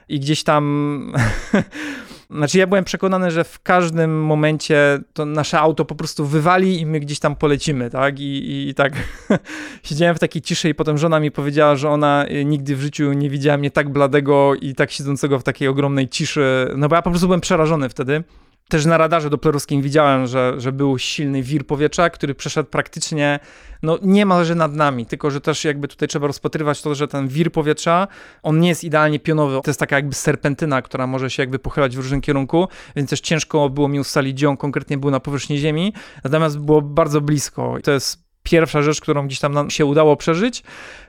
[0.10, 1.14] i gdzieś tam.
[2.34, 6.86] Znaczy, ja byłem przekonany, że w każdym momencie to nasze auto po prostu wywali i
[6.86, 8.20] my gdzieś tam polecimy, tak?
[8.20, 8.94] I, i, i tak
[9.84, 13.14] siedziałem w takiej ciszy i potem żona mi powiedziała, że ona y, nigdy w życiu
[13.14, 16.68] nie widziała mnie tak bladego i tak siedzącego w takiej ogromnej ciszy.
[16.78, 18.24] No bo ja po prostu byłem przerażony wtedy.
[18.70, 23.40] Też na radarze doplerowskim widziałem, że, że był silny wir powietrza, który przeszedł praktycznie,
[23.84, 27.52] no niemalże nad nami, tylko że też jakby tutaj trzeba rozpatrywać to, że ten wir
[27.52, 28.08] powietrza,
[28.44, 31.96] on nie jest idealnie pionowy, to jest taka jakby serpentyna, która może się jakby pochylać
[31.96, 35.58] w różnym kierunku, więc też ciężko było mi ustalić, gdzie on konkretnie był na powierzchni
[35.58, 35.94] ziemi,
[36.24, 37.78] natomiast było bardzo blisko.
[37.84, 40.64] To jest pierwsza rzecz, którą gdzieś tam nam się udało przeżyć.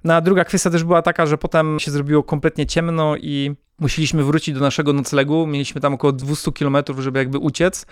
[0.05, 4.25] No a druga kwestia też była taka, że potem się zrobiło kompletnie ciemno i musieliśmy
[4.25, 5.47] wrócić do naszego noclegu.
[5.47, 7.87] Mieliśmy tam około 200 km, żeby jakby uciec.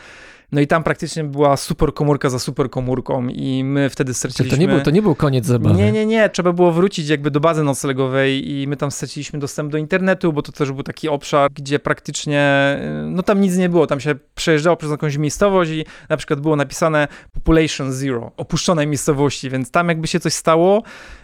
[0.53, 4.57] No i tam praktycznie była super komórka za super komórką i my wtedy straciliśmy...
[4.57, 5.75] to nie, był, to nie był koniec zabawy.
[5.75, 9.73] Nie, nie, nie, trzeba było wrócić jakby do bazy noclegowej i my tam straciliśmy dostęp
[9.73, 13.87] do internetu, bo to też był taki obszar, gdzie praktycznie, no tam nic nie było,
[13.87, 19.51] tam się przejeżdżało przez jakąś miejscowość i na przykład było napisane population zero, opuszczonej miejscowości,
[19.51, 20.83] więc tam jakby się coś stało,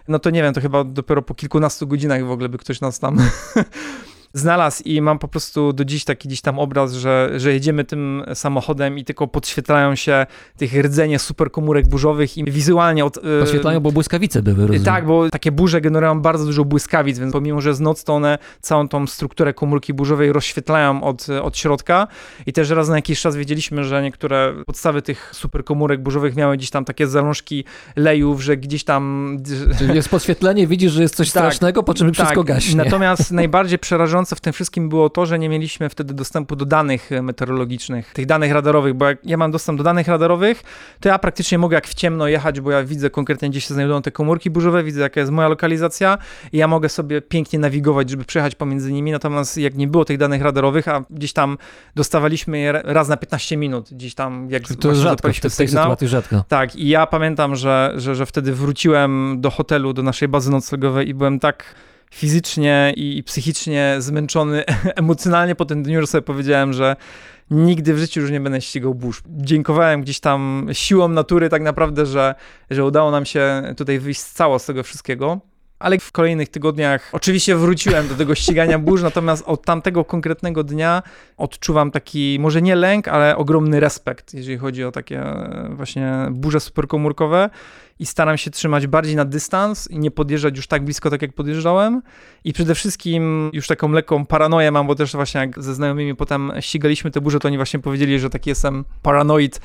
[0.08, 2.98] no to nie wiem, to chyba dopiero po kilkunastu godzinach w ogóle by ktoś nas
[2.98, 3.18] tam
[4.38, 8.22] znalazł i mam po prostu do dziś taki gdzieś tam obraz, że, że jedziemy tym
[8.34, 10.26] samochodem i tylko podświetlają się
[10.56, 13.16] tych rdzenie superkomórek burzowych i wizualnie od...
[13.16, 14.82] e, Podświetlają, bo błyskawice były, rozumiem.
[14.82, 18.38] tak, bo takie burze generują bardzo dużo błyskawic, więc pomimo, że jest noc, to one
[18.60, 22.06] całą tą strukturę komórki burzowej rozświetlają od, od środka.
[22.46, 26.70] I też raz na jakiś czas wiedzieliśmy, że niektóre podstawy tych superkomórek burzowych miały gdzieś
[26.70, 27.64] tam takie zalążki
[27.96, 29.36] lejów, że gdzieś tam...
[29.78, 32.76] Czyli jest podświetlenie, widzisz, że jest coś Tak, strasznego, po czym wszystko gaśnie.
[32.76, 37.10] Natomiast najbardziej przerażające w tym wszystkim było to, że nie mieliśmy wtedy dostępu do danych
[37.22, 40.62] meteorologicznych, tych danych radarowych, bo jak ja mam dostęp do danych radarowych,
[41.00, 44.02] to ja praktycznie mogę jak w ciemno jechać, bo ja widzę konkretnie, gdzie się znajdują
[44.02, 46.18] te komórki burzowe, widzę, jaka jest moja lokalizacja
[46.52, 50.18] i ja mogę sobie pięknie nawigować, żeby przejechać pomiędzy nimi, natomiast jak nie było tych
[50.18, 51.58] danych radarowych, a gdzieś tam
[51.94, 55.84] dostawaliśmy je raz na 15 minut, gdzieś tam, jak To jest rzadko, w tej sygnał,
[55.84, 56.44] sytuacji rzadko.
[56.48, 61.08] tak, i ja pamiętam, że, że, że wtedy wróciłem do hotelu, do naszej bazy noclegowej
[61.08, 61.74] i byłem tak
[62.10, 64.64] fizycznie i psychicznie zmęczony
[64.96, 66.96] emocjonalnie po tym dniu, że sobie powiedziałem, że
[67.50, 69.22] nigdy w życiu już nie będę ścigał burz.
[69.26, 72.34] Dziękowałem gdzieś tam siłą natury tak naprawdę, że,
[72.70, 75.40] że udało nam się tutaj wyjść cało z tego wszystkiego.
[75.78, 81.02] Ale w kolejnych tygodniach oczywiście wróciłem do tego ścigania burz, natomiast od tamtego konkretnego dnia
[81.36, 86.60] odczuwam taki, może nie lęk, ale ogromny respekt, jeżeli chodzi o takie e, właśnie burze
[86.60, 87.50] superkomórkowe
[87.98, 91.32] i staram się trzymać bardziej na dystans i nie podjeżdżać już tak blisko, tak jak
[91.32, 92.02] podjeżdżałem.
[92.44, 96.52] I przede wszystkim już taką lekką paranoję mam, bo też właśnie jak ze znajomymi potem
[96.60, 99.60] ścigaliśmy te burze, to oni właśnie powiedzieli, że taki jestem paranoid,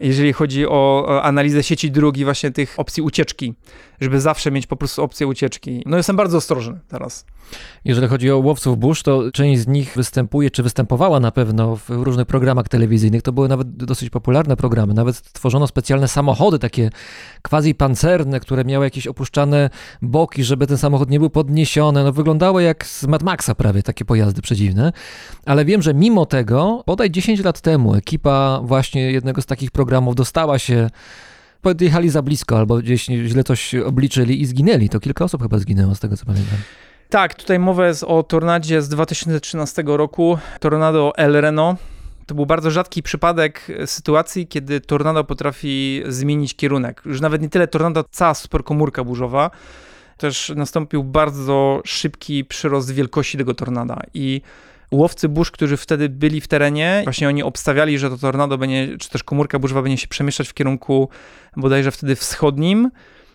[0.00, 3.54] jeżeli chodzi o, analizę sieci dróg i właśnie tych opcji ucieczki,
[4.00, 5.82] żeby zawsze mieć po prostu opcję ucieczki.
[5.86, 7.26] No jestem bardzo ostrożny teraz.
[7.84, 11.88] Jeżeli chodzi o łowców burz, to część z nich występuje, czy występowała na pewno w
[11.88, 13.22] różnych programach telewizyjnych.
[13.22, 14.94] To były nawet dosyć popularne programy.
[14.94, 16.90] Nawet tworzono specjalne samochody, takie
[17.42, 19.70] quasi pancerne, które miały jakieś opuszczane
[20.02, 22.04] boki, żeby ten samochód nie był podniesiony.
[22.04, 24.92] No, wyglądało jak z Mad Maxa prawie, takie pojazdy przedziwne.
[25.46, 29.87] Ale wiem, że mimo tego, bodaj 10 lat temu, ekipa właśnie jednego z takich programów
[30.14, 30.90] dostała się
[31.62, 34.88] podjechali za blisko albo gdzieś źle coś obliczyli i zginęli.
[34.88, 36.58] To kilka osób chyba zginęło, z tego co pamiętam.
[37.08, 41.76] Tak, tutaj mowa jest o tornadzie z 2013 roku, tornado El Reno.
[42.26, 47.02] To był bardzo rzadki przypadek sytuacji, kiedy tornado potrafi zmienić kierunek.
[47.06, 49.50] Już nawet nie tyle tornado, cała superkomórka burzowa.
[50.16, 54.42] Też nastąpił bardzo szybki przyrost wielkości tego tornada i
[54.90, 59.10] łowcy burz, którzy wtedy byli w terenie, właśnie oni obstawiali, że to tornado będzie, czy
[59.10, 61.08] też komórka burzowa będzie się przemieszczać w kierunku
[61.56, 62.90] bodajże wtedy wschodnim,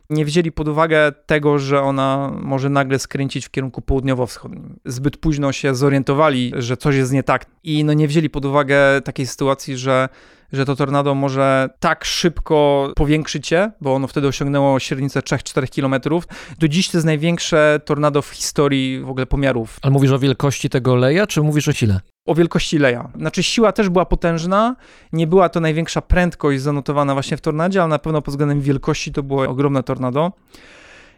[0.09, 4.79] nie wzięli pod uwagę tego, że ona może nagle skręcić w kierunku południowo-wschodnim.
[4.85, 9.01] Zbyt późno się zorientowali, że coś jest nie tak i no nie wzięli pod uwagę
[9.01, 10.09] takiej sytuacji, że
[10.53, 16.19] że to tornado może tak szybko powiększyć się, bo ono wtedy osiągnęło średnicę 3-4 km.
[16.59, 19.79] Do dziś to jest największe tornado w historii w ogóle pomiarów.
[19.81, 21.99] Ale mówisz o wielkości tego leja, czy mówisz o sile?
[22.25, 23.09] O wielkości leja.
[23.17, 24.75] Znaczy siła też była potężna,
[25.13, 29.11] nie była to największa prędkość zanotowana właśnie w tornadzie, ale na pewno pod względem wielkości
[29.11, 30.31] to było ogromne tornado.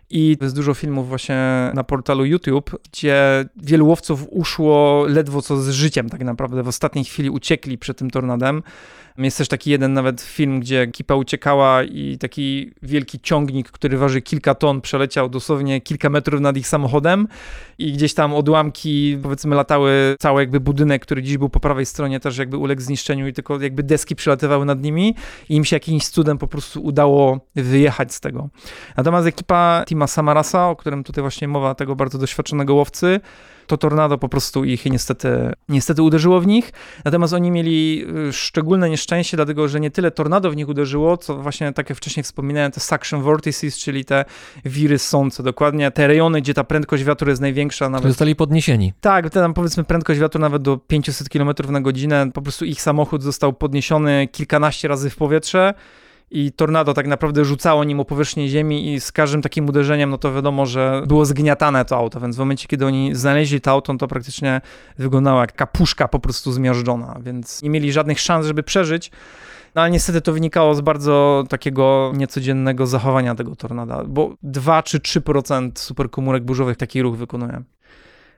[0.10, 5.70] I jest dużo filmów właśnie na portalu YouTube, gdzie wielu łowców uszło ledwo co z
[5.70, 6.64] życiem tak naprawdę.
[6.64, 8.64] W ostatniej chwili uciekli przed tym tornadem.
[9.18, 14.22] Jest też taki jeden nawet film, gdzie ekipa uciekała i taki wielki ciągnik, który waży
[14.22, 17.28] kilka ton, przeleciał dosłownie kilka metrów nad ich samochodem
[17.78, 22.20] i gdzieś tam odłamki, powiedzmy, latały, cały jakby budynek, który dziś był po prawej stronie,
[22.20, 25.16] też jakby uległ zniszczeniu i tylko jakby deski przelatywały nad nimi
[25.50, 28.50] i im się jakimś cudem po prostu udało wyjechać z tego.
[28.98, 33.20] Natomiast ekipa Tima Samarasa, o którym tutaj właśnie mowa, tego bardzo doświadczonego łowcy,
[33.68, 36.72] to tornado po prostu ich niestety, niestety uderzyło w nich.
[37.06, 41.38] Natomiast oni mieli y, szczególne nieszczęście, dlatego że nie tyle tornado w nich uderzyło, co
[41.38, 44.26] właśnie, tak jak wcześniej wspominałem, te suction vortices, czyli te
[44.66, 47.90] wiry sące, dokładnie te rejony, gdzie ta prędkość wiatru jest największa.
[47.90, 48.08] Nawet...
[48.08, 48.94] Zostali podniesieni.
[49.02, 52.32] Tak, tam powiedzmy prędkość wiatru nawet do 500 km na godzinę.
[52.34, 55.74] Po prostu ich samochód został podniesiony kilkanaście razy w powietrze
[56.32, 60.18] i tornado tak naprawdę rzucało nim o powierzchnię ziemi i z każdym takim uderzeniem, no
[60.18, 63.94] to wiadomo, że było zgniatane to auto, więc w momencie, kiedy oni znaleźli to auto,
[63.94, 64.62] no to praktycznie
[64.98, 69.12] wyglądało jak kapuszka po prostu zmiażdżona, więc nie mieli żadnych szans, żeby przeżyć.
[69.76, 75.00] No ale niestety to wynikało z bardzo takiego niecodziennego zachowania tego tornada, bo 2 czy
[75.00, 77.64] 3% superkomórek burzowych taki ruch wykonuje.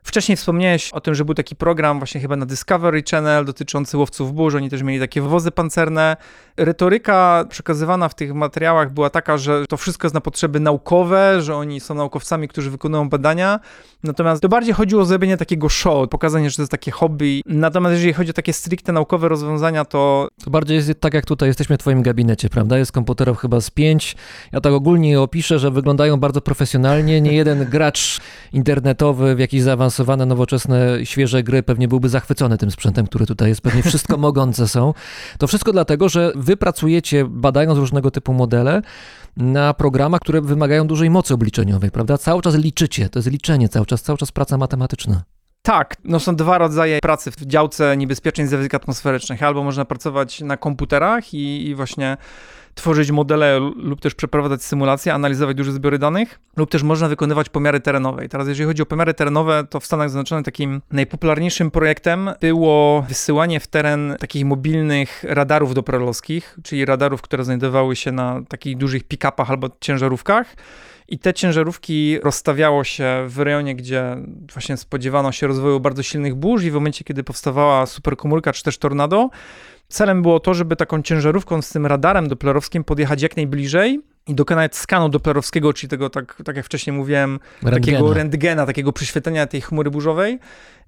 [0.07, 4.33] Wcześniej wspomniałeś o tym, że był taki program właśnie chyba na Discovery Channel dotyczący łowców
[4.33, 4.55] burz.
[4.55, 6.17] Oni też mieli takie wozy pancerne.
[6.57, 11.55] Retoryka przekazywana w tych materiałach była taka, że to wszystko jest na potrzeby naukowe, że
[11.55, 13.59] oni są naukowcami, którzy wykonują badania.
[14.03, 17.41] Natomiast to bardziej chodziło o zrobienie takiego show, pokazanie, że to jest takie hobby.
[17.45, 21.49] Natomiast jeżeli chodzi o takie stricte naukowe rozwiązania, to To bardziej jest tak jak tutaj
[21.49, 22.77] jesteśmy w twoim gabinecie, prawda?
[22.77, 24.15] Jest komputerów chyba z pięć.
[24.51, 27.21] Ja tak ogólnie je opiszę, że wyglądają bardzo profesjonalnie.
[27.21, 28.19] Nie jeden gracz
[28.53, 29.61] internetowy w jakieś
[29.97, 33.61] zaawansowane, nowoczesne, świeże gry pewnie byłby zachwycony tym sprzętem, który tutaj jest.
[33.61, 34.93] Pewnie wszystko mogące są.
[35.37, 38.81] To wszystko dlatego, że wy pracujecie, badając różnego typu modele,
[39.37, 42.17] na programach, które wymagają dużej mocy obliczeniowej, prawda?
[42.17, 45.23] Cały czas liczycie, to jest liczenie cały czas, cały czas praca matematyczna.
[45.61, 49.43] Tak, no są dwa rodzaje pracy w działce niebezpiecznych zjawisk atmosferycznych.
[49.43, 52.17] Albo można pracować na komputerach i, i właśnie
[52.77, 57.79] tworzyć modele lub też przeprowadzać symulacje, analizować duże zbiory danych, lub też można wykonywać pomiary
[57.79, 58.25] terenowe.
[58.25, 63.01] I teraz jeżeli chodzi o pomiary terenowe, to w Stanach Zjednoczonych takim najpopularniejszym projektem było
[63.01, 69.03] wysyłanie w teren takich mobilnych radarów doperowskich, czyli radarów, które znajdowały się na takich dużych
[69.03, 70.55] pick-upach albo ciężarówkach.
[71.07, 74.17] I te ciężarówki rozstawiało się w rejonie, gdzie
[74.53, 78.77] właśnie spodziewano się rozwoju bardzo silnych burz i w momencie, kiedy powstawała superkomórka czy też
[78.77, 79.29] tornado,
[79.87, 84.75] celem było to, żeby taką ciężarówką z tym radarem doplerowskim podjechać jak najbliżej i dokonać
[84.75, 87.97] skanu doplerowskiego, czyli tego, tak, tak jak wcześniej mówiłem, Rentgena.
[87.97, 90.39] takiego rentgena, takiego prześwietlenia tej chmury burzowej.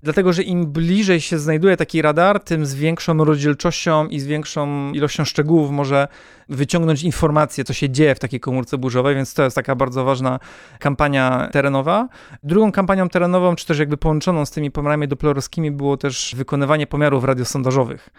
[0.03, 4.91] Dlatego, że im bliżej się znajduje taki radar, tym z większą rozdzielczością i z większą
[4.91, 6.07] ilością szczegółów może
[6.49, 10.40] wyciągnąć informacje, co się dzieje w takiej komórce burzowej, więc to jest taka bardzo ważna
[10.80, 12.07] kampania terenowa.
[12.44, 17.24] Drugą kampanią terenową, czy też jakby połączoną z tymi pomiarami doplerowskimi było też wykonywanie pomiarów
[17.24, 18.10] radiosondażowych.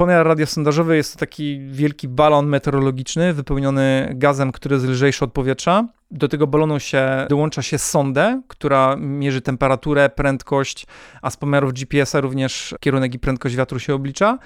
[0.00, 5.88] Pomiar radiosondażowy jest to taki wielki balon meteorologiczny wypełniony gazem, który jest lżejszy od powietrza.
[6.10, 10.86] Do tego balonu się dołącza się sondę, która mierzy temperaturę, prędkość,
[11.22, 14.38] a z pomiarów GPS-a również kierunek i prędkość wiatru się oblicza.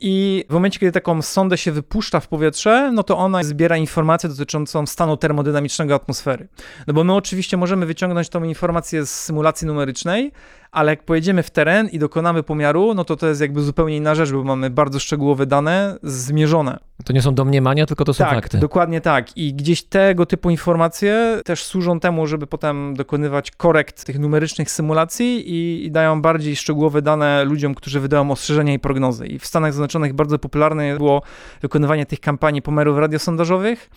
[0.00, 4.28] I w momencie, kiedy taką sondę się wypuszcza w powietrze, no to ona zbiera informację
[4.28, 6.48] dotyczącą stanu termodynamicznego atmosfery.
[6.86, 10.32] No bo my oczywiście możemy wyciągnąć tą informację z symulacji numerycznej,
[10.72, 14.14] ale jak pojedziemy w teren i dokonamy pomiaru, no to to jest jakby zupełnie inna
[14.14, 16.78] rzecz, bo mamy bardzo szczegółowe dane zmierzone.
[17.04, 18.58] To nie są domniemania, tylko to są tak, fakty.
[18.58, 19.36] dokładnie tak.
[19.36, 25.50] I gdzieś tego typu informacje też służą temu, żeby potem dokonywać korekt tych numerycznych symulacji
[25.50, 29.26] i, i dają bardziej szczegółowe dane ludziom, którzy wydają ostrzeżenia i prognozy.
[29.26, 31.22] I w Stanach Zjednoczonych bardzo popularne było
[31.62, 33.90] wykonywanie tych kampanii pomiarów radiosondażowych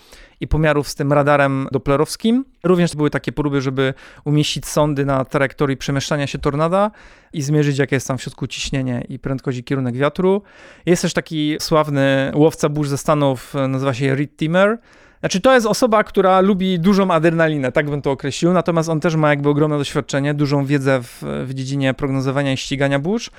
[0.43, 2.45] i pomiarów z tym radarem doplerowskim.
[2.63, 3.93] Również były takie próby, żeby
[4.25, 6.91] umieścić sondy na trajektorii przemieszczania się tornada
[7.33, 10.41] i zmierzyć, jakie jest tam w środku ciśnienie i prędkość i kierunek wiatru.
[10.85, 14.77] Jest też taki sławny łowca burz ze Stanów, nazywa się Reed Timmer.
[15.19, 19.15] Znaczy, to jest osoba, która lubi dużą adrenalinę, tak bym to określił, natomiast on też
[19.15, 23.31] ma jakby ogromne doświadczenie, dużą wiedzę w, w dziedzinie prognozowania i ścigania burz.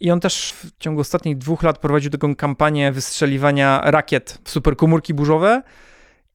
[0.00, 5.14] I on też w ciągu ostatnich dwóch lat prowadził taką kampanię wystrzeliwania rakiet w superkomórki
[5.14, 5.62] burzowe.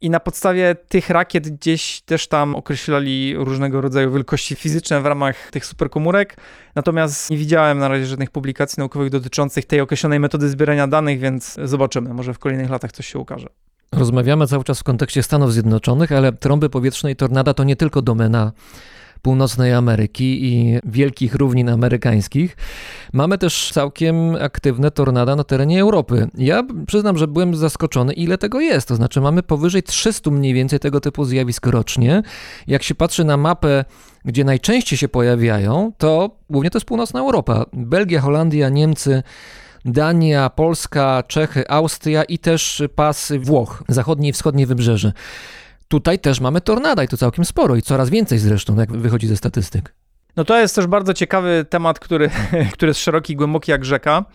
[0.01, 5.51] I na podstawie tych rakiet gdzieś też tam określali różnego rodzaju wielkości fizyczne w ramach
[5.51, 6.37] tych superkomórek.
[6.75, 11.57] Natomiast nie widziałem na razie żadnych publikacji naukowych dotyczących tej określonej metody zbierania danych, więc
[11.63, 12.13] zobaczymy.
[12.13, 13.47] Może w kolejnych latach coś się ukaże.
[13.91, 18.01] Rozmawiamy cały czas w kontekście Stanów Zjednoczonych, ale trąby powietrzne i tornada to nie tylko
[18.01, 18.51] domena
[19.25, 22.57] północnej Ameryki i wielkich równin amerykańskich.
[23.13, 26.27] Mamy też całkiem aktywne tornada na terenie Europy.
[26.37, 28.87] Ja przyznam, że byłem zaskoczony, ile tego jest.
[28.87, 32.23] To znaczy, mamy powyżej 300 mniej więcej tego typu zjawisk rocznie.
[32.67, 33.85] Jak się patrzy na mapę,
[34.25, 37.65] gdzie najczęściej się pojawiają, to głównie to jest północna Europa.
[37.73, 39.23] Belgia, Holandia, Niemcy.
[39.85, 45.13] Dania, Polska, Czechy, Austria i też pas Włoch, zachodnie i wschodnie wybrzeże.
[45.87, 49.37] Tutaj też mamy tornada i to całkiem sporo i coraz więcej zresztą, jak wychodzi ze
[49.37, 49.93] statystyk.
[50.35, 52.29] No to jest też bardzo ciekawy temat, który,
[52.73, 54.25] który jest szeroki i głęboki jak rzeka.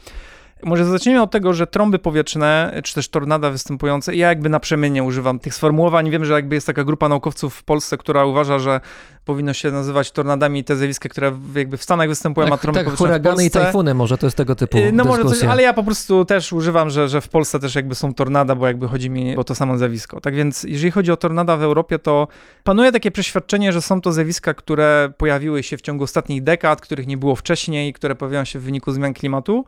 [0.62, 5.38] Może zacznijmy od tego, że trąby powietrzne, czy też tornada występujące, ja jakby naprzemiennie używam
[5.38, 6.10] tych sformułowań.
[6.10, 8.80] Wiem, że jakby jest taka grupa naukowców w Polsce, która uważa, że
[9.24, 12.84] powinno się nazywać tornadami te zjawiska, które jakby w Stanach występują, tak, a trąby tak,
[12.84, 15.50] powietrzne huragany i tajfuny może, to jest tego typu No może coś, dyskusja.
[15.50, 18.66] ale ja po prostu też używam, że, że w Polsce też jakby są tornada, bo
[18.66, 20.20] jakby chodzi mi o to samo zjawisko.
[20.20, 22.28] Tak więc jeżeli chodzi o tornada w Europie, to
[22.64, 27.06] panuje takie przeświadczenie, że są to zjawiska, które pojawiły się w ciągu ostatnich dekad, których
[27.06, 29.64] nie było wcześniej, które pojawiają się w wyniku zmian klimatu.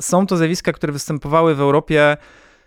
[0.00, 2.16] Są to zjawiska, które występowały w Europie,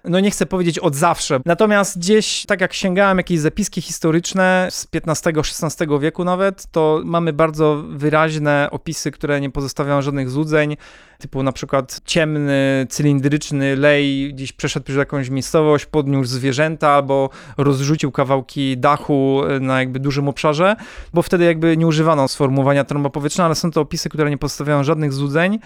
[0.03, 1.39] no nie chcę powiedzieć od zawsze.
[1.45, 7.83] Natomiast gdzieś, tak jak sięgałem jakieś zapiski historyczne z XV-XVI wieku nawet, to mamy bardzo
[7.89, 10.77] wyraźne opisy, które nie pozostawiają żadnych złudzeń,
[11.19, 18.11] typu na przykład ciemny, cylindryczny lej gdzieś przeszedł przez jakąś miejscowość, podniósł zwierzęta albo rozrzucił
[18.11, 20.75] kawałki dachu na jakby dużym obszarze,
[21.13, 24.83] bo wtedy jakby nie używano sformułowania trąba powietrzna, ale są to opisy, które nie pozostawiają
[24.83, 25.59] żadnych złudzeń,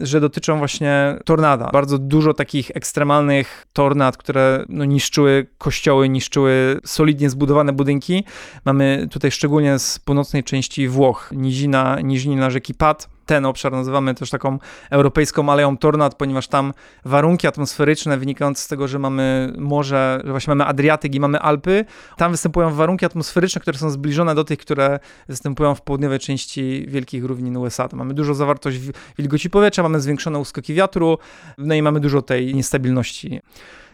[0.00, 1.70] że dotyczą właśnie tornada.
[1.72, 8.24] Bardzo dużo takich ekstremalnych tornad, które no, niszczyły kościoły, niszczyły solidnie zbudowane budynki.
[8.64, 14.30] Mamy tutaj szczególnie z północnej części Włoch, nizina, nizinina rzeki Pat, ten obszar nazywamy też
[14.30, 14.58] taką
[14.90, 16.72] europejską aleją tornad, ponieważ tam
[17.04, 21.84] warunki atmosferyczne wynikające z tego, że mamy morze, że właśnie mamy Adriatyk i mamy Alpy,
[22.16, 24.98] tam występują warunki atmosferyczne, które są zbliżone do tych, które
[25.28, 27.88] występują w południowej części wielkich równin USA.
[27.88, 28.78] To mamy dużo zawartość
[29.18, 31.18] wilgoci powietrza, mamy zwiększone uskoki wiatru,
[31.58, 33.40] no i mamy dużo tej niestabilności.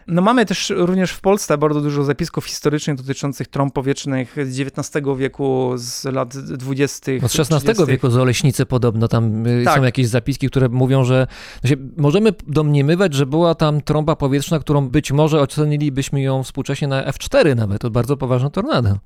[0.07, 5.05] No mamy też również w Polsce bardzo dużo zapisków historycznych dotyczących trąb powietrznych z XIX
[5.17, 7.11] wieku, z lat 20.
[7.11, 7.85] Od XVI 30.
[7.85, 9.75] wieku z Oleśnicy podobno tam y, Tak.
[9.75, 11.27] są jakieś zapiski, które mówią, że
[11.61, 17.11] znaczy, możemy domniemywać, że była tam trąba powietrzna, którą być może ocenilibyśmy ją współcześnie na
[17.11, 18.99] F4 nawet, to bardzo poważna tornada.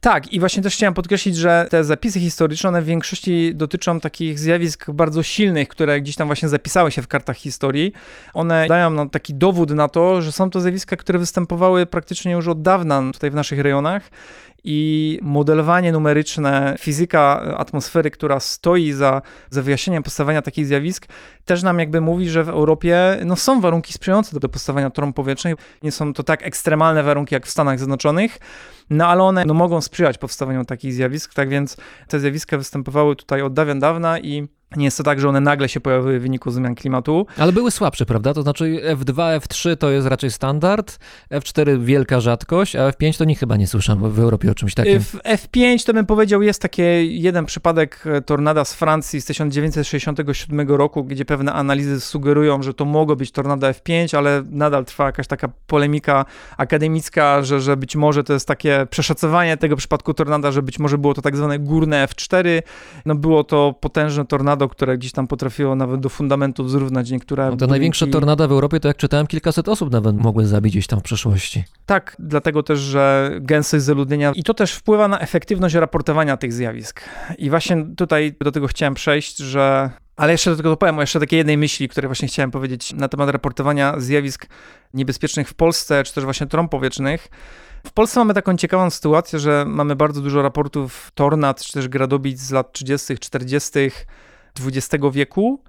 [0.00, 4.38] Tak, i właśnie też chciałem podkreślić, że te zapisy historyczne, one w większości dotyczą takich
[4.38, 7.92] zjawisk bardzo silnych, które gdzieś tam właśnie zapisały się w kartach historii.
[8.34, 12.48] One dają nam taki dowód na to, że są to zjawiska, które występowały praktycznie już
[12.48, 14.10] od dawna tutaj w naszych rejonach.
[14.66, 21.06] I modelowanie numeryczne, fizyka atmosfery, która stoi za, za wyjaśnieniem powstawania takich zjawisk,
[21.44, 25.54] też nam jakby mówi, że w Europie no, są warunki sprzyjające do powstawania trąb powietrznych.
[25.82, 28.38] Nie są to tak ekstremalne warunki jak w Stanach Zjednoczonych,
[28.90, 31.76] no ale one no, mogą sprzyjać powstawaniu takich zjawisk, tak więc
[32.08, 35.68] te zjawiska występowały tutaj od dawien dawna i nie jest to tak, że one nagle
[35.68, 37.26] się pojawiły w wyniku zmian klimatu.
[37.38, 38.34] Ale były słabsze, prawda?
[38.34, 40.98] To znaczy F2, F3 to jest raczej standard,
[41.30, 45.00] F4 wielka rzadkość, a F5 to nikt chyba nie słyszał w Europie o czymś takim.
[45.00, 46.82] W F5 to bym powiedział jest taki
[47.22, 52.84] jeden przypadek e, tornada z Francji z 1967 roku, gdzie pewne analizy sugerują, że to
[52.84, 56.24] mogło być tornado F5, ale nadal trwa jakaś taka polemika
[56.56, 60.98] akademicka, że, że być może to jest takie przeszacowanie tego przypadku tornada, że być może
[60.98, 62.62] było to tak zwane górne F4.
[63.06, 67.50] No było to potężne tornado, które gdzieś tam potrafiło nawet do fundamentów zrównać niektóre No
[67.50, 67.70] to budynki.
[67.70, 71.02] największa tornada w Europie, to jak czytałem, kilkaset osób nawet mogły zabić gdzieś tam w
[71.02, 71.64] przeszłości.
[71.86, 77.00] Tak, dlatego też, że gęstość zaludnienia i to też wpływa na efektywność raportowania tych zjawisk.
[77.38, 79.90] I właśnie tutaj do tego chciałem przejść, że.
[80.16, 83.08] Ale jeszcze do tego dopowiem o jeszcze takiej jednej myśli, której właśnie chciałem powiedzieć na
[83.08, 84.46] temat raportowania zjawisk
[84.94, 87.28] niebezpiecznych w Polsce, czy też właśnie trąb powietrznych.
[87.86, 92.40] W Polsce mamy taką ciekawą sytuację, że mamy bardzo dużo raportów tornad, czy też gradobić
[92.40, 93.70] z lat 30., 40.
[94.60, 95.62] XX wieku.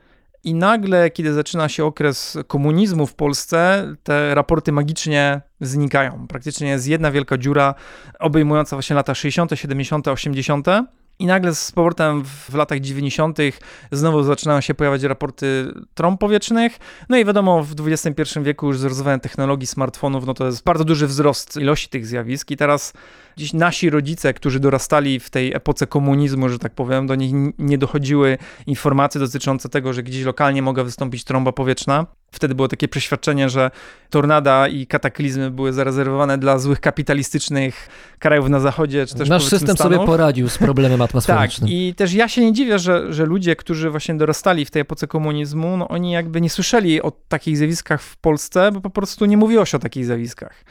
[0.43, 6.27] I nagle, kiedy zaczyna się okres komunizmu w Polsce, te raporty magicznie znikają.
[6.27, 7.75] Praktycznie jest jedna wielka dziura
[8.19, 10.67] obejmująca właśnie lata 60., 70., 80.
[11.19, 13.37] I nagle z powrotem w latach 90.
[13.91, 16.77] znowu zaczynają się pojawiać raporty trąb powietrznych.
[17.09, 20.83] No i wiadomo, w XXI wieku już z rozwojem technologii smartfonów, no to jest bardzo
[20.83, 22.51] duży wzrost ilości tych zjawisk.
[22.51, 22.93] I teraz
[23.37, 27.77] dziś nasi rodzice, którzy dorastali w tej epoce komunizmu, że tak powiem, do nich nie
[27.77, 28.37] dochodziły
[28.67, 32.05] informacje dotyczące tego, że gdzieś lokalnie mogła wystąpić trąba powietrzna.
[32.31, 33.71] Wtedy było takie przeświadczenie, że
[34.09, 37.89] tornada i kataklizmy były zarezerwowane dla złych kapitalistycznych
[38.19, 39.93] krajów na zachodzie, czy też Nasz system Stanów.
[39.93, 41.69] sobie poradził z problemem Tak, atmosferycznym.
[41.69, 45.07] i też ja się nie dziwię, że, że ludzie, którzy właśnie dorastali w tej epoce
[45.07, 49.37] komunizmu, no oni jakby nie słyszeli o takich zjawiskach w Polsce, bo po prostu nie
[49.37, 50.65] mówiło się o takich zjawiskach.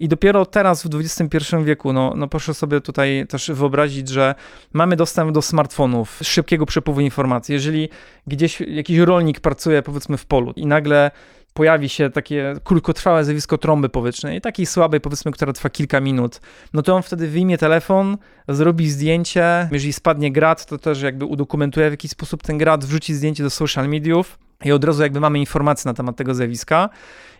[0.00, 4.34] I dopiero teraz w XXI wieku, no, no proszę sobie tutaj też wyobrazić, że
[4.72, 7.52] mamy dostęp do smartfonów, szybkiego przepływu informacji.
[7.52, 7.88] Jeżeli
[8.26, 11.10] gdzieś jakiś rolnik pracuje powiedzmy w polu i nagle
[11.54, 16.40] pojawi się takie krótkotrwałe zjawisko trąby powietrznej, takiej słabej powiedzmy, która trwa kilka minut,
[16.72, 18.16] no to on wtedy wyjmie telefon,
[18.48, 23.14] zrobi zdjęcie, jeżeli spadnie grad, to też jakby udokumentuje w jakiś sposób ten grad, wrzuci
[23.14, 26.88] zdjęcie do social mediów i od razu jakby mamy informacje na temat tego zjawiska.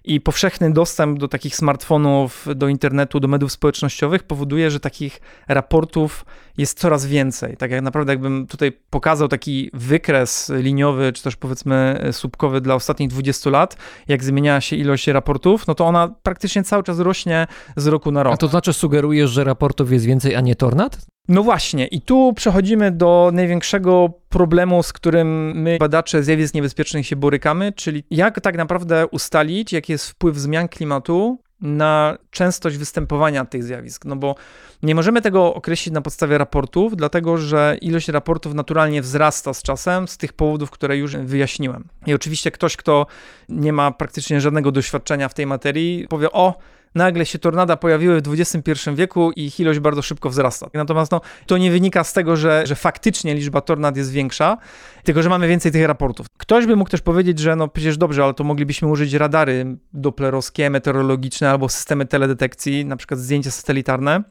[0.05, 6.25] I powszechny dostęp do takich smartfonów, do internetu, do mediów społecznościowych powoduje, że takich raportów
[6.59, 7.57] jest coraz więcej.
[7.57, 13.09] Tak jak naprawdę, jakbym tutaj pokazał taki wykres liniowy, czy też powiedzmy słupkowy dla ostatnich
[13.09, 13.77] 20 lat,
[14.09, 17.47] jak zmieniała się ilość raportów, no to ona praktycznie cały czas rośnie
[17.77, 18.35] z roku na rok.
[18.35, 21.10] A to znaczy sugerujesz, że raportów jest więcej, a nie tornad?
[21.31, 27.17] No właśnie, i tu przechodzimy do największego problemu, z którym my, badacze zjawisk niebezpiecznych, się
[27.17, 33.65] borykamy, czyli jak tak naprawdę ustalić, jaki jest wpływ zmian klimatu na częstość występowania tych
[33.65, 34.05] zjawisk.
[34.05, 34.35] No bo
[34.83, 40.09] nie możemy tego określić na podstawie raportów, dlatego że ilość raportów naturalnie wzrasta z czasem
[40.09, 41.85] z tych powodów, które już wyjaśniłem.
[42.07, 43.07] I oczywiście ktoś, kto
[43.49, 46.55] nie ma praktycznie żadnego doświadczenia w tej materii, powie: O,
[46.95, 50.71] nagle się tornada pojawiły w XXI wieku i ich ilość bardzo szybko wzrasta.
[50.75, 54.57] Natomiast no, to nie wynika z tego, że, że faktycznie liczba tornad jest większa,
[55.05, 56.27] tylko że mamy więcej tych raportów.
[56.39, 60.71] Ktoś by mógł też powiedzieć, że no przecież dobrze, ale to moglibyśmy użyć radary doplerowskie,
[60.71, 64.23] meteorologiczne albo systemy teledetekcji, na przykład zdjęcia satelitarne.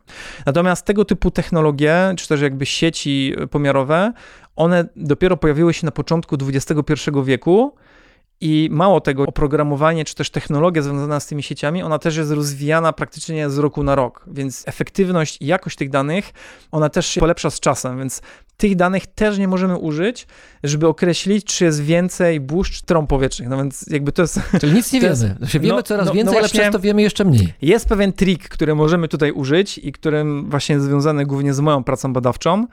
[0.45, 4.13] Natomiast tego typu technologie, czy też jakby sieci pomiarowe,
[4.55, 7.75] one dopiero pojawiły się na początku XXI wieku.
[8.41, 12.93] I mało tego, oprogramowanie czy też technologia związana z tymi sieciami, ona też jest rozwijana
[12.93, 16.31] praktycznie z roku na rok, więc efektywność i jakość tych danych,
[16.71, 18.21] ona też się polepsza z czasem, więc
[18.57, 20.27] tych danych też nie możemy użyć,
[20.63, 23.49] żeby określić, czy jest więcej błyszcz trąb powietrznych.
[23.49, 25.35] No więc jakby to jest, Czyli nic nie jest- wiemy.
[25.37, 27.53] Znaczy, wiemy no- coraz no- no więcej, ale właśnie- przez to wiemy jeszcze mniej.
[27.61, 31.83] jest pewien trik, który możemy tutaj użyć i którym właśnie jest związany głównie z moją
[31.83, 32.67] pracą badawczą.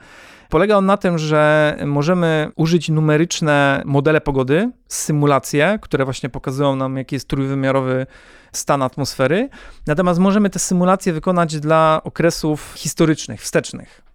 [0.49, 6.97] Polega on na tym, że możemy użyć numeryczne modele pogody, symulacje, które właśnie pokazują nam,
[6.97, 8.05] jaki jest trójwymiarowy
[8.51, 9.49] stan atmosfery.
[9.87, 14.06] Natomiast możemy te symulacje wykonać dla okresów historycznych, wstecznych.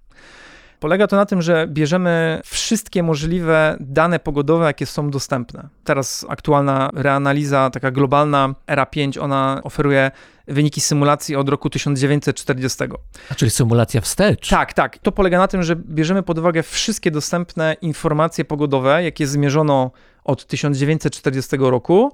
[0.83, 5.69] Polega to na tym, że bierzemy wszystkie możliwe dane pogodowe, jakie są dostępne.
[5.85, 10.11] Teraz aktualna reanaliza, taka globalna ERA 5, ona oferuje
[10.49, 12.85] wyniki symulacji od roku 1940.
[13.31, 14.49] A czyli symulacja wstecz.
[14.49, 14.99] Tak, tak.
[14.99, 19.91] To polega na tym, że bierzemy pod uwagę wszystkie dostępne informacje pogodowe, jakie zmierzono
[20.25, 22.13] od 1940 roku.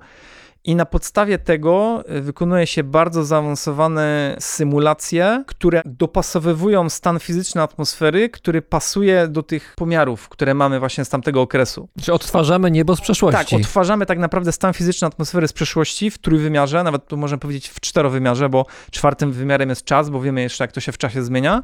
[0.69, 8.29] I na podstawie tego y, wykonuje się bardzo zaawansowane symulacje, które dopasowywują stan fizyczny atmosfery,
[8.29, 11.89] który pasuje do tych pomiarów, które mamy właśnie z tamtego okresu.
[12.03, 13.51] Czy odtwarzamy niebo z przeszłości?
[13.51, 17.69] Tak, odtwarzamy tak naprawdę stan fizyczny atmosfery z przeszłości w trójwymiarze, nawet tu możemy powiedzieć
[17.69, 21.23] w czterowymiarze, bo czwartym wymiarem jest czas, bo wiemy jeszcze, jak to się w czasie
[21.23, 21.63] zmienia.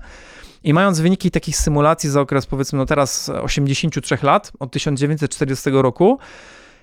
[0.63, 6.19] I mając wyniki takich symulacji za okres, powiedzmy, no teraz 83 lat, od 1940 roku,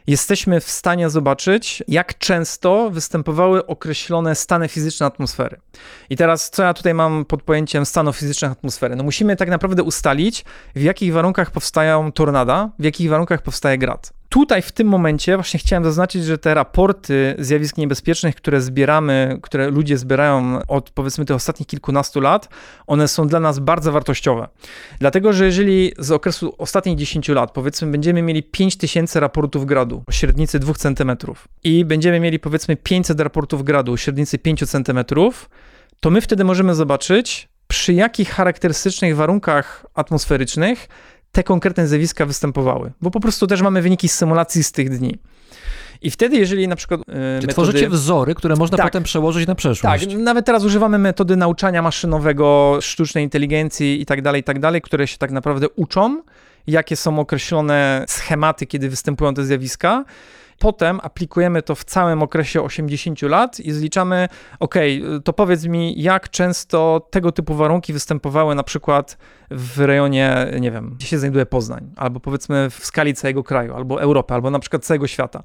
[0.08, 5.62] jesteśmy w stanie zobaczyć, jak często występowały określone stany fizyczne atmosfery.
[6.10, 8.96] I teraz, co ja tutaj mam pod pojęciem stanów fizycznych atmosfery?
[8.96, 10.46] No musimy tak naprawdę ustalić,
[10.76, 15.60] w jakich warunkach powstają tornada, w jakich warunkach powstaje grad tutaj w tym momencie właśnie
[15.60, 21.36] chciałem zaznaczyć, że te raporty zjawisk niebezpiecznych, które zbieramy, które ludzie zbierają od powiedzmy tych
[21.36, 22.50] ostatnich kilkunastu lat,
[22.88, 24.48] one są dla nas bardzo wartościowe.
[25.00, 30.12] Dlatego, że jeżeli z okresu ostatnich 10 lat powiedzmy będziemy mieli 5000 raportów gradu o
[30.12, 31.12] średnicy 2 cm
[31.64, 35.00] i będziemy mieli powiedzmy 500 raportów gradu o średnicy 5 cm,
[36.00, 40.88] to my wtedy możemy zobaczyć, przy jakich charakterystycznych warunkach atmosferycznych
[41.32, 45.18] te konkretne zjawiska występowały, bo po prostu też mamy wyniki z symulacji z tych dni.
[46.02, 47.02] I wtedy, jeżeli na przykład.
[47.08, 47.48] Yy, metody...
[47.48, 50.06] Tworzycie wzory, które można tak, potem przełożyć na przeszłość.
[50.06, 54.82] Tak, nawet teraz używamy metody nauczania maszynowego, sztucznej inteligencji i tak dalej, i tak dalej,
[54.82, 56.24] które się tak naprawdę uczą,
[56.68, 60.06] jakie są określone schematy, kiedy występują te zjawiska
[60.62, 64.28] potem aplikujemy to w całym okresie 80 lat i zliczamy,
[64.60, 64.76] ok,
[65.24, 69.18] to powiedz mi, jak często tego typu warunki występowały na przykład
[69.52, 74.02] w rejonie, nie wiem, gdzie się znajduje Poznań, albo powiedzmy w skali całego kraju, albo
[74.02, 75.44] Europy, albo na przykład całego świata.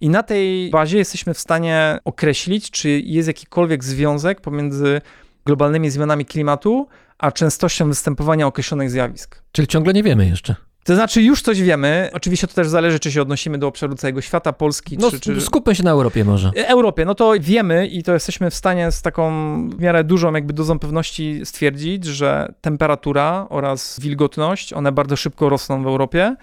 [0.00, 5.00] I na tej bazie jesteśmy w stanie określić, czy jest jakikolwiek związek pomiędzy
[5.46, 6.88] globalnymi zmianami klimatu,
[7.18, 9.42] a częstością występowania określonych zjawisk.
[9.52, 10.69] Czyli ciągle nie wiemy jeszcze.
[10.84, 12.10] To znaczy, już coś wiemy.
[12.12, 15.40] Oczywiście to też zależy, czy się odnosimy do obszaru całego świata, Polski, no, czy, czy...
[15.40, 16.50] skupmy się na Europie może.
[16.56, 19.30] E, Europie, no to wiemy i to jesteśmy w stanie z taką
[19.68, 25.82] w miarę dużą jakby dozą pewności stwierdzić, że temperatura oraz wilgotność, one bardzo szybko rosną
[25.82, 26.36] w Europie.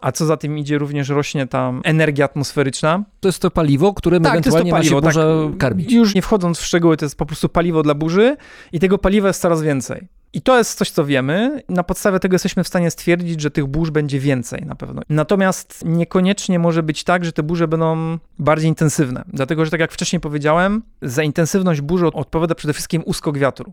[0.00, 3.04] A co za tym idzie, również rośnie tam energia atmosferyczna.
[3.20, 5.58] To jest to paliwo, którym tak, ewentualnie to jest to paliwo, ma się burza tak,
[5.58, 5.92] karmić.
[5.92, 8.36] Już nie wchodząc w szczegóły, to jest po prostu paliwo dla burzy
[8.72, 10.08] i tego paliwa jest coraz więcej.
[10.32, 11.62] I to jest coś, co wiemy.
[11.68, 15.02] Na podstawie tego jesteśmy w stanie stwierdzić, że tych burz będzie więcej na pewno.
[15.08, 19.24] Natomiast niekoniecznie może być tak, że te burze będą bardziej intensywne.
[19.26, 23.72] Dlatego, że tak jak wcześniej powiedziałem, za intensywność burzy odpowiada przede wszystkim uskok wiatru.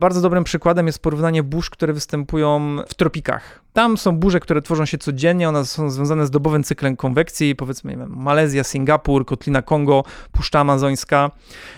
[0.00, 3.62] Bardzo dobrym przykładem jest porównanie burz, które występują w tropikach.
[3.72, 7.90] Tam są burze, które tworzą się codziennie, one są związane z dobowym cyklem konwekcji, powiedzmy,
[7.90, 11.30] nie wiem, Malezja, Singapur, Kotlina Kongo, Puszcza Amazońska.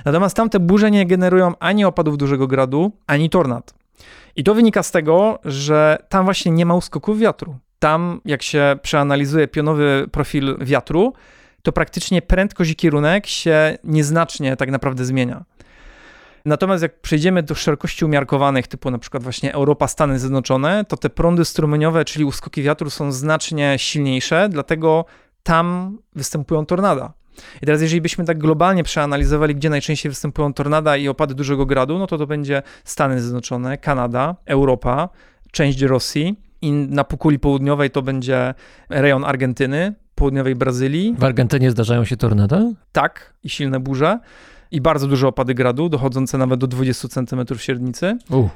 [0.04, 3.77] Natomiast tamte burze nie generują ani opadów dużego gradu, ani tornad.
[4.36, 7.56] I to wynika z tego, że tam właśnie nie ma uskoków wiatru.
[7.78, 11.12] Tam, jak się przeanalizuje pionowy profil wiatru,
[11.62, 15.44] to praktycznie prędkość i kierunek się nieznacznie tak naprawdę zmienia.
[16.44, 21.10] Natomiast jak przejdziemy do szerokości umiarkowanych, typu na przykład właśnie Europa, Stany Zjednoczone, to te
[21.10, 25.04] prądy strumieniowe, czyli uskoki wiatru są znacznie silniejsze, dlatego
[25.42, 27.12] tam występują tornada.
[27.62, 31.98] I teraz, jeżeli byśmy tak globalnie przeanalizowali, gdzie najczęściej występują tornada i opady dużego gradu,
[31.98, 35.08] no to to będzie Stany Zjednoczone, Kanada, Europa,
[35.50, 38.54] część Rosji i na półkuli południowej to będzie
[38.88, 41.14] rejon Argentyny, południowej Brazylii.
[41.18, 42.62] W Argentynie zdarzają się tornada?
[42.92, 44.18] Tak, i silne burze.
[44.70, 48.18] I bardzo duże opady gradu, dochodzące nawet do 20 cm średnicy.
[48.30, 48.50] Uh.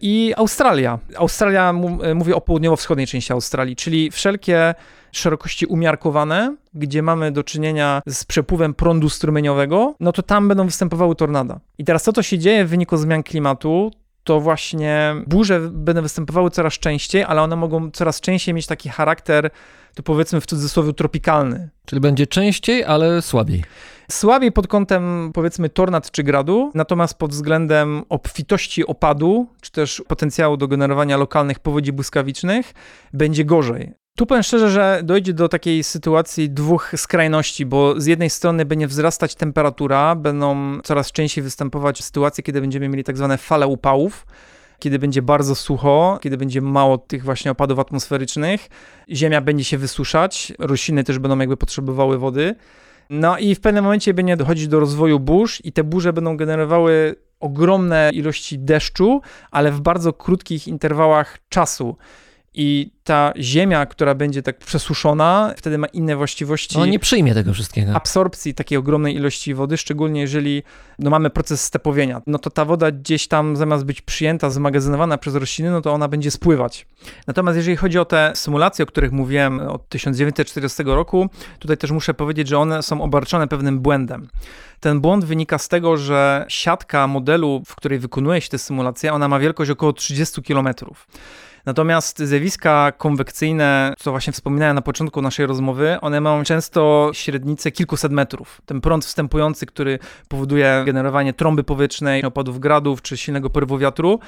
[0.00, 0.98] I Australia.
[1.16, 1.72] Australia,
[2.14, 4.74] mówię o południowo-wschodniej części Australii, czyli wszelkie
[5.12, 11.14] szerokości umiarkowane, gdzie mamy do czynienia z przepływem prądu strumieniowego, no to tam będą występowały
[11.14, 11.60] tornada.
[11.78, 13.90] I teraz to, co się dzieje w wyniku zmian klimatu,
[14.24, 19.50] to właśnie burze będą występowały coraz częściej, ale one mogą coraz częściej mieć taki charakter,
[19.94, 21.68] to powiedzmy w cudzysłowie tropikalny.
[21.86, 23.64] Czyli będzie częściej, ale słabiej.
[24.10, 30.56] Słabiej pod kątem powiedzmy tornad czy gradu, natomiast pod względem obfitości opadu, czy też potencjału
[30.56, 32.74] do generowania lokalnych powodzi błyskawicznych,
[33.12, 33.92] będzie gorzej.
[34.16, 38.86] Tu powiem szczerze, że dojdzie do takiej sytuacji dwóch skrajności, bo z jednej strony będzie
[38.86, 44.26] wzrastać temperatura, będą coraz częściej występować sytuacje, kiedy będziemy mieli tak zwane fale upałów,
[44.78, 48.68] kiedy będzie bardzo sucho, kiedy będzie mało tych właśnie opadów atmosferycznych,
[49.10, 52.54] ziemia będzie się wysuszać, rośliny też będą jakby potrzebowały wody.
[53.10, 57.14] No i w pewnym momencie będzie dochodzić do rozwoju burz i te burze będą generowały
[57.40, 59.20] ogromne ilości deszczu,
[59.50, 61.96] ale w bardzo krótkich interwałach czasu.
[62.58, 67.52] I ta ziemia, która będzie tak przesuszona, wtedy ma inne właściwości On nie przyjmie tego
[67.52, 67.94] wszystkiego.
[67.94, 70.62] absorpcji takiej ogromnej ilości wody, szczególnie jeżeli
[70.98, 72.22] no, mamy proces stepowienia.
[72.26, 76.08] No to ta woda gdzieś tam zamiast być przyjęta, zmagazynowana przez rośliny, no to ona
[76.08, 76.86] będzie spływać.
[77.26, 81.28] Natomiast jeżeli chodzi o te symulacje, o których mówiłem od 1940 roku,
[81.58, 84.28] tutaj też muszę powiedzieć, że one są obarczone pewnym błędem.
[84.80, 89.28] Ten błąd wynika z tego, że siatka modelu, w której wykonuje się te symulacje, ona
[89.28, 91.06] ma wielkość około 30 kilometrów.
[91.66, 98.12] Natomiast zjawiska konwekcyjne, co właśnie wspominałem na początku naszej rozmowy, one mają często średnicę kilkuset
[98.12, 98.60] metrów.
[98.66, 99.98] Ten prąd wstępujący, który
[100.28, 104.20] powoduje generowanie trąby powietrznej, opadów gradów czy silnego porywu wiatru,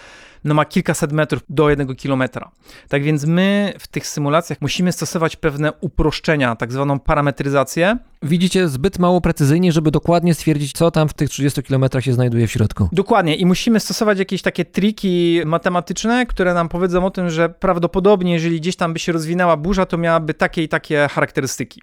[0.45, 2.51] no ma kilkaset metrów do jednego kilometra.
[2.89, 8.99] Tak więc my w tych symulacjach musimy stosować pewne uproszczenia, tak zwaną parametryzację, Widzicie zbyt
[8.99, 12.89] mało precyzyjnie, żeby dokładnie stwierdzić, co tam w tych 30 km się znajduje w środku.
[12.93, 18.33] Dokładnie, i musimy stosować jakieś takie triki matematyczne, które nam powiedzą o tym, że prawdopodobnie,
[18.33, 21.83] jeżeli gdzieś tam by się rozwinęła burza, to miałaby takie i takie charakterystyki.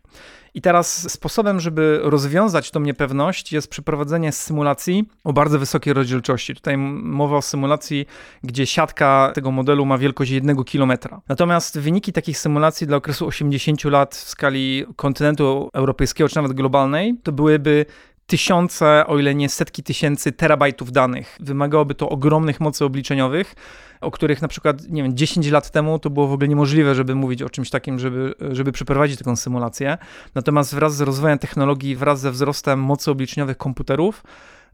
[0.56, 6.56] I teraz sposobem, żeby rozwiązać tą niepewność, jest przeprowadzenie symulacji o bardzo wysokiej rozdzielczości.
[6.56, 8.06] Tutaj mowa o symulacji,
[8.44, 11.22] gdzie siatka tego modelu ma wielkość jednego kilometra.
[11.30, 17.16] Natomiast wyniki takich symulacji dla okresu 80 lat w skali kontynentu europejskiego, czy nawet globalnej,
[17.24, 17.86] to byłyby
[18.28, 21.38] tysiące, o ile nie setki tysięcy terabajtów danych.
[21.40, 23.56] Wymagałoby to ogromnych mocy obliczeniowych,
[24.02, 27.16] o których na przykład, nie wiem, 10 lat temu to było w ogóle niemożliwe, żeby
[27.16, 29.98] mówić o czymś takim, żeby, żeby przeprowadzić taką symulację.
[30.36, 34.24] Natomiast wraz z rozwojem technologii, wraz ze wzrostem mocy obliczeniowych komputerów,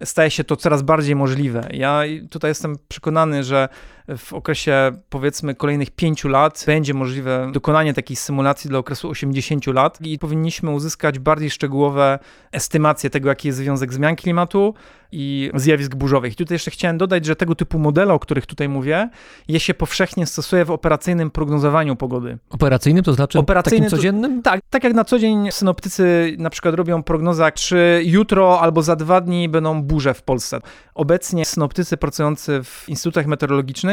[0.04, 1.68] staje się to coraz bardziej możliwe.
[1.74, 3.70] Ja tutaj jestem przekonany, że
[4.18, 9.98] w okresie powiedzmy kolejnych pięciu lat będzie możliwe dokonanie takiej symulacji dla okresu 80 lat
[10.02, 12.20] i powinniśmy uzyskać bardziej szczegółowe
[12.52, 14.74] estymacje tego, jaki jest związek zmian klimatu
[15.12, 16.34] i zjawisk burzowych.
[16.34, 19.10] I tutaj jeszcze chciałem dodać, że tego typu modele, o których tutaj mówię,
[19.48, 22.38] je się powszechnie stosuje w operacyjnym prognozowaniu pogody.
[22.50, 24.42] Operacyjnym, to znaczy Operacyjny takim to- codziennym?
[24.42, 28.96] Tak, tak jak na co dzień synoptycy na przykład robią prognozę, czy jutro albo za
[28.96, 30.60] dwa dni będą burze w Polsce.
[30.96, 33.91] Obecnie synoptycy pracujący w instytutach meteorologicznych,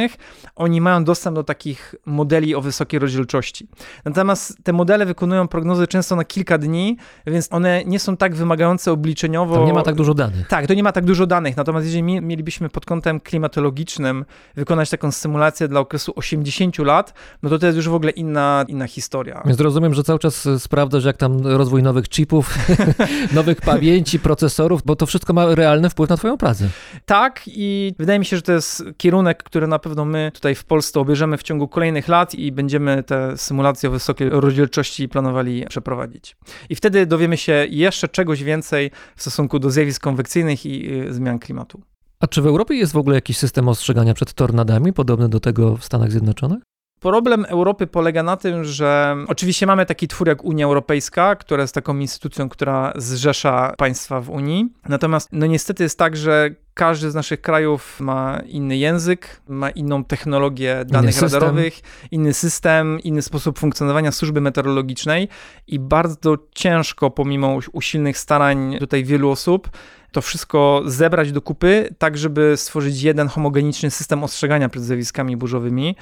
[0.56, 3.68] oni mają dostęp do takich modeli o wysokiej rozdzielczości.
[4.04, 6.96] Natomiast te modele wykonują prognozy często na kilka dni,
[7.26, 9.54] więc one nie są tak wymagające obliczeniowo.
[9.54, 10.48] Tam nie ma tak dużo danych.
[10.48, 14.24] Tak, to nie ma tak dużo danych, natomiast jeżeli mi- mielibyśmy pod kątem klimatologicznym
[14.56, 18.64] wykonać taką symulację dla okresu 80 lat, no to to jest już w ogóle inna,
[18.68, 19.42] inna historia.
[19.46, 22.58] Więc rozumiem, że cały czas y, sprawdzasz, jak tam rozwój nowych chipów,
[23.32, 26.68] nowych pamięci, procesorów, bo to wszystko ma realny wpływ na twoją pracę.
[27.06, 30.64] Tak, i wydaje mi się, że to jest kierunek, który na pewno my tutaj w
[30.64, 36.36] Polsce obierzemy w ciągu kolejnych lat i będziemy te symulacje o wysokiej rozdzielczości planowali przeprowadzić.
[36.68, 41.38] I wtedy dowiemy się jeszcze czegoś więcej w stosunku do zjawisk konwekcyjnych i y, zmian
[41.38, 41.80] klimatu.
[42.20, 45.76] A czy w Europie jest w ogóle jakiś system ostrzegania przed tornadami, podobny do tego
[45.76, 46.62] w Stanach Zjednoczonych?
[47.00, 51.74] Problem Europy polega na tym, że oczywiście mamy taki twór jak Unia Europejska, która jest
[51.74, 54.68] taką instytucją, która zrzesza państwa w Unii.
[54.88, 60.04] Natomiast no niestety jest tak, że każdy z naszych krajów ma inny język, ma inną
[60.04, 61.32] technologię danych system.
[61.32, 61.80] radarowych,
[62.10, 65.28] inny system, inny sposób funkcjonowania służby meteorologicznej
[65.66, 69.70] i bardzo ciężko, pomimo usilnych starań tutaj wielu osób,
[70.12, 75.96] to wszystko zebrać do kupy, tak żeby stworzyć jeden homogeniczny system ostrzegania przed zjawiskami burzowymi.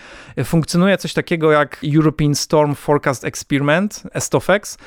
[0.44, 4.78] Funkcjonuje coś takiego jak European Storm Forecast Experiment, ESTOFEX.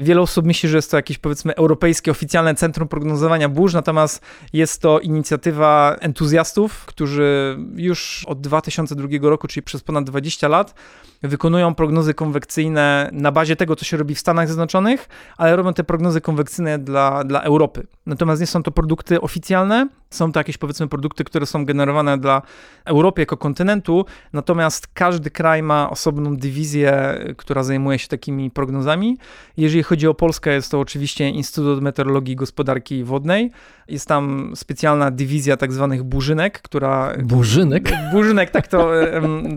[0.00, 4.22] Wiele osób myśli, że jest to jakieś powiedzmy europejskie oficjalne centrum prognozowania burz, natomiast
[4.52, 10.74] jest to inicjatywa entuzjastów, którzy już od 2002 roku, czyli przez ponad 20 lat,
[11.22, 15.84] wykonują prognozy konwekcyjne na bazie tego, co się robi w Stanach Zjednoczonych, ale robią te
[15.84, 17.86] prognozy konwekcyjne dla, dla Europy.
[18.06, 22.42] Natomiast nie są to produkty oficjalne, są to jakieś powiedzmy produkty, które są generowane dla
[22.84, 29.18] Europy jako kontynentu, natomiast każdy kraj ma osobną dywizję, która zajmuje się takimi prognozami.
[29.56, 33.50] Jeżeli chodzi o Polskę, jest to oczywiście Instytut Meteorologii i Gospodarki Wodnej.
[33.88, 37.12] Jest tam specjalna dywizja tak zwanych burzynek, która...
[37.22, 37.92] Burzynek?
[38.12, 38.90] Burzynek, tak to,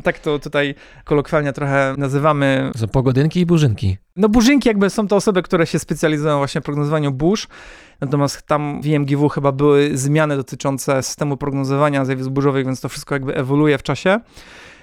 [0.04, 2.72] tak to tutaj kolokwialnie trochę nazywamy.
[2.78, 3.98] Są pogodynki i burzynki.
[4.16, 7.48] No burzynki jakby są to osoby, które się specjalizują właśnie w prognozowaniu burz,
[8.02, 13.16] natomiast tam w IMGW chyba były zmiany dotyczące systemu prognozowania zjawisk burzowych, więc to wszystko
[13.16, 14.20] jakby ewoluuje w czasie.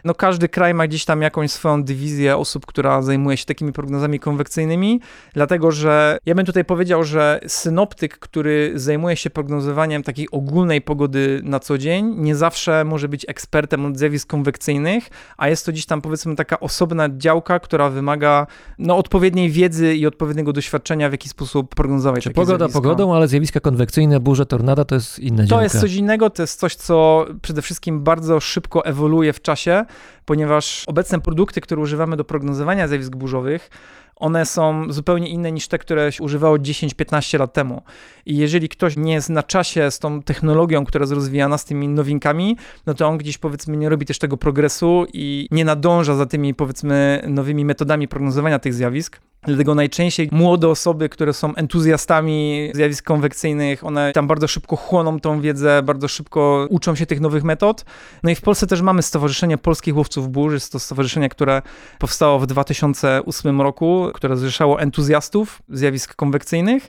[0.05, 4.21] No każdy kraj ma gdzieś tam jakąś swoją dywizję osób, która zajmuje się takimi prognozami
[4.21, 5.01] konwekcyjnymi,
[5.35, 11.41] dlatego że ja bym tutaj powiedział, że synoptyk, który zajmuje się prognozowaniem takiej ogólnej pogody
[11.45, 15.05] na co dzień, nie zawsze może być ekspertem od zjawisk konwekcyjnych,
[15.37, 18.47] a jest to gdzieś tam powiedzmy taka osobna działka, która wymaga
[18.79, 22.81] no, odpowiedniej wiedzy i odpowiedniego doświadczenia, w jaki sposób prognozować Czy pogoda zjawiska.
[22.81, 25.63] pogodą, ale zjawiska konwekcyjne, burze, tornada to jest inna To działka.
[25.65, 29.85] jest coś innego, to jest coś, co przede wszystkim bardzo szybko ewoluuje w czasie,
[30.25, 33.71] ponieważ obecne produkty, które używamy do prognozowania zjawisk burzowych,
[34.19, 37.83] one są zupełnie inne niż te, które się używało 10-15 lat temu.
[38.27, 41.89] I jeżeli ktoś nie jest na czasie z tą technologią, która jest rozwijana, z tymi
[41.89, 46.27] nowinkami, no to on gdzieś powiedzmy nie robi też tego progresu i nie nadąża za
[46.27, 49.21] tymi powiedzmy nowymi metodami prognozowania tych zjawisk.
[49.43, 55.41] Dlatego najczęściej młode osoby, które są entuzjastami zjawisk konwekcyjnych, one tam bardzo szybko chłoną tą
[55.41, 57.85] wiedzę, bardzo szybko uczą się tych nowych metod.
[58.23, 60.53] No i w Polsce też mamy Stowarzyszenie Polskich Łowców Burz.
[60.53, 61.63] Jest to stowarzyszenie, które
[61.99, 66.89] powstało w 2008 roku, które zrzeszało entuzjastów zjawisk konwekcyjnych.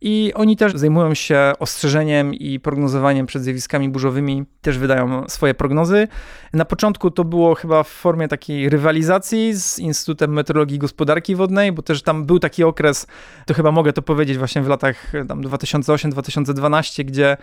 [0.00, 6.08] I oni też zajmują się ostrzeżeniem i prognozowaniem przed zjawiskami burzowymi, też wydają swoje prognozy.
[6.52, 11.72] Na początku to było chyba w formie takiej rywalizacji z Instytutem Meteorologii i Gospodarki Wodnej,
[11.72, 13.06] bo też tam był taki okres,
[13.46, 17.36] to chyba mogę to powiedzieć właśnie w latach tam 2008-2012, gdzie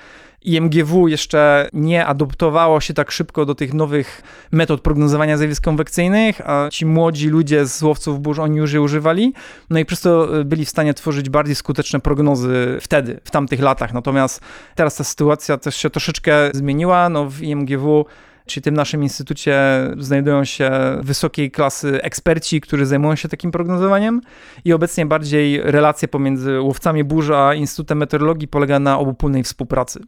[0.45, 4.21] IMGW jeszcze nie adoptowało się tak szybko do tych nowych
[4.51, 9.33] metod prognozowania zjawisk konwekcyjnych, a ci młodzi ludzie z łowców burz, oni już je używali,
[9.69, 13.59] no i przez to y, byli w stanie tworzyć bardziej skuteczne prognozy wtedy, w tamtych
[13.59, 13.93] latach.
[13.93, 14.41] Natomiast
[14.75, 18.05] teraz ta sytuacja też się troszeczkę zmieniła, no w IMGW
[18.45, 19.57] Czyli tym naszym instytucie
[19.97, 20.71] znajdują się
[21.01, 24.21] wysokiej klasy eksperci, którzy zajmują się takim prognozowaniem
[24.65, 29.99] i obecnie bardziej relacje pomiędzy łowcami burz a Instytutem Meteorologii polega na obopólnej współpracy.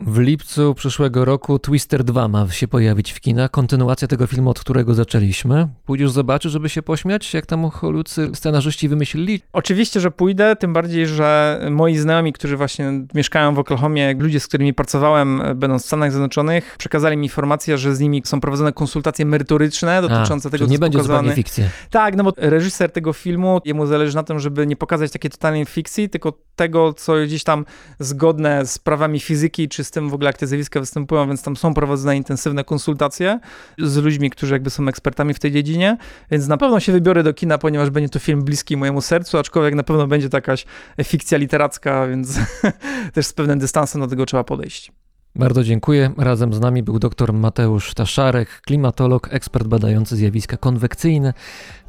[0.00, 3.50] W lipcu przyszłego roku Twister 2 ma się pojawić w kinach.
[3.50, 5.68] Kontynuacja tego filmu, od którego zaczęliśmy.
[5.84, 9.42] Pójdziesz zobaczyć, żeby się pośmiać, jak tam holudzy scenarzyści wymyślili?
[9.52, 14.46] Oczywiście, że pójdę, tym bardziej, że moi znajomi, którzy właśnie mieszkają w Oklahomie, ludzie, z
[14.46, 19.24] którymi pracowałem, będąc w Stanach Zjednoczonych, przekazali mi informację, że z nimi są prowadzone konsultacje
[19.24, 21.34] merytoryczne dotyczące A, tego, czyli nie co będzie pokazane.
[21.34, 21.64] fikcja.
[21.90, 25.66] Tak, no bo reżyser tego filmu, jemu zależy na tym, żeby nie pokazać takiej totalnej
[25.66, 27.64] fikcji, tylko tego, co gdzieś tam
[27.98, 31.56] zgodne z prawami fizyki, czy z tym w ogóle, jak te zjawiska występują, więc tam
[31.56, 33.40] są prowadzone intensywne konsultacje
[33.78, 35.96] z ludźmi, którzy jakby są ekspertami w tej dziedzinie,
[36.30, 39.74] więc na pewno się wybiorę do kina, ponieważ będzie to film bliski mojemu sercu, aczkolwiek
[39.74, 40.66] na pewno będzie to jakaś
[41.04, 42.38] fikcja literacka, więc
[43.14, 44.92] też z pewnym dystansem do tego trzeba podejść.
[45.34, 46.10] Bardzo dziękuję.
[46.18, 51.34] Razem z nami był dr Mateusz Taszarek, klimatolog, ekspert badający zjawiska konwekcyjne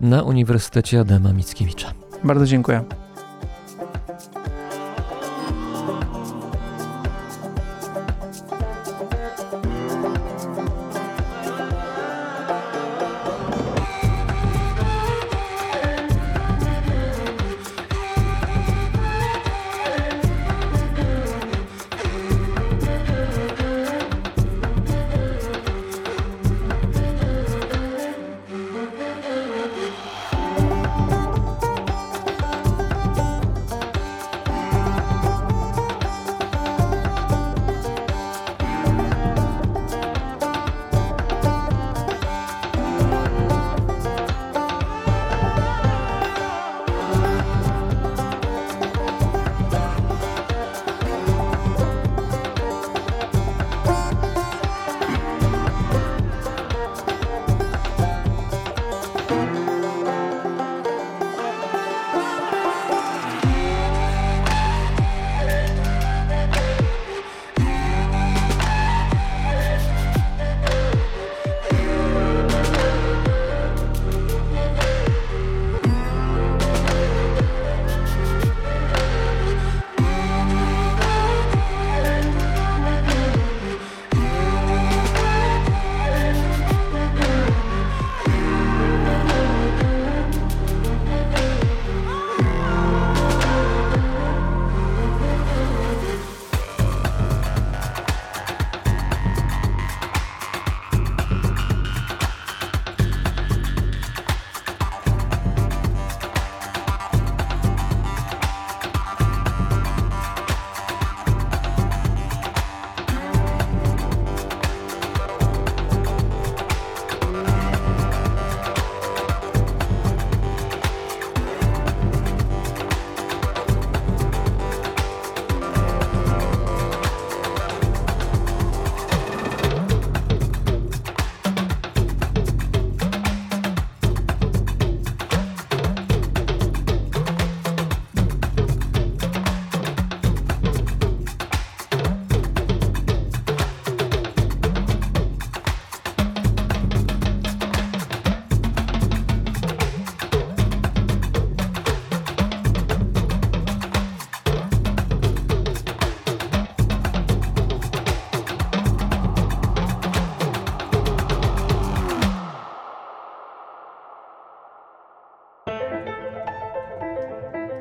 [0.01, 1.93] na Uniwersytecie Adama Mickiewicza.
[2.23, 3.08] Bardzo dziękuję.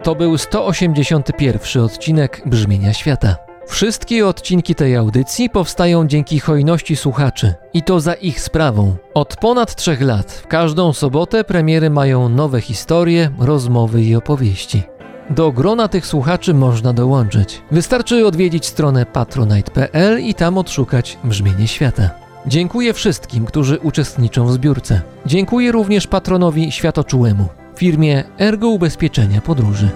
[0.03, 3.37] To był 181 odcinek Brzmienia Świata.
[3.67, 8.97] Wszystkie odcinki tej audycji powstają dzięki hojności słuchaczy i to za ich sprawą.
[9.15, 14.83] Od ponad trzech lat w każdą sobotę premiery mają nowe historie, rozmowy i opowieści.
[15.31, 17.63] Do grona tych słuchaczy można dołączyć.
[17.71, 22.11] Wystarczy odwiedzić stronę patronite.pl i tam odszukać brzmienie świata.
[22.47, 25.01] Dziękuję wszystkim, którzy uczestniczą w zbiórce.
[25.27, 27.49] Dziękuję również patronowi światoczułemu
[27.79, 29.91] firmie Ergo Ubezpieczenia Podróży.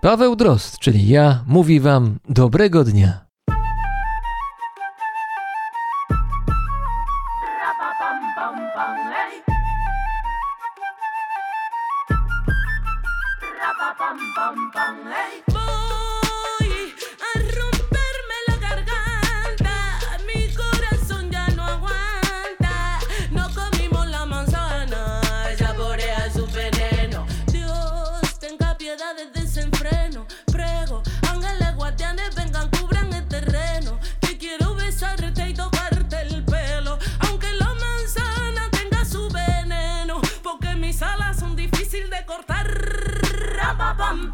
[0.00, 3.23] Paweł Drost, czyli ja, mówi Wam dobrego dnia.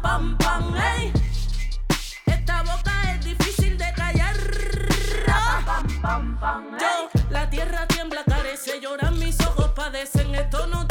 [0.01, 1.13] pam, pam, ey.
[2.25, 4.35] Esta boca es difícil de callar.
[6.79, 10.90] Yo, la tierra tiembla, carece, lloran mis ojos, padecen, esto no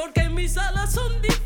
[0.00, 1.39] porque mis alas son.